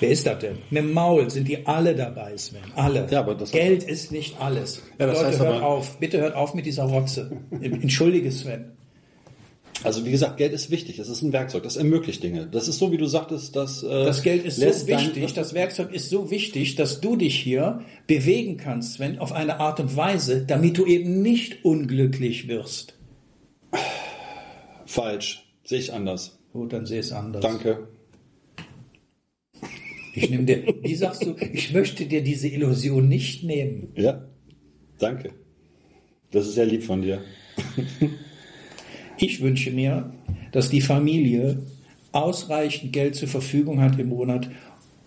Wer 0.00 0.10
ist 0.10 0.26
das 0.26 0.38
denn? 0.38 0.58
Mit 0.70 0.84
dem 0.84 0.92
Maul 0.92 1.28
sind 1.28 1.48
die 1.48 1.66
alle 1.66 1.94
dabei, 1.94 2.36
Sven. 2.36 2.60
Alle. 2.76 3.06
Ja, 3.10 3.20
aber 3.20 3.34
das- 3.34 3.50
Geld 3.50 3.82
ist 3.82 4.12
nicht 4.12 4.40
alles. 4.40 4.80
Ja, 4.98 5.06
das 5.06 5.16
Leute, 5.16 5.28
heißt 5.28 5.40
hört 5.40 5.56
aber- 5.56 5.66
auf. 5.66 5.98
Bitte 5.98 6.20
hört 6.20 6.34
auf 6.36 6.54
mit 6.54 6.66
dieser 6.66 6.84
Rotze. 6.84 7.30
Entschuldige, 7.50 8.30
Sven. 8.30 8.72
Also 9.84 10.04
wie 10.04 10.10
gesagt, 10.10 10.36
Geld 10.38 10.52
ist 10.52 10.70
wichtig. 10.70 10.98
Es 10.98 11.08
ist 11.08 11.22
ein 11.22 11.32
Werkzeug. 11.32 11.62
Das 11.62 11.76
ermöglicht 11.76 12.22
Dinge. 12.22 12.46
Das 12.50 12.66
ist 12.66 12.78
so, 12.78 12.90
wie 12.90 12.96
du 12.96 13.06
sagtest, 13.06 13.54
dass 13.54 13.82
äh, 13.84 13.88
Das 13.88 14.22
Geld 14.22 14.44
ist 14.44 14.56
so 14.56 14.64
dein- 14.86 14.86
wichtig, 14.86 15.32
das 15.34 15.54
Werkzeug 15.54 15.92
ist 15.92 16.10
so 16.10 16.30
wichtig, 16.30 16.74
dass 16.74 17.00
du 17.00 17.14
dich 17.16 17.38
hier 17.38 17.82
bewegen 18.08 18.56
kannst, 18.56 18.94
Sven, 18.94 19.18
auf 19.20 19.30
eine 19.32 19.60
Art 19.60 19.78
und 19.78 19.94
Weise, 19.96 20.44
damit 20.44 20.78
du 20.78 20.84
eben 20.86 21.22
nicht 21.22 21.64
unglücklich 21.64 22.48
wirst. 22.48 22.94
falsch. 24.86 25.44
Sehe 25.64 25.78
ich 25.78 25.92
anders. 25.92 26.38
Gut, 26.52 26.72
dann 26.72 26.86
sehe 26.86 27.00
es 27.00 27.12
anders. 27.12 27.42
Danke. 27.42 27.88
Ich 30.14 30.30
nehme 30.30 30.44
dir, 30.44 30.74
wie 30.82 30.94
sagst 30.94 31.24
du, 31.24 31.36
ich 31.52 31.72
möchte 31.72 32.06
dir 32.06 32.22
diese 32.22 32.48
Illusion 32.48 33.06
nicht 33.06 33.44
nehmen. 33.44 33.92
Ja, 33.94 34.26
danke. 34.98 35.30
Das 36.32 36.48
ist 36.48 36.54
sehr 36.54 36.66
lieb 36.66 36.82
von 36.82 37.02
dir. 37.02 37.20
Ich 39.18 39.40
wünsche 39.40 39.70
mir, 39.70 40.10
dass 40.52 40.70
die 40.70 40.80
Familie 40.80 41.58
ausreichend 42.12 42.92
Geld 42.92 43.16
zur 43.16 43.28
Verfügung 43.28 43.80
hat 43.80 43.98
im 43.98 44.08
Monat, 44.08 44.48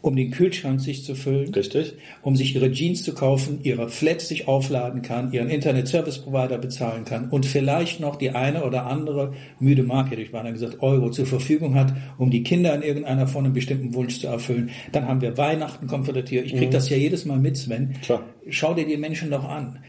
um 0.02 0.16
den 0.16 0.32
Kühlschrank 0.32 0.82
sich 0.82 1.04
zu 1.04 1.16
füllen, 1.16 1.54
Richtig? 1.54 1.94
um 2.24 2.36
sich 2.36 2.56
ihre 2.56 2.72
Jeans 2.72 3.04
zu 3.04 3.14
kaufen, 3.14 3.60
ihre 3.64 3.88
Flat 3.88 4.22
sich 4.22 4.48
aufladen 4.48 5.04
kann, 5.04 5.32
ihren 5.32 5.50
Internet 5.50 5.88
Service 5.88 6.18
Provider 6.18 6.58
bezahlen 6.58 7.06
kann 7.06 7.30
und 7.30 7.46
vielleicht 7.46 8.00
noch 8.00 8.16
die 8.16 8.32
eine 8.32 8.64
oder 8.64 8.88
andere 8.88 9.34
müde 9.60 9.84
Mark, 9.84 10.10
hätte 10.12 10.22
ich 10.22 10.32
beinahe 10.32 10.54
gesagt, 10.54 10.82
Euro 10.82 11.12
zur 11.12 11.28
Verfügung 11.28 11.76
hat, 11.76 11.94
um 12.18 12.32
die 12.32 12.44
Kinder 12.44 12.74
in 12.74 12.82
irgendeiner 12.82 13.28
Form 13.28 13.46
einen 13.46 13.54
bestimmten 13.54 13.94
Wunsch 13.94 14.20
zu 14.20 14.28
erfüllen. 14.28 14.72
Dann 14.92 15.08
haben 15.08 15.22
wir 15.22 15.38
Weihnachten 15.38 15.88
kommt 15.88 16.06
vor 16.06 16.14
der 16.14 16.26
Tür. 16.26 16.44
Ich 16.44 16.56
krieg 16.56 16.72
das 16.72 16.90
ja 16.90 16.98
jedes 16.98 17.26
Mal 17.26 17.38
mit, 17.38 17.58
Sven. 17.58 17.96
Klar. 18.02 18.24
Schau 18.50 18.74
dir 18.74 18.88
die 18.88 18.98
Menschen 18.98 19.30
doch 19.30 19.48
an. 19.48 19.80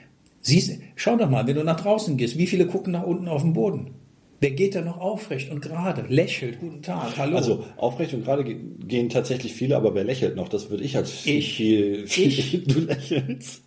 Siehst, 0.43 0.79
schau 0.97 1.17
doch 1.17 1.31
mal, 1.31 1.47
wenn 1.47 1.55
du 1.55 1.65
nach 1.65 1.81
draußen 1.81 2.17
gehst, 2.17 2.37
wie 2.37 2.47
viele 2.47 2.67
gucken 2.67 2.93
nach 2.93 3.05
unten 3.05 3.29
auf 3.29 3.43
den 3.43 3.55
Boden? 3.55 3.93
Wer 4.43 4.51
geht 4.51 4.75
da 4.75 4.81
noch 4.81 4.99
aufrecht 4.99 5.53
und 5.53 5.61
gerade, 5.61 6.05
lächelt, 6.09 6.59
guten 6.59 6.83
Tag, 6.83 7.17
hallo. 7.17 7.37
Also 7.37 7.65
aufrecht 7.77 8.13
und 8.13 8.25
gerade 8.25 8.43
ge- 8.43 8.57
gehen 8.85 9.09
tatsächlich 9.09 9.53
viele, 9.55 9.77
aber 9.77 9.95
wer 9.95 10.03
lächelt 10.03 10.35
noch? 10.35 10.49
Das 10.49 10.69
würde 10.69 10.83
ich 10.83 10.97
als 10.97 11.13
viel, 11.13 11.37
Ich. 11.39 11.55
viel, 11.55 12.07
viel 12.09 12.27
Ich. 12.29 12.65
du 12.67 12.81
lächelst. 12.81 13.63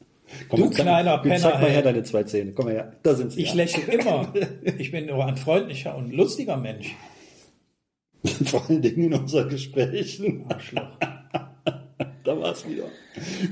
Du 0.49 0.57
jetzt 0.57 0.73
zeig- 0.73 0.83
kleiner 0.83 1.17
Penner. 1.19 1.37
Zeig 1.37 1.61
mal 1.61 1.69
her 1.69 1.81
deine 1.81 2.03
zwei 2.03 2.23
Zähne. 2.23 2.51
Komm 2.51 2.65
mal 2.65 2.73
her. 2.73 2.91
Da 3.03 3.15
sind 3.15 3.31
sie. 3.31 3.41
ich 3.43 3.49
ja. 3.49 3.55
lächle 3.55 3.93
immer. 3.93 4.33
Ich 4.77 4.91
bin 4.91 5.05
nur 5.05 5.25
ein 5.25 5.37
freundlicher 5.37 5.95
und 5.95 6.11
lustiger 6.13 6.57
Mensch. 6.57 6.93
Vor 8.43 8.69
allen 8.69 8.81
Dingen 8.81 9.03
in 9.05 9.13
unseren 9.13 9.47
Gesprächen. 9.47 10.43
Arschloch. 10.49 10.89
Da 12.25 12.37
war 12.41 12.51
es 12.51 12.67
wieder. 12.67 12.83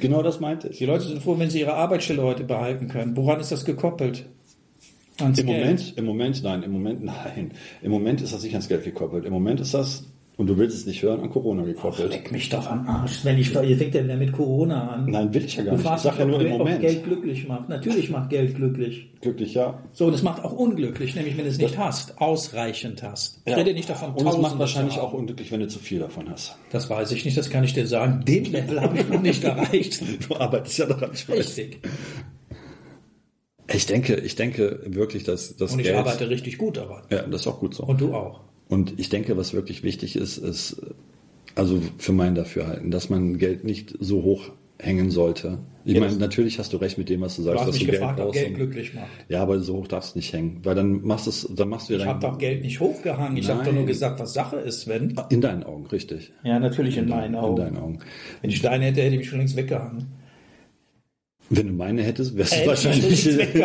Genau 0.02 0.24
das 0.24 0.42
meinte 0.42 0.68
ich. 0.68 0.80
Die 0.80 0.86
Leute 0.86 1.06
sind 1.06 1.22
froh, 1.24 1.40
wenn 1.40 1.50
sie 1.50 1.62
ihre 1.62 1.76
Arbeitsstelle 1.76 2.22
heute 2.24 2.44
behalten 2.44 2.90
können. 2.90 3.16
Woran 3.16 3.40
ist 3.40 3.52
das 3.54 3.64
gekoppelt? 3.64 4.26
Ans 5.24 5.40
Im 5.40 5.48
Geld. 5.48 5.60
Moment, 5.60 5.94
im 5.98 6.06
Moment, 6.06 6.44
nein, 6.44 6.64
im 6.64 6.72
Moment, 6.72 7.04
nein. 7.04 7.52
Im 7.82 7.92
Moment 7.92 8.22
ist 8.22 8.34
das 8.34 8.44
nicht 8.44 8.54
ans 8.54 8.68
Geld 8.68 8.84
gekoppelt. 8.84 9.26
Im 9.26 9.34
Moment 9.34 9.60
ist 9.60 9.74
das, 9.74 10.06
und 10.36 10.48
du 10.48 10.58
willst 10.58 10.76
es 10.76 10.88
nicht 10.88 11.04
hören, 11.04 11.22
an 11.22 11.30
Corona 11.30 11.64
gekoppelt. 11.64 12.12
Leck 12.12 12.32
mich 12.32 12.50
doch 12.50 12.66
am 12.68 12.88
Arsch. 12.88 13.24
Wenn 13.24 13.38
ich, 13.38 13.54
ihr 13.54 13.78
fängt 13.78 13.94
ja 13.94 14.04
wieder 14.04 14.16
mit 14.16 14.32
Corona 14.32 14.90
an. 14.90 15.06
Nein, 15.06 15.32
will 15.32 15.46
ich 15.46 15.56
ja 15.56 15.64
gar 15.64 15.74
nicht. 15.74 15.86
Ich 15.86 16.02
sag 16.02 16.18
ja 16.18 16.26
nur 16.26 16.42
im 16.42 16.58
Moment. 16.58 16.82
Geld 16.82 17.04
glücklich 17.04 17.48
macht. 17.48 17.70
Natürlich 17.70 18.10
macht 18.10 18.32
Geld 18.32 18.56
glücklich. 18.56 19.12
Glücklich, 19.22 19.54
ja. 19.54 19.80
So, 19.92 20.08
und 20.08 20.14
es 20.16 20.24
macht 20.24 20.44
auch 20.44 20.54
unglücklich, 20.54 21.14
nämlich 21.14 21.38
wenn 21.38 21.44
du 21.44 21.52
es 21.52 21.60
nicht 21.60 21.78
hast, 21.78 22.20
ausreichend 22.20 23.04
hast. 23.04 23.42
Ich 23.46 23.52
ja. 23.52 23.58
rede 23.58 23.74
nicht 23.74 23.88
davon, 23.88 24.14
Und 24.14 24.28
es 24.28 24.38
macht 24.38 24.58
wahrscheinlich 24.58 24.98
auch 25.00 25.14
unglücklich, 25.14 25.52
wenn 25.52 25.60
du 25.60 25.68
zu 25.68 25.78
viel 25.78 26.00
davon 26.00 26.28
hast. 26.30 26.58
Das 26.72 26.90
weiß 26.90 27.12
ich 27.12 27.26
nicht, 27.26 27.38
das 27.38 27.52
kann 27.52 27.64
ich 27.64 27.74
dir 27.74 27.86
sagen. 27.86 28.26
Den 28.26 28.46
Level 28.46 28.82
habe 28.82 28.98
ich 28.98 29.08
noch 29.08 29.22
nicht 29.22 29.44
erreicht. 29.44 30.02
Du 30.28 30.36
arbeitest 30.36 30.78
ja 30.78 30.86
daran, 30.86 31.12
ich 31.14 31.28
weiß. 31.28 31.38
Richtig. 31.38 31.80
Ich 33.72 33.86
denke, 33.86 34.16
ich 34.16 34.36
denke 34.36 34.82
wirklich, 34.86 35.24
dass 35.24 35.56
das 35.56 35.74
Und 35.74 35.80
ich 35.80 35.86
Geld. 35.86 35.98
arbeite 35.98 36.30
richtig 36.30 36.58
gut 36.58 36.78
daran. 36.78 37.04
Ja, 37.10 37.22
das 37.24 37.42
ist 37.42 37.48
auch 37.48 37.60
gut 37.60 37.74
so. 37.74 37.84
Und 37.84 38.02
du 38.02 38.14
auch. 38.14 38.42
Und 38.70 39.00
ich 39.00 39.10
denke, 39.10 39.38
was 39.38 39.54
wirklich 39.54 39.84
wichtig 39.84 40.16
ist, 40.16 40.38
ist, 40.38 40.82
also 41.56 41.82
für 41.98 42.12
mein 42.14 42.36
Dafürhalten, 42.36 42.92
dass 42.92 43.10
man 43.10 43.38
Geld 43.38 43.64
nicht 43.64 43.96
so 44.00 44.24
hoch 44.24 44.50
hängen 44.80 45.12
sollte. 45.12 45.60
Ich 45.86 45.94
Ja, 45.94 46.00
meine, 46.02 46.16
natürlich 46.18 46.60
hast 46.60 46.74
du 46.74 46.78
recht 46.78 46.98
mit 46.98 47.08
dem, 47.08 47.22
was 47.22 47.36
du 47.36 47.42
Du 47.44 47.46
sagst, 47.50 47.60
hast 47.62 47.68
dass 47.68 47.74
mich 47.76 47.84
du 47.84 47.92
Geld 47.92 48.00
gefragt, 48.02 48.20
ob 48.20 48.26
brauchst. 48.26 48.40
Geld 48.40 48.50
und- 48.50 48.56
glücklich 48.56 48.94
macht. 48.96 49.08
Ja, 49.30 49.42
aber 49.42 49.60
so 49.60 49.76
hoch 49.78 49.88
darfst 49.88 50.16
du 50.16 50.20
nicht 50.20 50.34
hängen, 50.34 50.60
weil 50.64 50.76
dann 50.76 51.02
machst 51.04 51.28
du 51.28 51.30
es, 51.30 51.48
dann 51.56 51.70
machst 51.70 51.88
du 51.90 51.94
ja 51.94 52.00
Ich 52.00 52.06
habe 52.06 52.20
doch 52.20 52.38
Geld 52.38 52.64
nicht 52.64 52.80
hochgehangen. 52.80 53.38
Ich 53.38 53.50
habe 53.50 53.64
doch 53.64 53.72
nur 53.72 53.86
gesagt, 53.86 54.20
was 54.20 54.34
Sache 54.34 54.58
ist, 54.58 54.82
Sven. 54.82 55.14
in 55.30 55.40
deinen 55.42 55.64
Augen, 55.64 55.86
richtig. 55.86 56.34
Ja, 56.44 56.60
natürlich 56.60 56.98
in 56.98 57.08
meinen 57.08 57.36
In 57.36 57.40
Augen. 57.40 57.56
deinen 57.58 57.78
Augen. 57.78 58.00
Wenn 58.42 58.50
ich 58.50 58.62
deine 58.62 58.86
hätte, 58.86 59.02
hätte 59.02 59.14
ich 59.14 59.20
mich 59.20 59.30
schon 59.30 59.40
längst 59.40 59.56
weggehangen. 59.56 60.08
Wenn 61.50 61.68
du 61.68 61.74
meine 61.74 62.02
hättest, 62.02 62.36
wärst 62.38 62.54
du 62.54 62.56
Hätte 62.56 62.64
ich 62.64 62.86
wahrscheinlich, 62.86 63.54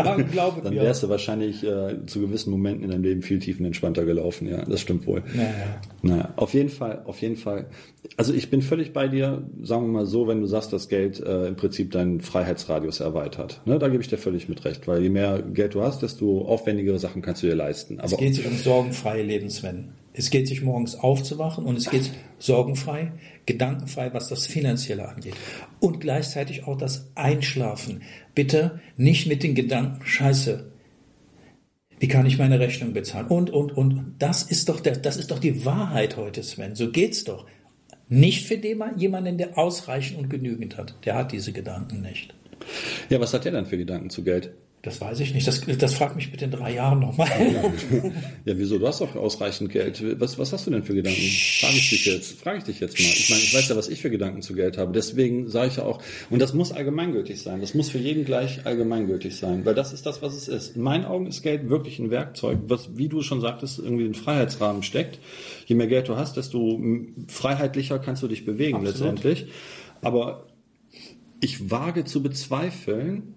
dann 0.65 0.75
wärst 0.75 1.03
du 1.03 1.09
wahrscheinlich 1.09 1.65
äh, 1.65 2.05
zu 2.07 2.21
gewissen 2.21 2.51
Momenten 2.51 2.85
in 2.85 2.91
deinem 2.91 3.03
Leben 3.03 3.23
viel 3.23 3.39
tiefenentspannter 3.39 4.05
gelaufen. 4.05 4.49
Ja, 4.49 4.65
das 4.65 4.81
stimmt 4.81 5.07
wohl. 5.07 5.23
Naja. 5.35 5.81
Naja, 6.03 6.35
auf 6.37 6.55
jeden 6.55 6.69
Fall, 6.69 7.03
auf 7.05 7.21
jeden 7.21 7.37
Fall. 7.37 7.67
Also 8.17 8.35
ich 8.35 8.51
bin 8.51 8.63
völlig 8.63 8.93
bei 8.93 9.09
dir, 9.09 9.43
sagen 9.63 9.87
wir 9.87 9.93
mal 9.93 10.07
so, 10.07 10.27
wenn 10.27 10.41
du 10.41 10.47
sagst, 10.47 10.73
dass 10.73 10.89
Geld 10.89 11.21
äh, 11.21 11.47
im 11.47 11.57
Prinzip 11.57 11.91
deinen 11.93 12.21
Freiheitsradius 12.21 13.01
erweitert. 13.01 13.61
Ne, 13.65 13.79
da 13.79 13.89
gebe 13.89 14.03
ich 14.03 14.09
dir 14.09 14.19
völlig 14.19 14.49
mit 14.49 14.65
recht, 14.65 14.89
weil 14.89 15.03
je 15.03 15.09
mehr 15.09 15.43
Geld 15.43 15.75
du 15.75 15.83
hast, 15.83 16.03
desto 16.03 16.43
aufwendigere 16.43 16.99
Sachen 16.99 17.23
kannst 17.23 17.43
du 17.43 17.47
dir 17.47 17.55
leisten. 17.55 17.99
Es 18.03 18.13
Aber 18.13 18.23
geht 18.23 18.35
sich 18.35 18.47
um 18.47 18.57
sorgenfreie 18.57 19.23
Leben, 19.23 19.51
Sven. 19.51 19.91
Es 20.13 20.31
geht 20.31 20.49
sich 20.49 20.63
morgens 20.63 20.97
aufzuwachen 20.97 21.65
und 21.65 21.77
es 21.77 21.89
geht 21.91 22.11
sorgenfrei, 22.41 23.13
gedankenfrei, 23.49 24.15
was 24.15 24.29
das 24.29 24.47
Finanzielle 24.47 25.09
angeht. 25.09 25.35
Und 25.81 25.99
gleichzeitig 26.01 26.65
auch 26.69 26.79
das 26.79 27.11
Einschlafen. 27.17 28.03
Bitte 28.37 28.81
nicht 28.97 29.27
mit 29.27 29.43
den 29.43 29.57
Gedanken, 29.57 30.07
scheiße, 30.07 30.71
wie 31.99 32.07
kann 32.07 32.27
ich 32.27 32.39
meine 32.39 32.61
Rechnung 32.61 32.93
bezahlen? 32.93 33.27
Und, 33.27 33.51
und, 33.51 33.77
und. 33.77 34.15
Das 34.21 34.45
ist 34.45 34.69
doch 34.69 34.79
der, 34.79 34.97
das 34.97 35.17
ist 35.17 35.33
doch 35.33 35.41
die 35.41 35.65
Wahrheit 35.65 36.17
heute, 36.17 36.45
Sven. 36.45 36.77
So 36.77 36.93
geht's 36.93 37.25
doch. 37.25 37.47
Nicht 38.09 38.47
für 38.47 38.57
den- 38.57 38.81
jemanden, 38.97 39.37
der 39.37 39.59
ausreichend 39.59 40.19
und 40.19 40.29
genügend 40.31 40.77
hat. 40.79 40.95
Der 41.05 41.17
hat 41.17 41.33
diese 41.33 41.53
Gedanken 41.53 42.01
nicht. 42.03 42.35
ja, 43.11 43.19
was 43.21 43.35
hat 43.35 43.45
der 43.45 43.53
dann 43.53 43.67
für 43.67 43.77
Gedanken 43.77 44.11
zu 44.11 44.23
Geld? 44.23 44.53
Das 44.83 45.01
weiß 45.01 45.19
ich 45.21 45.35
nicht. 45.35 45.47
Das, 45.47 45.61
das 45.61 45.95
fragt 45.95 46.15
mich 46.15 46.31
bitte 46.31 46.45
in 46.45 46.53
drei 46.53 46.73
Jahren 46.73 47.01
nochmal. 47.01 47.29
Ja, 48.45 48.57
wieso? 48.57 48.79
Du 48.79 48.87
hast 48.87 49.01
doch 49.01 49.17
ausreichend 49.17 49.73
Geld. 49.73 50.03
Was, 50.21 50.39
was 50.39 50.53
hast 50.53 50.67
du 50.67 50.71
denn 50.71 50.85
für 50.85 50.95
Gedanken? 50.95 51.21
Frage 51.61 51.75
ich 51.75 51.91
dich 51.91 52.07
jetzt. 52.07 52.41
Frage 52.41 52.59
ich 52.59 52.65
dich 52.65 52.81
jetzt 52.81 52.99
mal. 52.99 53.07
Ich 53.07 53.29
meine, 53.29 53.43
ich 53.43 53.55
weiß 53.55 53.69
ja, 53.69 53.77
was 53.77 53.89
ich 53.89 54.01
für 54.01 54.09
Gedanken 54.09 54.41
zu 54.41 54.55
Geld 54.55 54.79
habe. 54.79 54.93
Deswegen 54.93 55.49
sage 55.49 55.69
ich 55.69 55.77
ja 55.77 55.83
auch, 55.83 56.01
und 56.31 56.41
das 56.41 56.55
muss 56.55 56.71
allgemeingültig 56.71 57.43
sein. 57.43 57.61
Das 57.61 57.75
muss 57.75 57.91
für 57.91 57.99
jeden 57.99 58.25
gleich 58.25 58.67
allgemeingültig 58.67 59.37
sein, 59.37 59.65
weil 59.65 59.75
das 59.75 59.93
ist 59.93 60.07
das, 60.07 60.23
was 60.23 60.35
es 60.35 60.47
ist. 60.47 60.77
In 60.77 60.83
meinen 60.83 61.05
Augen 61.05 61.27
ist 61.27 61.43
Geld 61.43 61.69
wirklich 61.69 61.99
ein 61.99 62.11
Werkzeug, 62.11 62.59
was, 62.69 62.97
wie 62.97 63.09
du 63.09 63.23
schon 63.23 63.41
sagtest, 63.41 63.81
irgendwie 63.81 64.05
den 64.05 64.15
Freiheitsrahmen 64.15 64.85
steckt. 64.85 65.19
Je 65.67 65.75
mehr 65.75 65.89
Geld 65.89 66.09
du 66.09 66.17
hast, 66.17 66.37
desto 66.37 66.81
freiheitlicher 67.27 67.99
kannst 67.99 68.23
du 68.23 68.29
dich 68.29 68.45
bewegen 68.45 68.77
Absolut. 68.77 68.95
letztendlich. 68.95 69.47
Aber 70.03 70.47
ich 71.41 71.71
wage 71.71 72.05
zu 72.05 72.23
bezweifeln, 72.23 73.35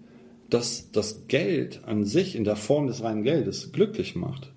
dass 0.52 0.90
das 0.90 1.26
Geld 1.28 1.80
an 1.86 2.04
sich 2.04 2.36
in 2.36 2.44
der 2.44 2.56
Form 2.56 2.86
des 2.86 3.02
reinen 3.02 3.22
Geldes 3.22 3.72
glücklich 3.72 4.14
macht. 4.14 4.52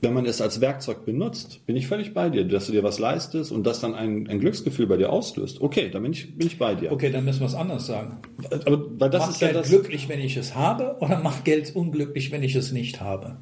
Wenn 0.00 0.14
man 0.14 0.26
es 0.26 0.40
als 0.40 0.60
Werkzeug 0.60 1.04
benutzt, 1.04 1.64
bin 1.64 1.76
ich 1.76 1.86
völlig 1.86 2.12
bei 2.12 2.28
dir, 2.28 2.44
dass 2.44 2.66
du 2.66 2.72
dir 2.72 2.82
was 2.82 2.98
leistest 2.98 3.52
und 3.52 3.64
das 3.64 3.80
dann 3.80 3.94
ein, 3.94 4.28
ein 4.28 4.40
Glücksgefühl 4.40 4.88
bei 4.88 4.96
dir 4.96 5.10
auslöst. 5.10 5.60
Okay, 5.60 5.90
da 5.90 6.00
bin 6.00 6.12
ich, 6.12 6.36
bin 6.36 6.48
ich 6.48 6.58
bei 6.58 6.74
dir. 6.74 6.90
Okay, 6.90 7.10
dann 7.10 7.24
müssen 7.24 7.40
wir 7.40 7.46
es 7.46 7.54
anders 7.54 7.86
sagen. 7.86 8.18
Aber 8.66 8.84
weil 8.98 9.10
das 9.10 9.20
macht 9.20 9.30
ist 9.30 9.40
ja 9.40 9.48
Geld 9.48 9.60
das. 9.60 9.68
glücklich, 9.68 10.08
wenn 10.08 10.20
ich 10.20 10.36
es 10.36 10.56
habe, 10.56 10.96
oder 11.00 11.20
macht 11.20 11.44
Geld 11.44 11.74
unglücklich, 11.76 12.32
wenn 12.32 12.42
ich 12.42 12.56
es 12.56 12.72
nicht 12.72 13.00
habe? 13.00 13.38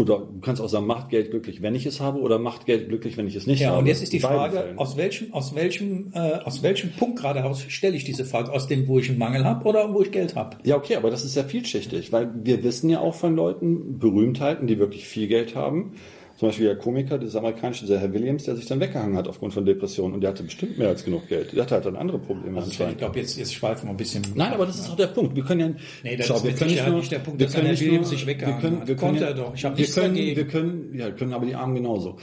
Oder 0.00 0.18
du 0.20 0.40
kannst 0.40 0.62
auch 0.62 0.68
sagen, 0.68 0.86
macht 0.86 1.10
Geld 1.10 1.30
glücklich, 1.30 1.60
wenn 1.60 1.74
ich 1.74 1.84
es 1.84 2.00
habe, 2.00 2.20
oder 2.20 2.38
macht 2.38 2.64
Geld 2.64 2.88
glücklich, 2.88 3.16
wenn 3.18 3.26
ich 3.26 3.36
es 3.36 3.46
nicht 3.46 3.60
Ja, 3.60 3.70
habe. 3.70 3.80
und 3.80 3.86
jetzt 3.86 4.02
ist 4.02 4.12
die 4.14 4.20
Frage, 4.20 4.56
Fällen. 4.56 4.78
aus 4.78 4.96
welchem, 4.96 5.32
aus 5.34 5.54
welchem, 5.54 6.10
äh, 6.14 6.18
aus 6.44 6.62
welchem 6.62 6.90
Punkt 6.92 7.18
geradeaus 7.20 7.62
stelle 7.68 7.96
ich 7.96 8.04
diese 8.04 8.24
Frage? 8.24 8.50
Aus 8.52 8.66
dem, 8.66 8.88
wo 8.88 8.98
ich 8.98 9.10
einen 9.10 9.18
Mangel 9.18 9.44
habe 9.44 9.68
oder 9.68 9.92
wo 9.92 10.00
ich 10.00 10.10
Geld 10.10 10.36
habe? 10.36 10.56
Ja, 10.64 10.76
okay, 10.76 10.96
aber 10.96 11.10
das 11.10 11.24
ist 11.24 11.36
ja 11.36 11.44
vielschichtig, 11.44 12.12
weil 12.12 12.30
wir 12.42 12.64
wissen 12.64 12.88
ja 12.88 13.00
auch 13.00 13.14
von 13.14 13.36
Leuten, 13.36 13.98
Berühmtheiten, 13.98 14.66
die 14.66 14.78
wirklich 14.78 15.06
viel 15.06 15.28
Geld 15.28 15.54
haben, 15.54 15.92
Zum 16.40 16.48
Beispiel 16.48 16.68
der 16.68 16.76
Komiker, 16.76 17.18
dieser 17.18 17.40
amerikanische, 17.40 17.84
der 17.84 17.98
Herr 18.00 18.14
Williams, 18.14 18.44
der 18.44 18.56
sich 18.56 18.64
dann 18.64 18.80
weggehangen 18.80 19.14
hat 19.14 19.28
aufgrund 19.28 19.52
von 19.52 19.66
Depressionen 19.66 20.14
und 20.14 20.22
der 20.22 20.30
hatte 20.30 20.42
bestimmt 20.42 20.78
mehr 20.78 20.88
als 20.88 21.04
genug 21.04 21.28
Geld. 21.28 21.52
Der 21.52 21.64
hatte 21.64 21.74
halt 21.74 21.84
dann 21.84 21.96
andere 21.96 22.18
Probleme 22.18 22.56
Also 22.58 22.70
ich 22.70 22.96
glaube, 22.96 23.18
jetzt, 23.18 23.36
jetzt 23.36 23.52
schweifen 23.52 23.88
wir 23.88 23.90
ein 23.90 23.98
bisschen. 23.98 24.22
Nein, 24.34 24.54
aber 24.54 24.64
das 24.64 24.78
ist 24.78 24.88
doch 24.88 24.96
der 24.96 25.08
Punkt. 25.08 25.36
Wir 25.36 25.44
können 25.44 25.60
ja. 25.60 25.68
Nee, 26.02 26.16
das 26.16 26.28
Schau, 26.28 26.36
ist 26.36 26.44
wir 26.44 26.52
können 26.54 26.70
Sicherheit 26.70 26.90
nur- 26.92 27.00
nicht 27.00 27.12
der 27.12 27.18
Punkt, 27.18 27.38
wir 27.40 27.46
dass 27.46 27.54
können 27.54 27.66
Herr 27.66 27.72
nicht 27.74 27.82
Williams 27.82 28.06
nur- 28.08 28.10
sich 28.18 28.26
wir 28.26 28.32
weggehangen 28.32 28.60
können- 28.62 28.80
hat. 28.80 28.88
wir 28.88 28.96
können 28.96 29.10
Konnte 29.10 29.22
ja- 29.24 29.28
er 29.28 29.34
doch. 29.34 29.54
Ich 29.54 29.64
hab 29.66 29.76
wir 29.76 29.80
nichts 29.82 29.94
können, 29.94 30.14
dagegen. 30.14 30.36
Wir 30.38 30.46
können, 30.46 30.94
ja, 30.94 31.10
können 31.10 31.32
aber 31.34 31.44
die 31.44 31.54
Armen 31.54 31.74
genauso. 31.74 32.16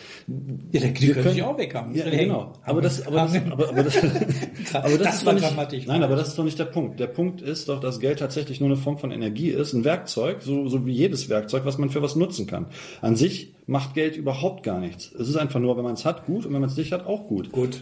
Ja, 0.72 0.80
die 0.82 1.08
Wir 1.08 1.14
können 1.14 1.30
sich 1.36 1.44
auch 1.44 1.58
weghaben. 1.60 1.94
Ja, 1.96 2.10
genau. 2.10 2.54
Aber 2.64 2.82
das, 2.82 3.06
aber 3.06 3.18
das, 3.18 3.36
aber, 3.52 3.70
aber 3.70 3.84
das, 3.84 3.98
aber 4.74 4.90
das, 4.90 4.98
Das 4.98 5.16
ist 5.18 5.26
war 5.28 5.34
nicht, 5.34 5.46
dramatisch. 5.48 5.86
Nein, 5.86 6.02
aber 6.02 6.16
das 6.16 6.30
ist 6.30 6.40
doch 6.40 6.44
nicht 6.44 6.58
der 6.58 6.66
Punkt. 6.66 7.00
Der 7.00 7.06
Punkt 7.06 7.44
ist 7.44 7.70
doch, 7.70 7.80
dass 7.80 8.00
Geld 8.00 8.18
tatsächlich 8.18 8.60
nur 8.62 8.70
eine 8.70 8.78
Form 8.78 8.98
von 8.98 9.12
Energie 9.12 9.50
ist, 9.50 9.74
ein 9.74 9.84
Werkzeug, 9.86 10.38
so, 10.42 10.68
so 10.68 10.88
wie 10.88 10.94
jedes 10.94 11.30
Werkzeug, 11.30 11.66
was 11.66 11.78
man 11.78 11.92
für 11.92 12.02
was 12.02 12.16
nutzen 12.16 12.48
kann. 12.48 12.66
An 13.02 13.16
sich 13.16 13.54
macht 13.68 13.94
Geld 13.94 14.18
überhaupt 14.18 14.64
gar 14.64 14.80
nichts. 14.80 15.12
Es 15.14 15.28
ist 15.30 15.36
einfach 15.36 15.60
nur, 15.60 15.78
wenn 15.78 15.84
man 15.84 15.94
es 15.94 16.06
hat, 16.06 16.26
gut 16.26 16.46
und 16.46 16.54
wenn 16.54 16.62
man 16.62 16.70
es 16.70 16.78
nicht 16.78 16.92
hat, 16.92 17.06
auch 17.06 17.28
gut. 17.28 17.52
Gut, 17.52 17.82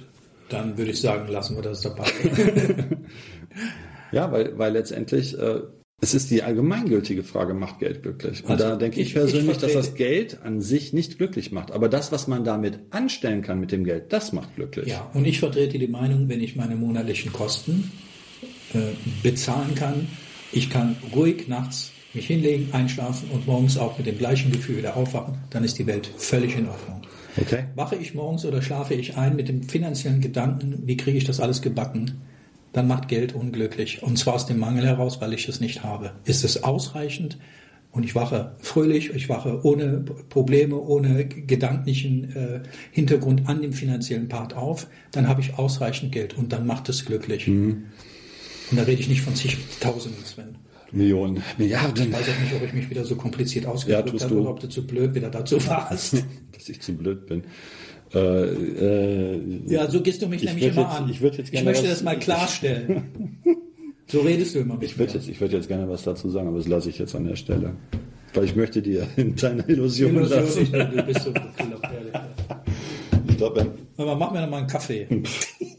dann 0.49 0.77
würde 0.77 0.91
ich 0.91 0.99
sagen, 0.99 1.27
lassen 1.31 1.55
wir 1.55 1.61
das 1.63 1.81
dabei. 1.81 2.05
Ja, 4.11 4.31
weil, 4.31 4.57
weil 4.57 4.73
letztendlich 4.73 5.37
äh, 5.37 5.61
es 6.01 6.13
ist 6.13 6.29
die 6.29 6.43
allgemeingültige 6.43 7.23
Frage, 7.23 7.53
macht 7.53 7.79
Geld 7.79 8.03
glücklich? 8.03 8.43
Und 8.43 8.51
Also 8.51 8.63
da 8.65 8.75
denke 8.75 8.99
ich, 9.01 9.07
ich- 9.07 9.13
persönlich, 9.13 9.51
ich 9.55 9.57
dass 9.57 9.73
das 9.73 9.95
Geld 9.95 10.41
an 10.43 10.61
sich 10.61 10.93
nicht 10.93 11.17
glücklich 11.17 11.51
macht. 11.51 11.71
Aber 11.71 11.89
das, 11.89 12.11
was 12.11 12.27
man 12.27 12.43
damit 12.43 12.79
anstellen 12.91 13.41
kann 13.41 13.59
mit 13.59 13.71
dem 13.71 13.83
Geld, 13.83 14.13
das 14.13 14.31
macht 14.33 14.55
glücklich. 14.55 14.87
Ja, 14.87 15.09
und 15.13 15.25
ich 15.25 15.39
vertrete 15.39 15.79
die 15.79 15.87
Meinung, 15.87 16.29
wenn 16.29 16.41
ich 16.41 16.55
meine 16.55 16.75
monatlichen 16.75 17.33
Kosten 17.33 17.91
äh, 18.73 18.79
bezahlen 19.23 19.73
kann, 19.75 20.07
ich 20.51 20.69
kann 20.69 20.95
ruhig 21.13 21.47
nachts 21.47 21.91
mich 22.15 22.27
hinlegen, 22.27 22.69
einschlafen 22.71 23.29
und 23.31 23.47
morgens 23.47 23.77
auch 23.77 23.97
mit 23.97 24.07
dem 24.07 24.17
gleichen 24.17 24.51
Gefühl 24.51 24.77
wieder 24.77 24.95
aufwachen, 24.95 25.37
dann 25.49 25.63
ist 25.63 25.77
die 25.77 25.87
Welt 25.87 26.09
völlig 26.17 26.57
in 26.57 26.67
Ordnung. 26.67 27.01
Okay. 27.37 27.65
Wache 27.75 27.95
ich 27.95 28.13
morgens 28.13 28.45
oder 28.45 28.61
schlafe 28.61 28.93
ich 28.93 29.17
ein 29.17 29.35
mit 29.35 29.49
dem 29.49 29.63
finanziellen 29.63 30.21
Gedanken, 30.21 30.83
wie 30.85 30.97
kriege 30.97 31.17
ich 31.17 31.25
das 31.25 31.39
alles 31.39 31.61
gebacken, 31.61 32.21
dann 32.71 32.87
macht 32.87 33.07
Geld 33.07 33.33
unglücklich. 33.33 34.03
Und 34.03 34.17
zwar 34.17 34.35
aus 34.35 34.45
dem 34.45 34.59
Mangel 34.59 34.85
heraus, 34.85 35.21
weil 35.21 35.33
ich 35.33 35.47
es 35.47 35.59
nicht 35.59 35.83
habe. 35.83 36.11
Ist 36.25 36.43
es 36.43 36.63
ausreichend? 36.63 37.37
Und 37.91 38.03
ich 38.03 38.13
wache 38.13 38.51
fröhlich, 38.59 39.11
ich 39.15 39.29
wache 39.29 39.61
ohne 39.63 40.03
Probleme, 40.29 40.75
ohne 40.75 41.25
gedanklichen 41.25 42.35
äh, 42.35 42.59
Hintergrund 42.91 43.47
an 43.47 43.61
dem 43.61 43.71
finanziellen 43.71 44.27
Part 44.27 44.53
auf, 44.53 44.87
dann 45.11 45.29
habe 45.29 45.39
ich 45.39 45.57
ausreichend 45.57 46.11
Geld 46.11 46.37
und 46.37 46.51
dann 46.51 46.67
macht 46.67 46.89
es 46.89 47.05
glücklich. 47.05 47.47
Und 48.69 48.77
da 48.77 48.83
rede 48.83 48.99
ich 48.99 49.07
nicht 49.07 49.21
von 49.21 49.33
zigtausenden, 49.33 50.25
Sven. 50.25 50.57
Millionen, 50.95 51.43
Milliarden. 51.57 52.07
Ich 52.07 52.13
weiß 52.13 52.21
auch 52.21 52.41
nicht, 52.41 52.55
ob 52.55 52.63
ich 52.65 52.73
mich 52.73 52.89
wieder 52.89 53.03
so 53.05 53.15
kompliziert 53.15 53.65
Ja, 53.65 53.71
ausgedrückt 53.71 54.09
tust 54.09 54.23
habe 54.25 54.35
du. 54.35 54.41
oder 54.41 54.49
ob 54.51 54.59
du 54.59 54.67
zu 54.69 54.85
blöd 54.87 55.13
wieder 55.13 55.29
dazu 55.29 55.57
warst. 55.67 56.13
dass 56.53 56.69
ich 56.69 56.81
zu 56.81 56.93
blöd 56.93 57.25
bin. 57.27 57.43
Äh, 58.13 58.19
äh, 58.19 59.39
Ja, 59.67 59.89
so 59.89 60.01
gehst 60.01 60.21
du 60.21 60.27
mich 60.27 60.41
Ich 60.43 60.49
nämlich 60.49 60.67
immer 60.67 60.81
jetzt- 60.81 60.99
an. 61.01 61.09
ich 61.09 61.19
jetzt 61.19 61.51
gerne 61.51 61.65
möchte 61.65 61.87
das 61.87 62.01
mal 62.03 62.17
klarstellen. 62.17 63.39
so 64.07 64.21
redest 64.21 64.55
du 64.55 64.59
immer 64.59 64.75
mit 64.75 64.83
ich 64.83 64.97
würde 64.97 65.13
mir. 65.13 65.19
jetzt, 65.19 65.27
ich 65.29 65.41
würde 65.41 65.55
jetzt 65.57 65.67
gerne 65.67 65.89
was 65.89 66.03
dazu 66.03 66.29
sagen, 66.29 66.47
aber 66.47 66.57
das 66.57 66.67
lasse 66.67 66.89
ich 66.89 66.97
jetzt 66.99 67.13
an 67.15 67.25
der 67.25 67.35
Stelle. 67.35 67.73
Weil 68.33 68.45
ich 68.45 68.55
möchte 68.55 68.81
dir 68.81 69.07
in 69.15 69.35
deiner 69.35 69.67
Illusion, 69.69 70.15
Illusion, 70.15 70.39
lassen. 70.39 70.61
ich, 70.63 70.71
du 70.71 71.03
bist 71.03 71.21
so 71.21 71.31
bekloppt, 71.31 71.89
ehrlich. 71.93 72.13
Ich 73.29 73.37
glaube, 73.37 73.65
mach 73.97 74.31
mir 74.31 74.41
noch 74.41 74.49
mal 74.49 74.57
einen 74.59 74.67
Kaffee. 74.67 75.07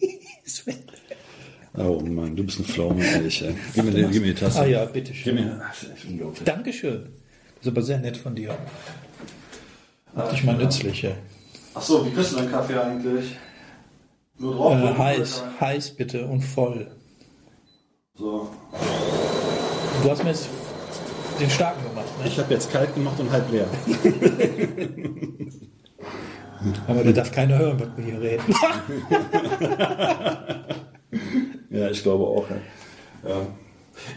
Oh 1.79 2.01
Mann, 2.01 2.35
du 2.37 2.45
bist 2.45 2.59
ein 2.59 2.65
Pflaume, 2.65 3.05
ehrlich. 3.05 3.43
Ey. 3.43 3.55
Gib, 3.75 3.85
mir, 3.85 3.91
die- 3.91 4.03
gib 4.13 4.23
mir 4.23 4.35
die 4.35 4.41
Tasse. 4.41 4.61
Ah 4.61 4.67
ja, 4.67 4.85
Gib 4.85 4.95
bitteschön. 4.95 5.35
mir. 5.35 5.61
Ach, 5.63 5.69
das 5.81 5.83
ist 5.99 6.05
unglaublich. 6.09 6.43
Dankeschön. 6.45 7.03
Das 7.57 7.67
ist 7.67 7.69
aber 7.73 7.83
sehr 7.83 7.99
nett 7.99 8.17
von 8.17 8.35
dir. 8.35 8.57
Mach 10.15 10.31
dich 10.31 10.45
mal 10.45 10.57
nützlich. 10.57 11.05
ey. 11.05 11.15
Ach 11.75 11.83
so, 11.83 12.07
wie 12.07 12.11
kriegst 12.11 12.33
du 12.33 12.37
deinen 12.37 12.51
Kaffee 12.51 12.79
eigentlich? 12.79 13.37
Nur 14.39 14.55
drauf? 14.55 14.73
Äh, 14.75 14.95
heiß, 14.99 15.43
heiß 15.61 15.91
bitte 15.97 16.27
und 16.27 16.41
voll. 16.43 16.91
So. 18.15 18.49
Du 20.03 20.11
hast 20.11 20.23
mir 20.25 20.31
jetzt 20.31 20.49
den 21.39 21.51
starken 21.51 21.83
gemacht, 21.89 22.07
ne? 22.23 22.29
Ich 22.29 22.39
habe 22.39 22.55
jetzt 22.55 22.73
kalt 22.73 22.95
gemacht 22.95 23.21
und 23.21 23.31
halb 23.31 23.51
leer. 23.53 23.67
Aber 26.89 27.05
da 27.05 27.13
darf 27.13 27.31
keiner 27.33 27.59
hören, 27.59 27.79
was 27.81 27.89
wir 27.97 28.05
hier 28.05 28.21
reden. 28.21 28.43
Ja, 31.71 31.91
ich 31.91 32.03
glaube 32.03 32.25
auch. 32.25 32.47
Ja. 32.51 33.31
Ja. 33.31 33.47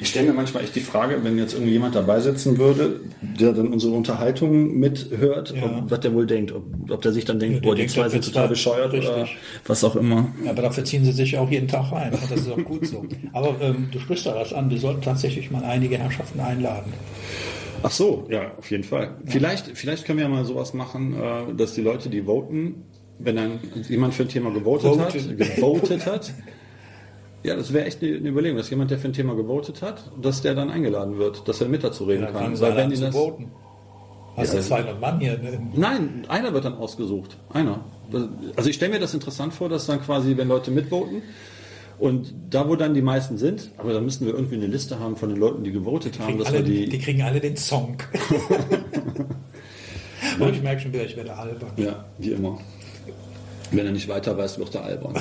Ich 0.01 0.09
stelle 0.09 0.27
mir 0.27 0.33
manchmal 0.33 0.63
echt 0.63 0.75
die 0.75 0.81
Frage, 0.81 1.23
wenn 1.23 1.37
jetzt 1.37 1.53
irgendwie 1.53 1.71
jemand 1.71 1.95
dabei 1.95 2.19
sitzen 2.19 2.57
würde, 2.57 2.99
der 3.21 3.53
dann 3.53 3.69
unsere 3.69 3.93
Unterhaltung 3.93 4.77
mithört, 4.77 5.53
Ja. 5.55 5.63
ob, 5.83 5.89
was 5.91 6.01
der 6.01 6.13
wohl 6.13 6.27
denkt. 6.27 6.51
Ob, 6.51 6.63
ob 6.91 7.01
der 7.01 7.13
sich 7.13 7.23
dann 7.23 7.39
denkt, 7.39 7.55
Ja, 7.55 7.61
boah, 7.61 7.75
die 7.75 7.81
denkt, 7.83 7.93
zwei 7.93 8.09
sind 8.09 8.25
total 8.25 8.49
bescheuert 8.49 8.93
oder 8.93 9.21
richtig. 9.21 9.37
was 9.65 9.83
auch 9.85 9.95
immer. 9.95 10.27
Aber 10.45 10.61
dafür 10.63 10.83
ziehen 10.83 11.05
sie 11.05 11.13
sich 11.13 11.37
auch 11.37 11.49
jeden 11.49 11.69
Tag 11.69 11.93
rein. 11.93 12.11
Und 12.13 12.29
das 12.29 12.41
ist 12.41 12.51
auch 12.51 12.63
gut 12.65 12.85
so. 12.87 13.05
Aber 13.31 13.55
ähm, 13.61 13.87
du 13.89 13.99
sprichst 13.99 14.25
da 14.25 14.35
was 14.35 14.53
an. 14.53 14.69
Wir 14.69 14.79
sollten 14.79 15.01
tatsächlich 15.01 15.49
mal 15.49 15.63
einige 15.63 15.97
Herrschaften 15.97 16.41
einladen. 16.41 16.91
Ach 17.81 17.91
so, 17.91 18.27
ja, 18.29 18.51
auf 18.57 18.69
jeden 18.69 18.83
Fall. 18.83 19.15
Vielleicht, 19.25 19.77
vielleicht 19.77 20.03
können 20.03 20.17
wir 20.19 20.25
ja 20.25 20.29
mal 20.29 20.43
sowas 20.43 20.73
machen, 20.73 21.15
äh, 21.15 21.53
dass 21.55 21.73
die 21.75 21.81
Leute, 21.81 22.09
die 22.09 22.23
voten, 22.23 22.83
wenn 23.17 23.37
dann 23.37 23.51
jemand 23.87 24.13
für 24.13 24.23
ein 24.23 24.29
Thema 24.29 24.51
gewotet 24.51 24.99
hat, 24.99 25.13
gewotet 25.55 26.05
hat, 26.05 26.33
ja, 27.43 27.55
das 27.55 27.73
wäre 27.73 27.85
echt 27.85 28.01
eine 28.03 28.29
Überlegung, 28.29 28.57
dass 28.57 28.69
jemand, 28.69 28.91
der 28.91 28.99
für 28.99 29.07
ein 29.07 29.13
Thema 29.13 29.35
gewotet 29.35 29.81
hat, 29.81 30.11
dass 30.21 30.41
der 30.41 30.55
dann 30.55 30.69
eingeladen 30.69 31.17
wird, 31.17 31.47
dass 31.47 31.61
er 31.61 31.67
mit 31.67 31.83
dazu 31.83 32.05
reden 32.05 32.23
Dann 32.23 32.33
kann. 32.33 32.59
Weil 32.59 32.75
wenn 32.75 32.89
die 32.89 32.99
das, 32.99 33.15
voten. 33.15 33.51
Hast 34.35 34.53
Ja, 34.53 34.59
du 34.59 34.65
200 34.65 35.01
Mann 35.01 35.19
hier? 35.19 35.37
Ne? 35.37 35.59
Nein, 35.73 36.25
einer 36.27 36.53
wird 36.53 36.65
dann 36.65 36.75
ausgesucht. 36.75 37.37
Einer. 37.53 37.83
Also 38.55 38.69
ich 38.69 38.75
stelle 38.75 38.93
mir 38.93 38.99
das 38.99 39.13
interessant 39.13 39.53
vor, 39.53 39.69
dass 39.69 39.85
dann 39.85 40.01
quasi, 40.01 40.35
wenn 40.37 40.47
Leute 40.47 40.71
mitvoten 40.71 41.21
und 41.99 42.33
da, 42.49 42.67
wo 42.67 42.75
dann 42.75 42.93
die 42.93 43.01
meisten 43.01 43.37
sind, 43.37 43.71
aber 43.77 43.93
da 43.93 44.01
müssen 44.01 44.25
wir 44.25 44.33
irgendwie 44.33 44.55
eine 44.55 44.67
Liste 44.67 44.99
haben 44.99 45.15
von 45.15 45.29
den 45.29 45.37
Leuten, 45.37 45.63
die 45.63 45.71
gewotet 45.71 46.19
haben, 46.19 46.27
Kriegen 46.27 46.39
dass 46.39 46.47
alle, 46.49 46.59
wir 46.59 46.65
die, 46.65 46.89
die. 46.89 46.99
kriegen 46.99 47.21
alle 47.21 47.39
den 47.39 47.57
Song. 47.57 47.97
Und 50.39 50.55
ich 50.55 50.61
merke 50.61 50.81
schon 50.81 50.93
wieder, 50.93 51.03
ich 51.05 51.15
werde 51.17 51.35
albern. 51.35 51.71
Ja, 51.77 52.05
wie 52.17 52.31
immer. 52.31 52.57
Wenn 53.71 53.85
er 53.85 53.91
nicht 53.91 54.07
weiter 54.07 54.37
weiß, 54.37 54.57
wird 54.59 54.73
er 54.75 54.83
albern. 54.85 55.13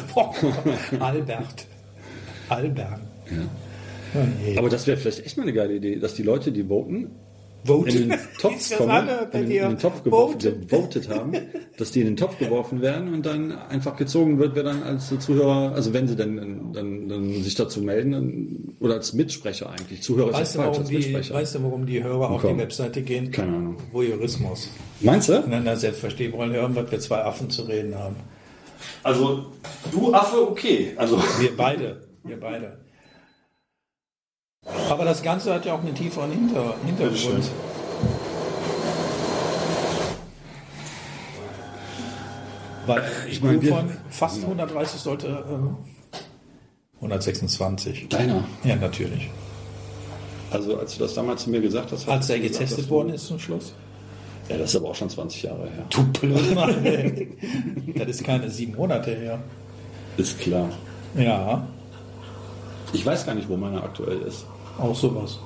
Albert. 1.00 1.66
Albert. 2.48 3.00
Ja. 3.30 3.48
Oh. 4.14 4.58
Aber 4.58 4.68
das 4.68 4.86
wäre 4.86 4.96
vielleicht 4.96 5.24
echt 5.24 5.36
mal 5.36 5.42
eine 5.42 5.52
geile 5.52 5.74
Idee, 5.74 5.96
dass 5.96 6.14
die 6.14 6.22
Leute, 6.22 6.50
die 6.50 6.64
voten, 6.64 7.10
Vote. 7.64 7.90
in 7.90 8.08
den 8.08 8.18
Topf 8.40 8.76
kommen, 8.76 9.08
in, 9.32 9.40
in 9.42 9.48
den 9.50 9.78
Topf 9.78 10.02
geworfen, 10.02 10.40
Vote. 10.40 10.52
gewotet 10.60 11.08
haben, 11.08 11.32
dass 11.76 11.90
die 11.90 12.00
in 12.00 12.06
den 12.06 12.16
Topf 12.16 12.38
geworfen 12.38 12.80
werden 12.80 13.12
und 13.12 13.26
dann 13.26 13.52
einfach 13.52 13.96
gezogen 13.96 14.38
wird, 14.38 14.54
wer 14.54 14.62
dann 14.62 14.82
als 14.82 15.08
Zuhörer, 15.08 15.72
also 15.74 15.92
wenn 15.92 16.08
sie 16.08 16.16
dann, 16.16 16.72
dann, 16.72 17.08
dann 17.08 17.42
sich 17.42 17.54
dazu 17.54 17.82
melden, 17.82 18.12
dann, 18.12 18.76
oder 18.80 18.94
als 18.94 19.12
Mitsprecher 19.12 19.70
eigentlich. 19.70 20.02
Zuhörer 20.02 20.32
Weißt 20.32 20.42
ist 20.42 20.54
ja 20.56 20.62
falsch, 20.62 20.68
warum 20.68 20.80
als 20.80 20.88
die, 20.88 20.96
Mitsprecher. 20.96 21.34
weißt 21.34 21.54
du, 21.54 21.62
warum 21.62 21.86
die 21.86 22.02
Hörer 22.02 22.30
auf 22.30 22.42
die 22.42 22.56
Webseite 22.56 23.02
gehen? 23.02 23.30
Keine 23.30 23.56
Ahnung. 23.56 23.76
Voyeurismus. 23.92 24.70
Meinst 25.00 25.28
du? 25.28 25.44
Na, 25.48 25.60
na, 25.60 25.76
selbstverständlich 25.76 26.36
wollen 26.38 26.52
hören, 26.52 26.74
was 26.74 26.90
wir 26.90 27.00
zwei 27.00 27.22
Affen 27.22 27.50
zu 27.50 27.62
reden 27.62 27.94
haben. 27.94 28.16
Also, 29.02 29.46
du 29.90 30.14
Affe, 30.14 30.48
okay. 30.48 30.92
Also, 30.96 31.18
Wir 31.40 31.56
beide. 31.56 32.07
Wir 32.28 32.38
beide. 32.38 32.76
Aber 34.90 35.06
das 35.06 35.22
Ganze 35.22 35.54
hat 35.54 35.64
ja 35.64 35.72
auch 35.72 35.80
einen 35.80 35.94
tieferen 35.94 36.30
Hinter. 36.30 36.74
Hintergrund. 36.84 37.50
Weil 42.86 43.02
ich 43.30 43.42
meine, 43.42 43.62
von 43.62 43.90
fast 44.10 44.42
130 44.42 45.00
sollte 45.00 45.26
ähm, 45.26 45.76
126. 46.96 48.08
deiner. 48.10 48.44
Ja, 48.62 48.76
natürlich. 48.76 49.30
Also, 50.50 50.78
als 50.78 50.94
du 50.94 51.04
das 51.04 51.14
damals 51.14 51.44
zu 51.44 51.50
mir 51.50 51.62
gesagt 51.62 51.92
hast, 51.92 52.06
Als 52.08 52.28
er 52.28 52.38
gesagt, 52.38 52.58
getestet 52.58 52.84
dass 52.84 52.90
worden 52.90 53.10
ist 53.10 53.26
zum 53.26 53.38
Schluss. 53.38 53.72
Ja, 54.50 54.58
das 54.58 54.70
ist 54.70 54.76
aber 54.76 54.90
auch 54.90 54.94
schon 54.94 55.08
20 55.08 55.42
Jahre 55.44 55.68
her. 55.70 55.84
Du 55.90 56.04
Blödmann. 56.12 56.76
Das 57.96 58.08
ist 58.08 58.24
keine 58.24 58.50
sieben 58.50 58.74
Monate 58.76 59.14
her. 59.14 59.42
Ist 60.16 60.38
klar. 60.40 60.70
Ja, 61.14 61.66
Ich 62.92 63.04
weiß 63.04 63.26
gar 63.26 63.34
nicht, 63.34 63.48
wo 63.48 63.56
meiner 63.56 63.82
aktuell 63.82 64.18
ist. 64.22 64.46
auch 64.78 64.94
sowas. 64.94 65.38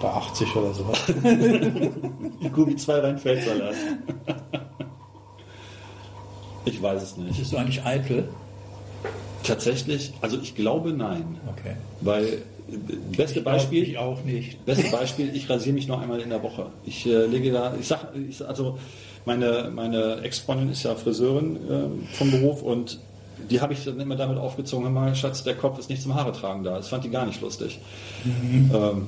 Bei 0.00 0.08
80 0.08 0.56
oder 0.56 0.72
sowas. 0.72 0.98
Gubi 2.54 2.76
2 2.76 2.98
rein 3.00 3.18
Feldsalat. 3.18 3.74
Ich 6.64 6.80
weiß 6.82 7.02
es 7.02 7.16
nicht. 7.16 7.38
Bist 7.38 7.52
du 7.52 7.56
eigentlich 7.58 7.84
eitel? 7.84 8.28
Tatsächlich, 9.42 10.12
also 10.20 10.38
ich 10.40 10.54
glaube 10.54 10.92
nein. 10.92 11.38
Okay. 11.48 11.74
Weil, 12.00 12.42
beste 13.16 13.40
Beispiel, 13.40 13.82
Ich 13.82 13.98
auch 13.98 14.22
nicht. 14.24 14.64
beste 14.64 14.90
Beispiel, 14.90 15.34
ich 15.34 15.48
rasiere 15.50 15.74
mich 15.74 15.88
nur 15.88 15.98
einmal 16.00 16.20
in 16.20 16.30
der 16.30 16.42
Woche. 16.42 16.66
Ich 16.84 17.06
äh, 17.06 17.26
lege 17.26 17.50
da, 17.52 17.74
ich 17.78 17.86
sag, 17.88 18.14
ich, 18.14 18.46
also 18.46 18.78
meine, 19.24 19.70
meine 19.74 20.20
Ex-Freundin 20.22 20.70
ist 20.70 20.82
ja 20.84 20.94
Friseurin 20.94 21.56
äh, 21.56 22.14
vom 22.16 22.30
Beruf 22.30 22.62
und 22.62 22.98
die 23.48 23.60
habe 23.60 23.72
ich 23.72 23.84
dann 23.84 24.00
immer 24.00 24.16
damit 24.16 24.38
aufgezogen, 24.38 24.84
hör 24.84 24.92
mal, 24.92 25.14
Schatz, 25.14 25.42
der 25.44 25.54
Kopf 25.54 25.78
ist 25.78 25.88
nicht 25.88 26.02
zum 26.02 26.14
Haare 26.14 26.32
tragen 26.32 26.64
da. 26.64 26.76
Das 26.76 26.88
fand 26.88 27.04
die 27.04 27.10
gar 27.10 27.26
nicht 27.26 27.40
lustig. 27.40 27.80
Ähm, 28.24 29.06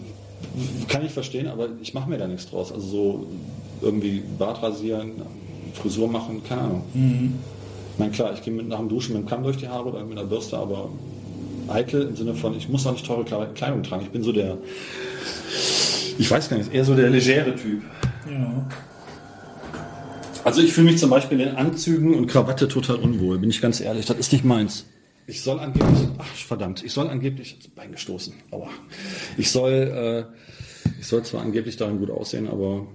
Kann 0.88 1.04
ich 1.04 1.12
verstehen, 1.12 1.48
aber 1.48 1.68
ich 1.80 1.94
mache 1.94 2.08
mir 2.08 2.18
da 2.18 2.26
nichts 2.26 2.48
draus. 2.50 2.72
Also 2.72 2.86
so 2.86 3.26
irgendwie 3.80 4.22
Bart 4.38 4.62
rasieren, 4.62 5.22
Frisur 5.74 6.08
machen, 6.08 6.42
keine 6.44 6.60
Ahnung. 6.62 6.82
Mhm. 6.94 7.34
Ich 7.92 7.98
meine, 7.98 8.12
klar, 8.12 8.32
ich 8.32 8.42
gehe 8.42 8.54
nach 8.54 8.78
dem 8.78 8.88
Duschen 8.88 9.14
mit 9.14 9.22
dem 9.22 9.28
Kamm 9.28 9.42
durch 9.42 9.58
die 9.58 9.68
Haare 9.68 9.88
oder 9.88 10.04
mit 10.04 10.18
einer 10.18 10.26
Bürste, 10.26 10.56
aber 10.56 10.88
eitel 11.68 12.02
im 12.02 12.16
Sinne 12.16 12.34
von, 12.34 12.56
ich 12.56 12.68
muss 12.68 12.86
auch 12.86 12.92
nicht 12.92 13.06
teure 13.06 13.24
Kleidung 13.24 13.82
tragen. 13.82 14.02
Ich 14.02 14.10
bin 14.10 14.22
so 14.22 14.32
der, 14.32 14.56
ich 16.18 16.30
weiß 16.30 16.48
gar 16.48 16.56
nicht, 16.56 16.72
eher 16.72 16.84
so 16.84 16.94
der 16.94 17.10
legere 17.10 17.54
Typ. 17.54 17.82
Ja. 18.30 18.66
Also 20.45 20.61
ich 20.61 20.72
fühle 20.72 20.90
mich 20.90 20.99
zum 20.99 21.11
Beispiel 21.11 21.40
in 21.40 21.51
Anzügen 21.51 22.14
und 22.14 22.26
Krawatte 22.26 22.66
total 22.66 22.97
unwohl, 22.97 23.38
bin 23.38 23.51
ich 23.51 23.61
ganz 23.61 23.80
ehrlich. 23.80 24.07
Das 24.07 24.18
ist 24.18 24.32
nicht 24.32 24.45
meins. 24.45 24.86
Ich 25.26 25.43
soll 25.43 25.61
angeblich, 25.61 26.09
ach 26.18 26.26
verdammt, 26.34 26.82
ich 26.84 26.93
soll 26.93 27.09
angeblich, 27.09 27.59
Bein 27.76 27.93
gestoßen, 27.93 28.34
aua. 28.51 28.68
Ich 29.38 29.51
soll, 29.51 30.28
äh, 30.28 30.90
ich 31.01 31.07
soll 31.07 31.22
zwar 31.22 31.43
angeblich 31.43 31.76
darin 31.76 31.99
gut 31.99 32.11
aussehen, 32.11 32.49
aber 32.49 32.88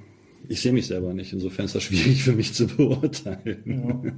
ich 0.50 0.62
sehe 0.62 0.74
mich 0.74 0.88
selber 0.88 1.14
nicht. 1.14 1.32
Insofern 1.32 1.66
ist 1.66 1.76
das 1.76 1.84
schwierig 1.84 2.24
für 2.24 2.34
mich 2.34 2.54
zu 2.54 2.68
beurteilen. 2.68 3.64
Ja. 3.66 4.14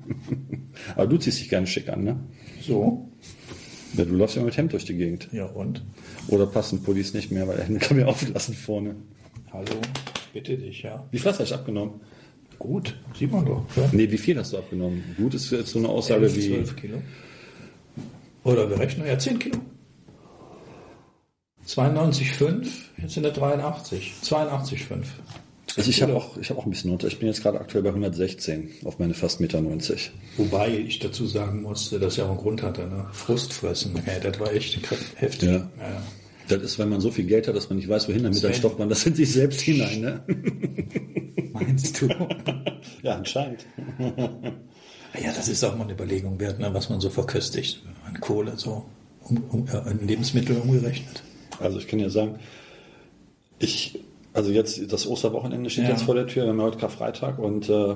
aber 0.96 1.08
du 1.08 1.18
ziehst 1.18 1.40
dich 1.40 1.50
gerne 1.50 1.68
schick 1.68 1.88
an, 1.90 2.04
ne? 2.04 2.20
So. 2.62 3.10
Ja, 3.94 4.06
du 4.06 4.16
läufst 4.16 4.36
ja 4.36 4.44
mit 4.44 4.58
Hemd 4.58 4.74
durch 4.74 4.86
die 4.86 4.96
Gegend. 4.96 5.30
Ja, 5.32 5.46
und? 5.46 5.84
Oder 6.28 6.46
passen 6.48 6.84
Pullis 6.84 7.14
nicht 7.14 7.32
mehr, 7.32 7.48
weil 7.48 7.58
er 7.58 7.80
kann 7.80 7.98
mir 7.98 8.08
auflassen 8.08 8.56
vorne. 8.56 8.96
Hallo, 9.52 9.82
bitte 10.34 10.58
dich, 10.58 10.82
ja. 10.82 11.08
Wie 11.12 11.20
viel 11.20 11.32
hast 11.32 11.40
du 11.40 11.56
abgenommen? 11.56 12.02
Gut, 12.60 12.96
sieht 13.18 13.32
man 13.32 13.46
doch. 13.46 13.66
Ja. 13.76 13.90
Nee, 13.94 14.12
wie 14.12 14.18
viel 14.18 14.38
hast 14.38 14.54
du 14.54 14.58
abgenommen? 14.58 15.16
Gut 15.18 15.34
ist 15.34 15.50
jetzt 15.50 15.72
so 15.72 15.80
eine 15.80 15.88
Aussage 15.88 16.26
11, 16.26 16.36
wie. 16.36 16.48
12 16.50 16.76
Kilo. 16.76 17.02
Oder 18.44 18.70
wir 18.70 18.78
rechnen 18.78 19.08
ja 19.08 19.18
10 19.18 19.40
Kilo. 19.40 19.58
92,5, 21.66 22.68
jetzt 22.98 23.14
sind 23.14 23.24
er 23.24 23.32
83. 23.32 24.14
82,5. 24.24 25.06
Also 25.78 25.90
ich 25.90 26.02
habe 26.02 26.16
auch, 26.16 26.36
hab 26.36 26.58
auch 26.58 26.66
ein 26.66 26.72
bisschen 26.72 26.92
unter. 26.92 27.08
Ich 27.08 27.20
bin 27.20 27.28
jetzt 27.28 27.44
gerade 27.44 27.60
aktuell 27.60 27.84
bei 27.84 27.90
116 27.90 28.72
auf 28.86 29.00
meine 29.00 29.14
fast 29.14 29.40
Meter 29.40 29.62
90. 29.62 30.12
Wobei 30.38 30.78
ich 30.78 31.00
dazu 31.00 31.28
sagen 31.28 31.62
musste, 31.62 32.00
dass 32.00 32.18
er 32.18 32.26
auch 32.26 32.32
einen 32.32 32.40
Grund 32.40 32.64
hatte. 32.64 32.88
Ne? 32.88 33.06
Frustfressen. 33.14 33.94
Ja, 34.06 34.20
das 34.20 34.40
war 34.40 34.52
echt 34.52 34.80
heftig. 35.16 35.50
Ja. 35.50 35.56
Ja. 35.56 36.04
Das 36.50 36.64
ist, 36.64 36.80
wenn 36.80 36.90
man 36.90 37.00
so 37.00 37.12
viel 37.12 37.26
Geld 37.26 37.48
hat, 37.48 37.56
dass 37.56 37.70
man 37.70 37.78
nicht 37.78 37.88
weiß, 37.88 38.10
wohin 38.10 38.24
damit, 38.24 38.44
dann 38.44 38.54
stoppt 38.54 38.80
man 38.80 38.90
das 38.90 39.06
in 39.06 39.14
sich 39.16 39.32
selbst 39.32 39.62
hinein. 39.62 40.02
Ne? 40.02 40.24
Meinst 41.54 42.02
du? 42.02 42.08
ja, 43.04 43.16
anscheinend. 43.16 43.66
ja, 44.00 45.32
das 45.36 45.48
ist 45.48 45.64
auch 45.64 45.76
mal 45.76 45.84
eine 45.84 45.94
Überlegung 45.94 46.40
wert, 46.40 46.60
ne, 46.60 46.74
was 46.74 46.90
man 46.90 47.00
so 47.00 47.10
verköstigt. 47.10 47.84
An 48.06 48.20
Kohle, 48.20 48.58
so 48.58 48.86
um, 49.22 49.44
um, 49.50 49.68
in 49.90 50.08
Lebensmittel 50.08 50.58
umgerechnet. 50.58 51.24
Also 51.60 51.78
ich 51.78 51.88
kann 51.88 52.00
ja 52.00 52.10
sagen, 52.10 52.40
ich, 53.60 54.00
also 54.34 54.52
jetzt 54.52 54.92
das 54.92 55.06
Osterwochenende 55.06 55.70
steht 55.70 55.86
ja. 55.86 55.92
jetzt 55.92 56.04
vor 56.04 56.16
der 56.16 56.28
Tür, 56.28 56.44
wir 56.46 56.50
haben 56.50 56.62
heute 56.62 56.78
Karfreitag 56.78 57.38
und 57.38 57.70
äh, 57.70 57.96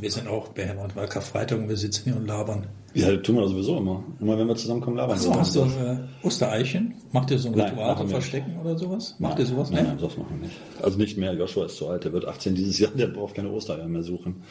wir 0.00 0.10
sind 0.10 0.26
auch 0.26 0.48
behämmert, 0.48 0.96
weil 0.96 1.06
Karfreitag 1.06 1.58
und 1.58 1.68
wir 1.68 1.76
sitzen 1.76 2.04
hier 2.04 2.16
und 2.16 2.26
labern. 2.26 2.66
Ja, 2.94 3.12
das 3.12 3.22
tun 3.22 3.36
wir 3.36 3.46
sowieso 3.46 3.76
immer. 3.76 4.02
Immer 4.20 4.38
wenn 4.38 4.48
wir 4.48 4.56
zusammenkommen, 4.56 4.96
labern 4.96 5.22
wir. 5.22 5.34
hast 5.38 5.54
du 5.54 5.60
äh, 5.60 5.98
Ostereichen? 6.22 6.94
Macht 7.12 7.30
ihr 7.30 7.38
so 7.38 7.48
ein 7.48 7.60
Ritual 7.60 7.96
zum 7.96 8.08
Verstecken 8.08 8.58
oder 8.58 8.78
sowas? 8.78 9.16
Macht 9.18 9.34
nein, 9.34 9.42
ihr 9.42 9.46
sowas? 9.46 9.70
Nein, 9.70 9.84
nein, 9.84 9.98
das 10.00 10.16
machen 10.16 10.40
wir 10.40 10.48
nicht. 10.48 10.58
Also 10.82 10.96
nicht 10.96 11.18
mehr. 11.18 11.34
Joshua 11.34 11.66
ist 11.66 11.76
zu 11.76 11.88
alt, 11.88 12.04
der 12.04 12.12
wird 12.12 12.26
18 12.26 12.54
dieses 12.54 12.78
Jahr, 12.78 12.92
der 12.92 13.08
braucht 13.08 13.34
keine 13.34 13.50
Ostereier 13.50 13.86
mehr 13.86 14.02
suchen. 14.02 14.42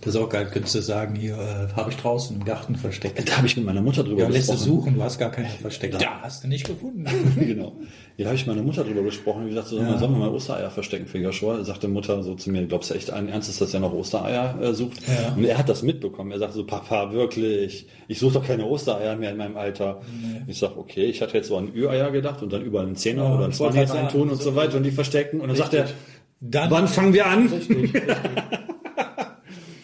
Das 0.00 0.14
ist 0.14 0.20
auch 0.20 0.30
geil, 0.30 0.48
könntest 0.50 0.74
du 0.74 0.80
sagen, 0.80 1.14
hier 1.14 1.34
äh, 1.34 1.76
habe 1.76 1.90
ich 1.90 1.96
draußen 1.96 2.34
im 2.34 2.44
Garten 2.44 2.74
versteckt. 2.76 3.28
Da 3.28 3.36
habe 3.36 3.46
ich 3.46 3.56
mit 3.56 3.66
meiner 3.66 3.82
Mutter 3.82 4.02
drüber 4.02 4.22
ja, 4.22 4.28
gesprochen. 4.28 4.46
Ja, 4.46 4.52
lässt 4.54 4.66
du 4.66 4.70
suchen, 4.70 4.94
du 4.94 5.02
hast 5.02 5.18
gar 5.18 5.30
keine 5.30 5.48
versteckt. 5.48 6.00
Da 6.00 6.22
hast 6.22 6.42
du 6.42 6.48
nicht 6.48 6.66
gefunden. 6.66 7.04
genau. 7.38 7.76
Ja, 8.16 8.24
da 8.24 8.26
habe 8.26 8.36
ich 8.36 8.46
mit 8.46 8.56
meiner 8.56 8.66
Mutter 8.66 8.82
drüber 8.82 9.02
gesprochen. 9.02 9.44
Wie 9.44 9.50
gesagt, 9.50 9.68
so, 9.68 9.78
ja. 9.78 9.98
sollen 9.98 10.12
wir 10.12 10.18
mal 10.18 10.30
Ostereier 10.30 10.70
verstecken 10.70 11.06
für 11.06 11.18
Joshua? 11.18 11.64
Sagte 11.64 11.88
Mutter 11.88 12.22
so 12.22 12.34
zu 12.34 12.50
mir, 12.50 12.66
glaubst 12.66 12.90
du 12.90 12.94
echt 12.94 13.10
ein 13.10 13.28
Ernstes, 13.28 13.58
dass 13.58 13.74
er 13.74 13.80
noch 13.80 13.92
Ostereier 13.92 14.58
äh, 14.62 14.72
sucht? 14.72 14.98
Ja. 15.06 15.34
Und 15.34 15.44
er 15.44 15.58
hat 15.58 15.68
das 15.68 15.82
mitbekommen. 15.82 16.30
Er 16.32 16.38
sagte 16.38 16.56
so, 16.56 16.64
Papa, 16.64 17.12
wirklich, 17.12 17.86
ich 18.08 18.18
suche 18.18 18.34
doch 18.34 18.46
keine 18.46 18.64
Ostereier 18.64 19.16
mehr 19.16 19.32
in 19.32 19.36
meinem 19.36 19.58
Alter. 19.58 20.00
Nee. 20.22 20.42
Ich 20.46 20.58
sag, 20.58 20.78
okay, 20.78 21.04
ich 21.04 21.20
hatte 21.20 21.36
jetzt 21.36 21.48
so 21.48 21.58
an 21.58 21.70
Ü-Eier 21.74 22.10
gedacht 22.10 22.42
und 22.42 22.52
dann 22.52 22.62
überall 22.62 22.86
einen 22.86 22.96
Zehner 22.96 23.24
ja, 23.24 23.34
oder 23.34 23.44
einen 23.44 23.52
Zwanzig 23.52 23.90
reintun 23.90 24.30
und 24.30 24.40
so 24.40 24.54
weiter 24.54 24.78
und 24.78 24.82
die 24.82 24.92
verstecken. 24.92 25.40
Und 25.40 25.48
dann 25.48 25.56
Richtig. 25.56 25.78
sagt 25.78 25.90
er, 25.90 25.94
dann, 26.40 26.70
wann 26.70 26.88
fangen 26.88 27.12
wir 27.12 27.26
an? 27.26 27.48
Richtig, 27.48 27.94
richtig. 27.94 28.02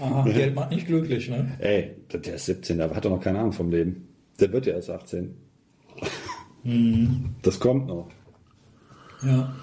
Aha, 0.07 0.25
Geld 0.25 0.55
macht 0.55 0.71
nicht 0.71 0.87
glücklich, 0.87 1.29
ne? 1.29 1.53
Ey, 1.59 1.97
der 2.13 2.35
ist 2.35 2.47
17, 2.47 2.79
der 2.79 2.95
hat 2.95 3.05
doch 3.05 3.11
noch 3.11 3.21
keine 3.21 3.39
Ahnung 3.41 3.53
vom 3.53 3.71
Leben. 3.71 4.09
Der 4.41 4.53
wird 4.53 4.67
ja 4.67 4.75
erst 4.75 4.91
18. 4.91 5.35
Mhm. 6.65 7.35
Das 7.43 7.61
kommt 7.61 7.87
noch. 7.87 8.09
Ja. 9.23 9.55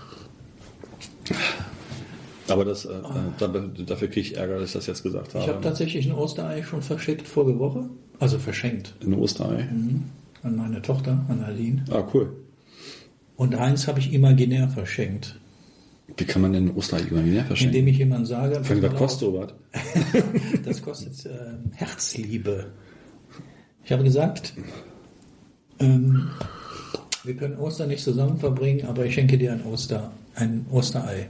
Aber 2.47 2.65
das, 2.65 2.85
äh, 2.85 2.93
äh 2.93 3.85
dafür 3.85 4.07
kriege 4.07 4.21
ich 4.21 4.37
Ärger, 4.37 4.59
dass 4.59 4.69
ich 4.69 4.73
das 4.73 4.87
jetzt 4.87 5.03
gesagt 5.03 5.33
habe. 5.33 5.43
Ich 5.43 5.49
habe 5.49 5.61
tatsächlich 5.61 6.05
ein 6.05 6.13
Osterei 6.13 6.63
schon 6.63 6.81
verschickt 6.81 7.27
vorige 7.27 7.59
Woche. 7.59 7.89
Also 8.19 8.37
verschenkt. 8.37 8.95
Ein 9.03 9.13
Osterei? 9.13 9.63
Mhm. 9.63 10.05
An 10.43 10.55
meine 10.57 10.81
Tochter, 10.81 11.25
an 11.29 11.43
Aline. 11.43 11.85
Ah, 11.89 12.03
cool. 12.13 12.35
Und 13.35 13.55
eins 13.55 13.87
habe 13.87 13.99
ich 13.99 14.13
imaginär 14.13 14.67
verschenkt. 14.69 15.39
Wie 16.17 16.25
kann 16.25 16.41
man 16.41 16.53
denn 16.53 16.71
Osterei 16.71 17.01
imaginär 17.03 17.45
verschenken? 17.45 17.75
Indem 17.75 17.91
ich 17.91 17.97
jemand 17.97 18.27
sage. 18.27 18.59
Was 18.61 18.95
kostet 18.95 19.19
sowas? 19.19 19.53
das 20.65 20.81
kostet 20.81 21.25
äh, 21.25 21.75
Herzliebe. 21.75 22.71
Ich 23.85 23.91
habe 23.91 24.03
gesagt, 24.03 24.53
ähm, 25.79 26.29
wir 27.23 27.35
können 27.35 27.57
Ostern 27.57 27.89
nicht 27.89 28.03
zusammen 28.03 28.37
verbringen, 28.37 28.85
aber 28.85 29.05
ich 29.05 29.13
schenke 29.13 29.37
dir 29.37 29.53
ein 29.53 29.63
Oster, 29.65 30.11
ein 30.35 30.65
Osterei. 30.71 31.29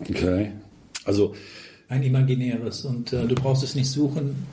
Okay. 0.00 0.52
Also. 1.04 1.34
Ein 1.88 2.02
imaginäres. 2.02 2.84
Und 2.84 3.12
äh, 3.12 3.26
du 3.26 3.34
brauchst 3.34 3.62
es 3.62 3.74
nicht 3.74 3.90
suchen. 3.90 4.46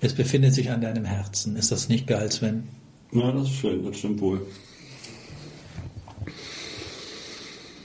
Es 0.00 0.12
befindet 0.12 0.54
sich 0.54 0.70
an 0.70 0.80
deinem 0.80 1.04
Herzen. 1.04 1.56
Ist 1.56 1.72
das 1.72 1.88
nicht 1.88 2.06
geil, 2.06 2.30
Sven? 2.30 2.64
Ja, 3.12 3.32
das 3.32 3.44
ist 3.44 3.54
schön. 3.54 3.84
Das 3.84 3.96
stimmt 3.96 4.20
wohl. 4.20 4.42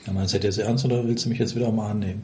Ja, 0.10 0.14
meinst 0.16 0.34
du 0.34 0.39
jetzt 0.39 0.57
ernst 0.57 0.86
oder 0.86 1.07
willst 1.07 1.26
du 1.26 1.30
mich 1.30 1.38
jetzt 1.38 1.55
wieder 1.55 1.72
mal 1.72 1.91
annehmen? 1.91 2.24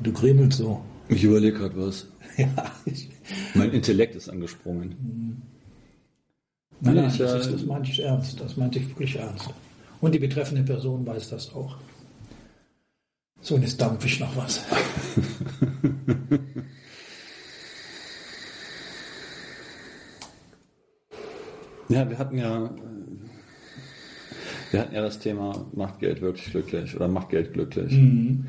Du 0.00 0.12
grimmelst 0.12 0.58
so. 0.58 0.84
Ich 1.08 1.24
überlege 1.24 1.56
gerade 1.56 1.74
was. 1.74 2.06
ja. 2.36 2.48
Ich, 2.84 3.08
mein 3.54 3.72
Intellekt 3.72 4.14
ist 4.14 4.28
angesprungen. 4.28 5.40
Nein, 6.80 6.96
nein, 6.96 7.14
das, 7.16 7.46
ist, 7.46 7.54
das 7.54 7.64
meinte 7.64 7.90
ich 7.90 8.00
ernst. 8.00 8.38
Das 8.38 8.58
meinte 8.58 8.78
ich 8.78 8.86
wirklich 8.90 9.16
ernst. 9.16 9.48
Und 10.02 10.14
die 10.14 10.18
betreffende 10.18 10.62
Person 10.62 11.06
weiß 11.06 11.30
das 11.30 11.54
auch. 11.54 11.78
So, 13.40 13.54
und 13.54 13.62
jetzt 13.62 13.80
dampfe 13.80 14.06
ich 14.06 14.20
noch 14.20 14.36
was. 14.36 14.60
ja, 21.88 22.06
wir 22.10 22.18
hatten 22.18 22.36
ja 22.36 22.70
wir 24.70 24.80
hatten 24.80 24.94
ja 24.94 25.02
das 25.02 25.18
Thema, 25.18 25.66
macht 25.74 26.00
Geld 26.00 26.20
wirklich 26.20 26.50
glücklich 26.50 26.94
oder 26.96 27.08
macht 27.08 27.30
Geld 27.30 27.52
glücklich. 27.52 27.92
Mhm. 27.92 28.46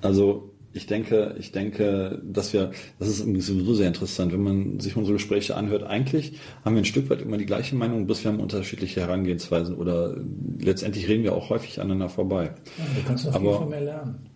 Also 0.00 0.50
ich 0.72 0.86
denke, 0.86 1.34
ich 1.38 1.50
denke, 1.50 2.20
dass 2.24 2.52
wir, 2.52 2.70
das 2.98 3.08
ist 3.08 3.18
sowieso 3.18 3.74
sehr 3.74 3.88
interessant, 3.88 4.32
wenn 4.32 4.42
man 4.42 4.80
sich 4.80 4.96
unsere 4.96 5.14
Gespräche 5.14 5.56
anhört. 5.56 5.82
Eigentlich 5.82 6.34
haben 6.64 6.74
wir 6.74 6.82
ein 6.82 6.86
Stück 6.86 7.08
weit 7.10 7.22
immer 7.22 7.36
die 7.36 7.46
gleiche 7.46 7.74
Meinung, 7.74 8.06
bis 8.06 8.22
wir 8.22 8.30
haben 8.30 8.40
unterschiedliche 8.40 9.00
Herangehensweisen 9.00 9.74
oder 9.76 10.16
letztendlich 10.58 11.08
reden 11.08 11.24
wir 11.24 11.34
auch 11.34 11.50
häufig 11.50 11.80
aneinander 11.80 12.08
vorbei. 12.08 12.44
Ja, 12.76 12.84
du 12.96 13.06
kannst 13.06 13.24
noch 13.26 13.34
Aber, 13.34 13.50
viel 13.50 13.58
von 13.58 13.68
mir 13.70 13.80
lernen. 13.80 14.26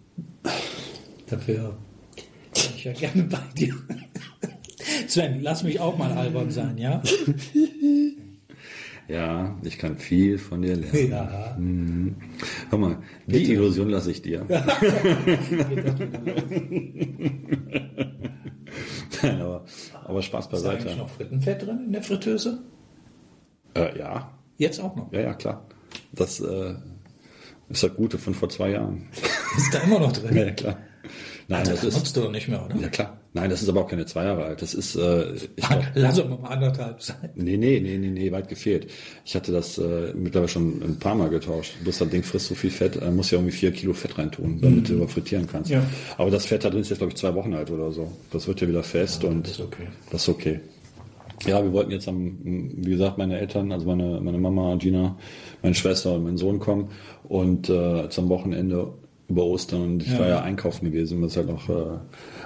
Dafür 1.28 1.76
bin 2.54 2.62
ich 2.76 2.84
ja 2.84 2.92
gerne 2.92 3.22
bei 3.24 3.38
dir. 3.56 3.74
Sven, 5.06 5.42
lass 5.42 5.62
mich 5.62 5.78
auch 5.80 5.96
mal 5.96 6.12
albern 6.12 6.50
sein, 6.50 6.78
ja? 6.78 7.02
Ja, 9.12 9.54
ich 9.62 9.76
kann 9.76 9.98
viel 9.98 10.38
von 10.38 10.62
dir 10.62 10.74
lernen. 10.74 11.10
Ja. 11.10 11.54
Mhm. 11.58 12.16
Hör 12.70 12.78
mal, 12.78 12.96
die 13.26 13.40
Bitte. 13.40 13.52
Illusion 13.52 13.90
lasse 13.90 14.10
ich 14.10 14.22
dir. 14.22 14.46
Nein, 19.22 19.40
aber, 19.42 19.66
aber 20.04 20.22
Spaß 20.22 20.48
beiseite. 20.48 20.88
Ist 20.88 20.96
da 20.96 21.02
noch 21.02 21.10
Frittenfett 21.10 21.60
drin 21.60 21.82
in 21.84 21.92
der 21.92 22.02
Fritteuse? 22.02 22.62
Äh, 23.74 23.98
ja. 23.98 24.32
Jetzt 24.56 24.80
auch 24.80 24.96
noch? 24.96 25.12
Ja, 25.12 25.20
ja, 25.20 25.34
klar. 25.34 25.66
Das 26.12 26.40
äh, 26.40 26.74
ist 27.68 27.82
das 27.82 27.94
Gute 27.94 28.16
von 28.16 28.32
vor 28.32 28.48
zwei 28.48 28.70
Jahren. 28.70 29.08
Ist 29.58 29.74
da 29.74 29.80
immer 29.80 30.00
noch 30.00 30.12
drin? 30.12 30.34
Ja, 30.34 30.50
klar. 30.52 30.78
Nein, 31.48 31.58
Alter, 31.58 31.72
das, 31.72 31.80
das 31.82 31.88
ist. 31.88 31.98
nutzt 31.98 32.16
du 32.16 32.22
doch 32.22 32.30
nicht 32.30 32.48
mehr, 32.48 32.64
oder? 32.64 32.76
Ja, 32.76 32.88
klar. 32.88 33.20
Nein, 33.34 33.48
das 33.48 33.62
ist 33.62 33.68
aber 33.70 33.80
auch 33.80 33.88
keine 33.88 34.04
zwei 34.04 34.24
Jahre 34.24 34.44
alt. 34.44 34.60
Das 34.60 34.74
ist. 34.74 34.94
Äh, 34.94 35.32
ich 35.34 35.56
glaub, 35.56 35.82
Lass 35.94 36.16
doch 36.16 36.28
mal 36.28 36.48
anderthalb 36.48 37.00
sein. 37.00 37.30
Nee, 37.34 37.56
nee, 37.56 37.80
nee, 37.80 37.96
nee, 37.96 38.10
nee, 38.10 38.30
weit 38.30 38.48
gefehlt. 38.48 38.90
Ich 39.24 39.34
hatte 39.34 39.52
das 39.52 39.78
äh, 39.78 40.12
mittlerweile 40.14 40.48
schon 40.48 40.82
ein 40.82 40.98
paar 40.98 41.14
Mal 41.14 41.30
getauscht. 41.30 41.72
Bloß 41.82 41.98
das 41.98 42.08
Ding 42.10 42.22
frisst 42.22 42.48
so 42.48 42.54
viel 42.54 42.70
Fett, 42.70 43.00
äh, 43.00 43.10
muss 43.10 43.30
ja 43.30 43.38
irgendwie 43.38 43.56
vier 43.56 43.72
Kilo 43.72 43.94
Fett 43.94 44.18
reintun, 44.18 44.60
damit 44.60 44.90
mhm. 44.90 44.98
du 44.98 45.06
frittieren 45.06 45.46
kannst. 45.46 45.70
Ja. 45.70 45.82
Aber 46.18 46.30
das 46.30 46.44
Fett 46.44 46.64
da 46.64 46.68
drin 46.68 46.82
ist 46.82 46.90
jetzt, 46.90 46.98
glaube 46.98 47.12
ich, 47.12 47.18
zwei 47.18 47.34
Wochen 47.34 47.54
alt 47.54 47.70
oder 47.70 47.90
so. 47.90 48.12
Das 48.32 48.46
wird 48.46 48.60
ja 48.60 48.68
wieder 48.68 48.82
fest 48.82 49.22
ja, 49.22 49.30
und 49.30 49.46
das 49.46 49.52
ist 49.52 49.60
okay. 49.60 49.86
Das 50.10 50.22
ist 50.22 50.28
okay. 50.28 50.60
Ja, 51.46 51.62
wir 51.62 51.72
wollten 51.72 51.90
jetzt 51.90 52.06
am, 52.06 52.38
wie 52.42 52.90
gesagt, 52.90 53.18
meine 53.18 53.38
Eltern, 53.38 53.72
also 53.72 53.86
meine, 53.86 54.20
meine 54.20 54.38
Mama, 54.38 54.76
Gina, 54.76 55.16
meine 55.62 55.74
Schwester 55.74 56.14
und 56.14 56.22
mein 56.22 56.36
Sohn 56.36 56.60
kommen 56.60 56.90
und 57.24 57.68
äh, 57.68 58.08
am 58.16 58.28
Wochenende 58.28 58.92
über 59.32 59.44
Ostern 59.44 59.82
und 59.82 60.02
ich 60.02 60.12
Ja. 60.12 60.18
war 60.20 60.28
ja 60.28 60.40
einkaufen 60.42 60.84
gewesen, 60.90 61.20
das 61.22 61.36
halt 61.36 61.50
auch, 61.50 61.68
äh, 61.68 61.98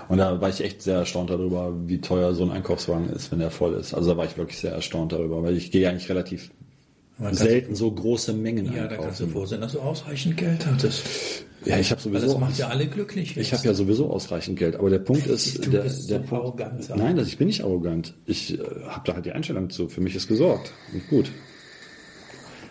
und 0.09 0.19
da 0.19 0.41
war 0.41 0.49
ich 0.49 0.63
echt 0.65 0.83
sehr 0.83 0.97
erstaunt 0.99 1.31
darüber, 1.31 1.73
wie 1.87 2.01
teuer 2.01 2.35
so 2.35 2.45
ein 2.45 2.51
Einkaufswagen 2.51 3.11
ist, 3.11 3.31
wenn 3.31 3.39
der 3.41 3.51
voll 3.51 3.75
ist. 3.75 3.93
Also 3.95 4.11
da 4.13 4.17
war 4.17 4.25
ich 4.25 4.37
wirklich 4.39 4.59
sehr 4.59 4.73
erstaunt 4.73 5.13
darüber, 5.13 5.43
weil 5.43 5.57
ich 5.57 5.71
gehe 5.71 5.89
eigentlich 5.89 6.09
relativ 6.09 6.51
selten 7.33 7.75
so 7.75 7.91
große 7.91 8.33
Mengen 8.35 8.67
Ja, 8.67 8.87
da 8.89 8.97
kannst 8.97 9.21
du 9.21 9.25
einkaufen. 9.25 9.31
froh 9.33 9.47
sein, 9.47 9.61
dass 9.63 9.73
du 9.73 9.81
ausreichend 9.81 10.37
Geld 10.37 10.67
hattest. 10.67 11.05
Ja, 11.65 11.79
ich 11.79 11.91
habe 11.91 12.05
Weil 12.05 12.13
sowieso. 12.21 12.27
das 12.35 12.39
macht 12.39 12.59
ja 12.59 12.69
alle 12.69 12.87
glücklich. 12.87 13.37
Ich 13.37 13.53
habe 13.53 13.65
ja 13.67 13.75
sowieso 13.75 14.11
ausreichend 14.11 14.59
Geld, 14.59 14.77
aber 14.77 14.91
der 14.91 14.99
Punkt 15.01 15.27
ist, 15.27 15.65
Du 15.67 15.71
der, 15.71 15.81
bist 15.81 16.11
der 16.11 16.21
so 16.21 16.27
Punkt, 16.27 16.45
arrogant. 16.61 16.89
nein, 16.95 17.17
das, 17.17 17.27
ich 17.29 17.39
bin 17.39 17.47
nicht 17.49 17.65
arrogant. 17.65 18.15
Ich 18.27 18.55
äh, 18.55 18.59
habe 18.87 19.01
da 19.05 19.15
halt 19.15 19.25
die 19.27 19.33
Einstellung 19.33 19.71
zu. 19.71 19.89
Für 19.89 20.01
mich 20.01 20.15
ist 20.15 20.29
gesorgt 20.29 20.73
und 20.93 21.09
gut. 21.09 21.31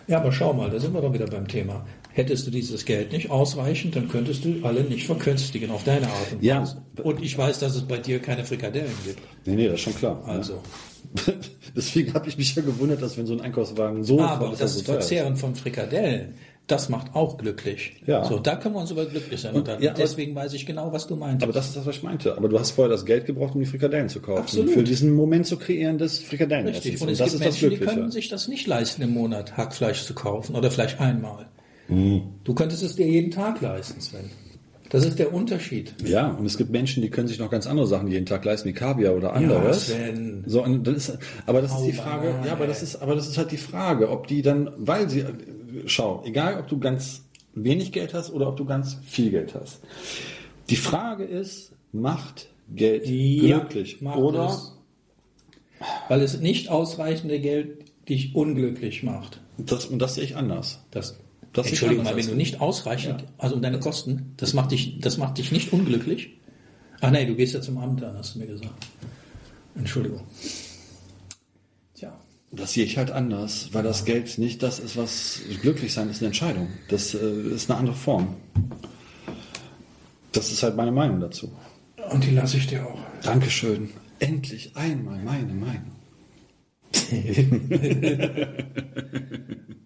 Ja, 0.06 0.18
aber 0.20 0.30
schau 0.32 0.52
mal, 0.54 0.70
da 0.70 0.78
sind 0.78 0.94
wir 0.94 1.00
doch 1.02 1.12
wieder 1.12 1.26
beim 1.26 1.48
Thema. 1.48 1.84
Hättest 2.16 2.46
du 2.46 2.50
dieses 2.50 2.86
Geld 2.86 3.12
nicht 3.12 3.30
ausreichend, 3.30 3.94
dann 3.94 4.08
könntest 4.08 4.42
du 4.46 4.54
alle 4.62 4.84
nicht 4.84 5.04
verkünstigen 5.04 5.70
auf 5.70 5.84
deine 5.84 6.06
Art 6.06 6.32
und 6.32 6.42
Ja. 6.42 6.62
Weise. 6.62 6.82
Und 7.02 7.22
ich 7.22 7.36
weiß, 7.36 7.58
dass 7.58 7.76
es 7.76 7.82
bei 7.82 7.98
dir 7.98 8.20
keine 8.20 8.42
Frikadellen 8.42 8.90
gibt. 9.04 9.18
Nee, 9.44 9.54
nee, 9.54 9.66
das 9.66 9.74
ist 9.74 9.80
schon 9.82 9.94
klar. 9.96 10.24
Also. 10.26 10.54
Ja. 10.54 11.34
Deswegen 11.76 12.14
habe 12.14 12.26
ich 12.26 12.38
mich 12.38 12.54
ja 12.54 12.62
gewundert, 12.62 13.02
dass 13.02 13.18
wenn 13.18 13.26
so 13.26 13.34
ein 13.34 13.42
Einkaufswagen 13.42 14.02
so 14.02 14.18
Aber 14.18 14.54
das 14.58 14.76
ist. 14.76 14.86
Verzehren 14.86 15.36
von 15.36 15.54
Frikadellen, 15.56 16.32
das 16.66 16.88
macht 16.88 17.14
auch 17.14 17.36
glücklich. 17.36 18.00
Ja. 18.06 18.24
So, 18.24 18.38
da 18.38 18.56
können 18.56 18.76
wir 18.76 18.80
uns 18.80 18.90
über 18.90 19.04
glücklich 19.04 19.38
sein. 19.38 19.54
Und, 19.54 19.68
dann, 19.68 19.82
ja, 19.82 19.92
deswegen 19.92 20.34
weiß 20.34 20.54
ich 20.54 20.64
genau, 20.64 20.90
was 20.94 21.06
du 21.06 21.16
meintest. 21.16 21.42
Aber 21.42 21.52
das 21.52 21.66
ist 21.66 21.76
das, 21.76 21.84
was 21.84 21.96
ich 21.96 22.02
meinte. 22.02 22.34
Aber 22.34 22.48
du 22.48 22.58
hast 22.58 22.70
vorher 22.70 22.90
das 22.90 23.04
Geld 23.04 23.26
gebraucht, 23.26 23.54
um 23.54 23.60
die 23.60 23.66
Frikadellen 23.66 24.08
zu 24.08 24.20
kaufen. 24.20 24.38
Absolut. 24.40 24.70
Für 24.70 24.82
diesen 24.82 25.12
Moment 25.12 25.46
zu 25.46 25.58
kreieren 25.58 25.98
des 25.98 26.20
Frikadellenessens. 26.20 26.82
Richtig. 26.86 27.02
Und 27.02 27.10
es 27.10 27.18
das 27.18 27.32
gibt 27.32 27.34
ist 27.34 27.46
das 27.46 27.52
Menschen, 27.52 27.70
die 27.70 27.76
Glückliche. 27.76 28.00
können 28.00 28.10
sich 28.10 28.28
das 28.30 28.48
nicht 28.48 28.66
leisten, 28.66 29.02
im 29.02 29.10
Monat 29.12 29.58
Hackfleisch 29.58 30.02
zu 30.04 30.14
kaufen. 30.14 30.56
Oder 30.56 30.70
vielleicht 30.70 30.98
einmal. 30.98 31.46
Mhm. 31.88 32.22
Du 32.44 32.54
könntest 32.54 32.82
es 32.82 32.96
dir 32.96 33.06
jeden 33.06 33.30
Tag 33.30 33.60
leisten, 33.60 34.00
Sven. 34.00 34.30
Das 34.90 35.04
ist 35.04 35.18
der 35.18 35.34
Unterschied. 35.34 35.94
Ja, 36.04 36.30
und 36.30 36.46
es 36.46 36.56
gibt 36.56 36.70
Menschen, 36.70 37.02
die 37.02 37.10
können 37.10 37.26
sich 37.26 37.38
noch 37.38 37.50
ganz 37.50 37.66
andere 37.66 37.86
Sachen 37.86 38.08
jeden 38.08 38.26
Tag 38.26 38.44
leisten, 38.44 38.68
wie 38.68 38.72
Kaviar 38.72 39.16
oder 39.16 39.32
anderes. 39.32 39.88
Sven. 39.88 40.44
So, 40.46 40.62
und 40.62 40.86
das 40.86 41.08
ist, 41.08 41.18
aber 41.44 41.60
das 41.60 41.72
ist 41.72 41.86
die 41.86 41.98
Au, 41.98 42.02
Frage, 42.02 42.30
Mann, 42.30 42.46
ja, 42.46 42.52
aber 42.52 42.66
das 42.66 42.82
ist, 42.82 42.96
aber 42.96 43.16
das 43.16 43.26
ist 43.26 43.36
halt 43.36 43.50
die 43.50 43.56
Frage, 43.56 44.10
ob 44.10 44.28
die 44.28 44.42
dann, 44.42 44.70
weil 44.76 45.10
sie, 45.10 45.24
schau, 45.86 46.22
egal 46.24 46.60
ob 46.60 46.68
du 46.68 46.78
ganz 46.78 47.22
wenig 47.54 47.90
Geld 47.90 48.14
hast 48.14 48.30
oder 48.32 48.48
ob 48.48 48.56
du 48.56 48.64
ganz 48.64 48.98
viel 49.04 49.30
Geld 49.30 49.54
hast. 49.54 49.80
Die 50.70 50.76
Frage 50.76 51.24
ist, 51.24 51.72
macht 51.92 52.48
Geld 52.74 53.06
Ja, 53.08 53.58
glücklich? 53.58 54.02
Oder, 54.02 54.46
es. 54.46 54.72
Weil 56.08 56.22
es 56.22 56.40
nicht 56.40 56.68
ausreichende 56.68 57.40
Geld 57.40 57.86
dich 58.08 58.34
unglücklich 58.34 59.02
macht. 59.02 59.40
das, 59.58 59.86
und 59.86 59.98
das 60.00 60.14
sehe 60.14 60.24
ich 60.24 60.36
anders. 60.36 60.84
Das, 60.90 61.18
Das 61.56 61.66
Entschuldigung 61.68 62.04
mal, 62.04 62.16
wenn 62.16 62.26
du 62.26 62.34
nicht 62.34 62.60
ausreichend, 62.60 63.24
also 63.38 63.54
um 63.54 63.62
deine 63.62 63.80
Kosten, 63.80 64.34
das 64.36 64.52
macht 64.52 64.72
dich, 64.72 65.00
das 65.00 65.16
macht 65.16 65.38
dich 65.38 65.52
nicht 65.52 65.72
unglücklich. 65.72 66.36
Ach 67.00 67.10
nee, 67.10 67.24
du 67.24 67.34
gehst 67.34 67.54
ja 67.54 67.62
zum 67.62 67.78
Amt 67.78 68.04
an, 68.04 68.18
hast 68.18 68.34
du 68.34 68.40
mir 68.40 68.46
gesagt. 68.46 68.74
Entschuldigung. 69.74 70.20
Tja. 71.94 72.12
Das 72.52 72.74
sehe 72.74 72.84
ich 72.84 72.98
halt 72.98 73.10
anders, 73.10 73.70
weil 73.72 73.82
das 73.82 74.04
Geld 74.04 74.36
nicht 74.36 74.62
das 74.62 74.78
ist, 74.78 74.98
was 74.98 75.40
glücklich 75.62 75.94
sein 75.94 76.10
ist 76.10 76.18
eine 76.18 76.26
Entscheidung. 76.26 76.68
Das 76.90 77.14
äh, 77.14 77.54
ist 77.54 77.70
eine 77.70 77.80
andere 77.80 77.96
Form. 77.96 78.36
Das 80.32 80.52
ist 80.52 80.62
halt 80.62 80.76
meine 80.76 80.92
Meinung 80.92 81.20
dazu. 81.20 81.50
Und 82.10 82.22
die 82.22 82.32
lasse 82.32 82.58
ich 82.58 82.66
dir 82.66 82.86
auch. 82.86 82.98
Dankeschön. 83.22 83.88
Endlich 84.18 84.76
einmal 84.76 85.18
meine 85.20 85.54
Meinung. 85.54 85.92